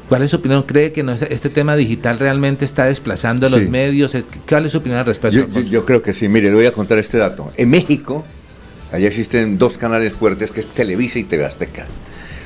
[0.09, 0.63] ¿Cuál es su opinión?
[0.63, 3.59] ¿Cree que no este tema digital realmente está desplazando a Sí.
[3.59, 4.17] los medios?
[4.47, 5.37] ¿Cuál es su opinión al respecto?
[5.37, 7.51] Yo, yo- yo creo que sí, mire, le voy a contar este dato.
[7.57, 8.25] En México,
[8.91, 11.85] allá existen dos canales fuertes, que es Televisa y TV Azteca.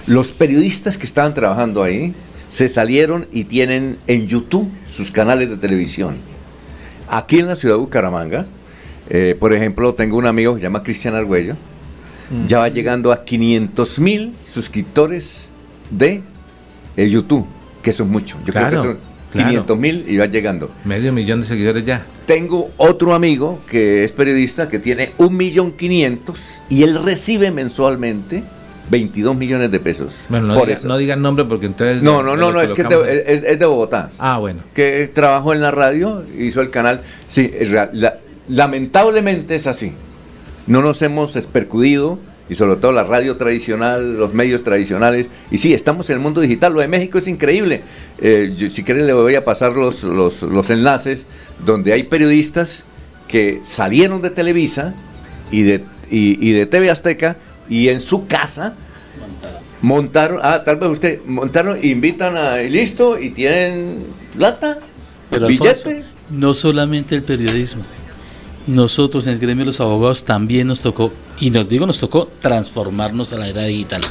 [0.07, 2.13] Los periodistas que estaban trabajando ahí
[2.49, 6.17] se salieron y tienen en YouTube sus canales de televisión.
[7.07, 8.45] Aquí en la ciudad de Bucaramanga,
[9.09, 11.55] eh, por ejemplo, tengo un amigo que se llama Cristian Argüello,
[12.47, 15.47] ya va llegando a 500 mil suscriptores
[15.91, 16.21] de
[16.97, 17.45] eh, YouTube,
[17.81, 18.37] que eso es mucho.
[18.45, 18.97] Yo creo que son
[19.31, 19.49] claro.
[19.49, 20.69] 500 mil y va llegando.
[20.85, 22.05] Medio millón de seguidores ya.
[22.25, 26.39] Tengo otro amigo que es periodista que tiene un millón quinientos
[26.69, 28.43] y él recibe mensualmente
[28.89, 30.13] 22 millones de pesos.
[30.29, 30.87] Bueno, no, por diga- eso.
[30.87, 32.03] no digan nombre porque entonces...
[32.03, 34.11] No, no, no, no, es que de, es- es de Bogotá.
[34.19, 34.61] Ah, bueno.
[34.73, 37.01] Que trabajó en la radio, hizo el canal.
[37.29, 37.89] Sí, es real.
[37.93, 39.93] La- lamentablemente es así.
[40.67, 45.27] No nos hemos espercudido, y sobre todo la radio tradicional, los medios tradicionales.
[45.51, 46.73] Y sí, estamos en el mundo digital.
[46.73, 47.81] Lo de México es increíble.
[48.19, 51.25] Eh, yo, si quieren le voy a pasar los, los, los enlaces
[51.65, 52.83] donde hay periodistas
[53.27, 54.93] que salieron de Televisa
[55.51, 57.37] y de, y, y de TV Azteca
[57.69, 58.75] y en su casa
[59.81, 64.05] montaron, ah, tal vez usted, montaron, invitan a, y listo, y tienen
[64.35, 64.79] plata,
[65.29, 65.69] Pero billete.
[65.69, 67.83] Alfonso, no solamente el periodismo.
[68.67, 72.29] Nosotros en el gremio de los abogados también nos tocó, y nos digo nos tocó,
[72.41, 74.01] transformarnos a la era digital.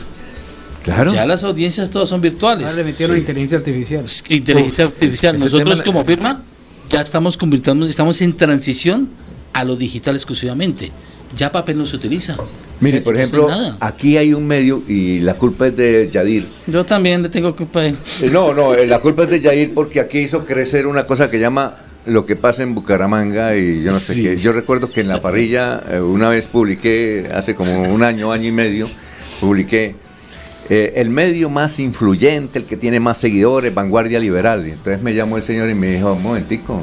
[0.82, 1.12] Claro.
[1.12, 2.66] Ya las audiencias todas son virtuales.
[2.66, 4.04] Ahora le metieron inteligencia artificial.
[4.28, 5.38] Inteligencia Uf, artificial.
[5.38, 6.42] Nosotros tema- como firma
[6.88, 9.08] ya estamos convirtiendo, estamos en transición
[9.52, 10.90] a lo digital exclusivamente.
[11.36, 12.36] Ya papel no se utiliza.
[12.80, 13.48] Mire, por no ejemplo,
[13.80, 16.46] aquí hay un medio y la culpa es de Yadir.
[16.66, 19.72] Yo también le tengo culpa de- Eh, No, no, eh, la culpa es de Yadir
[19.72, 21.76] porque aquí hizo crecer una cosa que llama
[22.06, 24.22] lo que pasa en Bucaramanga y yo no sé Sí.
[24.24, 24.36] qué.
[24.36, 28.48] Yo recuerdo que en la parrilla eh, una vez publiqué, hace como un año, año
[28.48, 28.88] y medio,
[29.40, 29.94] publiqué
[30.68, 34.66] eh, el medio más influyente, el que tiene más seguidores, Vanguardia Liberal.
[34.66, 36.80] Y entonces me llamó el señor y me dijo, un momentico,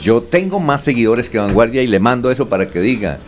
[0.00, 3.18] yo tengo más seguidores que Vanguardia y le mando eso para que diga.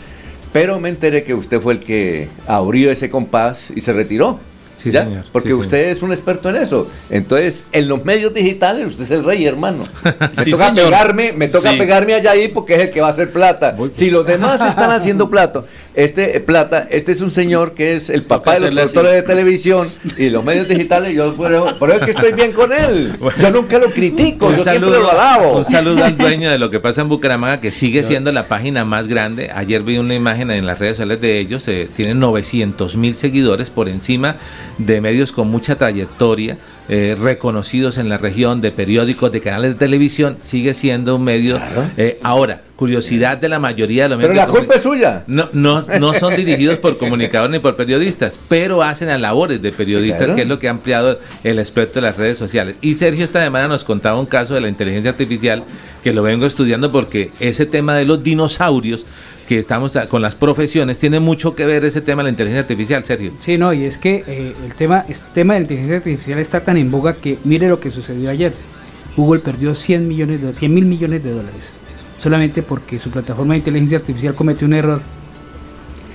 [0.52, 4.40] Pero me enteré que usted fue el que abrió ese compás y se retiró.
[4.78, 5.02] Sí, ¿ya?
[5.04, 5.24] señor.
[5.32, 6.88] Porque Sí, usted es un experto en eso.
[7.10, 9.82] Entonces, en los medios digitales, usted es el rey, hermano.
[10.04, 10.84] Me Sí, toca señor.
[10.84, 11.76] pegarme, me toca Sí.
[11.78, 13.76] pegarme a Yair porque es el que va a hacer plata.
[13.90, 15.64] Si los demás están haciendo plata,
[15.98, 18.92] este eh, plata, este es un señor que es el papá de los así.
[18.92, 22.72] productores de televisión y los medios digitales, yo por eso, es que estoy bien con
[22.72, 23.18] él.
[23.40, 25.58] Yo nunca lo critico, Un yo siempre saludo, lo alabo.
[25.58, 28.84] un saludo al dueño de lo que pasa en Bucaramanga, que sigue siendo la página
[28.84, 29.50] más grande.
[29.52, 33.70] Ayer vi una imagen en las redes sociales de ellos, eh, tienen 900 mil seguidores
[33.70, 34.36] por encima
[34.78, 36.58] de medios con mucha trayectoria,
[36.88, 41.60] eh, reconocidos en la región, de periódicos, de canales de televisión, sigue siendo un medio.
[41.96, 44.46] eh, ahora, curiosidad de la mayoría de los Pero medios.
[44.46, 45.24] la de culpa es suya.
[45.26, 49.72] no, no, no son dirigidos por comunicadores ni por periodistas, pero hacen las labores de
[49.72, 50.36] periodistas, claro.
[50.36, 52.76] que es lo que ha ampliado el espectro de las redes sociales.
[52.80, 55.64] Y Sergio esta semana nos contaba un caso de la inteligencia artificial
[56.02, 59.04] que lo vengo estudiando porque ese tema de los dinosaurios
[59.48, 63.04] que estamos con las profesiones tiene mucho que ver ese tema de la inteligencia artificial,
[63.04, 63.32] Sergio.
[63.40, 66.60] Sí, no, y es que eh, el tema, el tema de la inteligencia artificial está
[66.60, 68.52] tan en boga que mire lo que sucedió ayer.
[69.16, 71.72] Google perdió 100 millones de 100 mil millones de dólares
[72.18, 75.00] solamente porque su plataforma de inteligencia artificial cometió un error.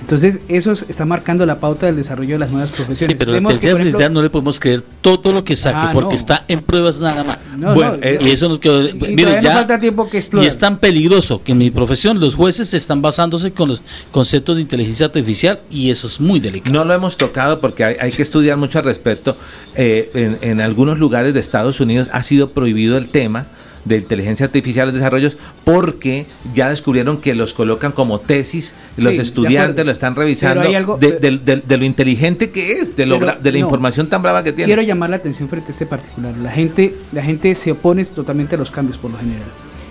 [0.04, 3.08] Entonces, eso es- está marcando la pauta del desarrollo de las nuevas profesiones.
[3.08, 6.14] Sí, pero la inteligencia artificial no le podemos creer todo lo que saque Ah, porque
[6.14, 6.20] no.
[6.20, 7.38] está en pruebas nada más.
[7.56, 8.86] No, bueno, no, eh, y eso nos quedó.
[8.86, 9.54] y Mire, ya.
[9.54, 13.52] falta tiempo que Y es tan peligroso que en mi profesión los jueces están basándose
[13.52, 16.72] con los conceptos de inteligencia artificial y eso es muy delicado.
[16.74, 19.38] No lo hemos tocado porque hay, hay que estudiar mucho al respecto.
[19.74, 23.46] Eh, en, en algunos lugares de Estados Unidos ha sido prohibido el tema
[23.84, 29.20] de inteligencia artificial en desarrollos porque ya descubrieron que los colocan como tesis, los Sí,
[29.20, 33.58] estudiantes lo están revisando algo- de, lo inteligente que es, de, lo bra- de la
[33.58, 33.64] no.
[33.64, 34.66] información tan brava que tiene.
[34.66, 36.34] Quiero llamar la atención frente a este particular.
[36.38, 39.42] La gente, la gente se opone totalmente a los cambios por lo general.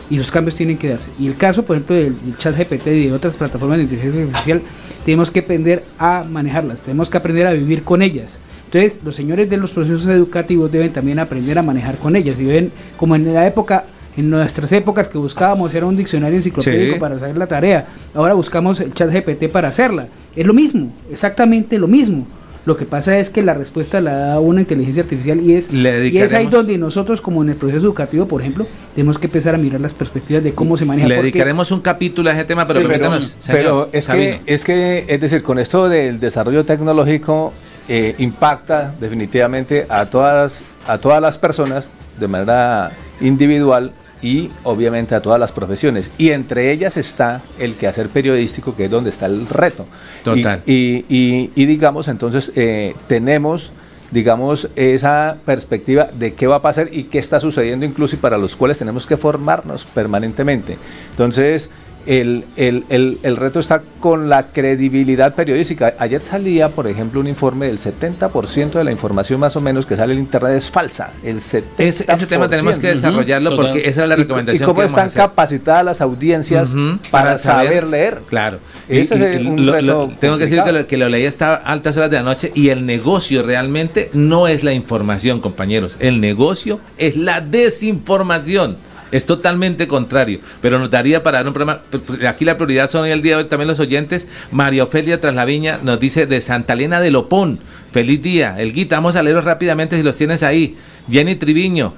[0.09, 1.09] Y los cambios tienen que darse.
[1.19, 4.61] Y el caso, por ejemplo, del chat GPT y de otras plataformas de inteligencia artificial,
[5.05, 8.39] tenemos que aprender a manejarlas, tenemos que aprender a vivir con ellas.
[8.73, 12.39] Entonces, los señores de los procesos educativos deben también aprender a manejar con ellas.
[12.39, 13.83] Y ven, como en la época,
[14.17, 16.99] en nuestras épocas que buscábamos era un diccionario enciclopédico Sí.
[16.99, 20.07] para hacer la tarea, ahora buscamos el chat GPT para hacerla.
[20.35, 22.25] Es lo mismo, exactamente lo mismo.
[22.65, 26.07] Lo que pasa es que la respuesta la da una inteligencia artificial y es, Le
[26.07, 29.53] y es ahí donde nosotros, como en el proceso educativo, por ejemplo, tenemos que empezar
[29.53, 31.07] a mirar las perspectivas de cómo se maneja.
[31.09, 34.39] Le dedicaremos un capítulo a ese tema, pero Sí, pero, permítanos, pero señor es, que,
[34.53, 37.53] es que, es decir, con esto del desarrollo tecnológico
[37.89, 40.53] eh, impacta definitivamente a todas,
[40.87, 41.89] a todas las personas
[42.19, 42.91] de manera
[43.21, 43.91] individual
[44.21, 46.09] y obviamente a todas las profesiones.
[46.17, 49.85] Y entre ellas está el quehacer periodístico, que es donde está el reto.
[50.23, 50.61] Total.
[50.65, 53.71] Y, y- y- y digamos, entonces, eh, tenemos
[54.11, 58.37] digamos, esa perspectiva de qué va a pasar y qué está sucediendo incluso y para
[58.37, 60.77] los cuales tenemos que formarnos permanentemente.
[61.09, 61.71] Entonces,
[62.05, 65.93] el, el, el, el, reto está con la credibilidad periodística.
[65.99, 69.95] Ayer salía, por ejemplo, un informe del 70% de la información más o menos que
[69.95, 71.11] sale en Internet es falsa.
[71.23, 71.63] El 70%.
[71.77, 73.55] Ese, ese tema tenemos que desarrollarlo uh -huh.
[73.57, 74.61] porque esa es la recomendación.
[74.61, 77.11] ¿Y, y cómo que están capacitadas las audiencias uh -huh.
[77.11, 78.21] para, para saber, saber, leer?
[78.27, 78.59] Claro.
[78.89, 81.25] Ese y, es un lo, reto lo, tengo que decir que lo, que lo leí
[81.25, 85.97] hasta altas horas de la noche y el negocio realmente no es la información, compañeros.
[85.99, 88.77] El negocio es la desinformación
[89.13, 91.81] es totalmente contrario, pero nos daría para dar un programa.
[92.27, 94.27] Aquí la prioridad son hoy el día de hoy también los oyentes.
[94.51, 97.59] María Ofelia Traslaviña nos dice de Santa Elena de Lopón.
[97.91, 98.55] Feliz día.
[98.57, 100.75] El Guita, vamos a leerlos rápidamente si los tienes ahí.
[101.11, 101.93] Jenny Triviño.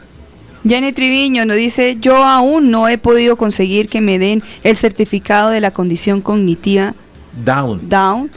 [0.67, 5.51] Jenny Triviño nos dice, yo aún no he podido conseguir que me den el certificado
[5.51, 6.95] de la condición cognitiva
[7.45, 7.87] Down.
[7.87, 8.29] Down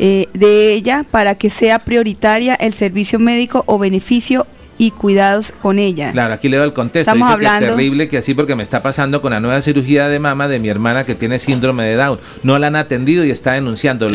[0.00, 4.48] eh, de ella para que sea prioritaria el servicio médico o beneficio
[4.80, 6.10] y cuidados con ella.
[6.10, 7.10] Claro, aquí le doy el contexto.
[7.10, 7.58] Estamos Dice hablando...
[7.58, 10.48] que es terrible que así porque me está pasando con la nueva cirugía de mama
[10.48, 12.18] de mi hermana que tiene síndrome de Down.
[12.42, 14.08] No la han atendido y está denunciando.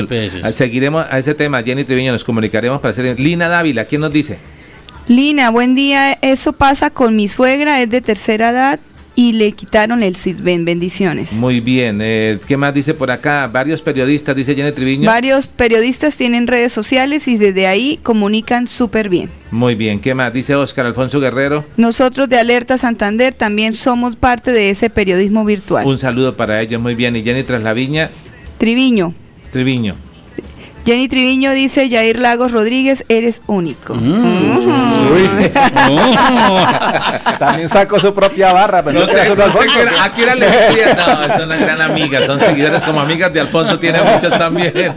[0.52, 1.62] Seguiremos a ese tema.
[1.62, 3.20] Jenny Triviño nos comunicaremos para hacer.
[3.20, 4.40] Lina Dávila, ¿quién nos dice?
[5.08, 6.14] Lina, buen día.
[6.24, 8.80] Eso pasa con mi suegra, es de tercera edad
[9.16, 10.66] y le quitaron el CISBEN.
[10.66, 11.34] Bendiciones.
[11.34, 12.00] Muy bien.
[12.02, 13.48] Eh, ¿Qué más dice por acá?
[13.48, 15.08] Varios periodistas, dice Jenny Triviño.
[15.08, 19.30] Varios periodistas tienen redes sociales y desde ahí comunican súper bien.
[19.52, 20.00] Muy bien.
[20.00, 20.34] ¿Qué más?
[20.34, 21.66] Dice Oscar Alfonso Guerrero.
[21.78, 25.86] Nosotros de Alerta Santander también somos parte de ese periodismo virtual.
[25.86, 26.82] Un saludo para ellos.
[26.82, 27.16] Muy bien.
[27.16, 28.10] ¿Y Jenny Traslaviña?
[28.58, 29.14] Triviño.
[29.52, 29.96] Triviño.
[30.86, 33.96] Jenny Triviño dice, Jair Lagos Rodríguez, eres único.
[33.96, 35.12] Mm.
[35.12, 35.30] Uy.
[37.40, 41.24] También sacó su propia barra, pero no, sé, no sé que era, aquí era No,
[41.24, 44.94] es una gran amiga, son seguidores como amigas de Alfonso, tiene muchos también.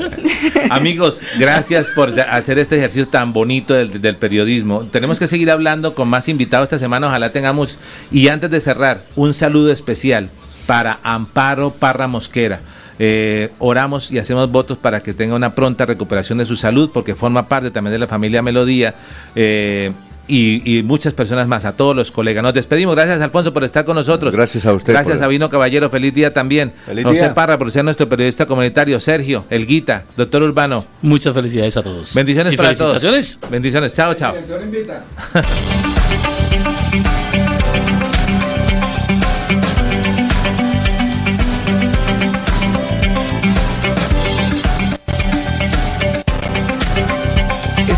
[0.69, 4.87] Amigos, gracias por hacer este ejercicio tan bonito del, del, periodismo.
[4.93, 7.79] Tenemos que seguir hablando con más invitados esta semana, ojalá tengamos.
[8.11, 10.29] Y antes de cerrar, un saludo especial
[10.67, 12.61] para Amparo Parra Mosquera.
[12.99, 17.15] Eh, oramos y hacemos votos para que tenga una pronta recuperación de su salud, porque
[17.15, 18.95] forma parte también de la familia Melodía.
[19.35, 19.93] Eh,
[20.29, 22.43] y, y, muchas personas más, a todos los colegas.
[22.43, 22.95] Nos despedimos.
[22.95, 24.35] Gracias, Alfonso, por estar con nosotros.
[24.35, 24.93] Gracias a usted.
[24.93, 25.89] Gracias, Sabino Caballero.
[25.89, 26.73] Feliz día también.
[26.85, 27.35] Feliz José día.
[27.35, 29.01] Parra, por ser nuestro periodista comunitario.
[29.01, 30.85] Sergio, El Guita, doctor Urbano.
[31.01, 32.15] Muchas felicidades a todos.
[32.15, 33.39] Bendiciones y para felicitaciones.
[33.39, 33.51] todos.
[33.51, 33.95] Bendiciones.
[33.95, 34.35] Chao, chao.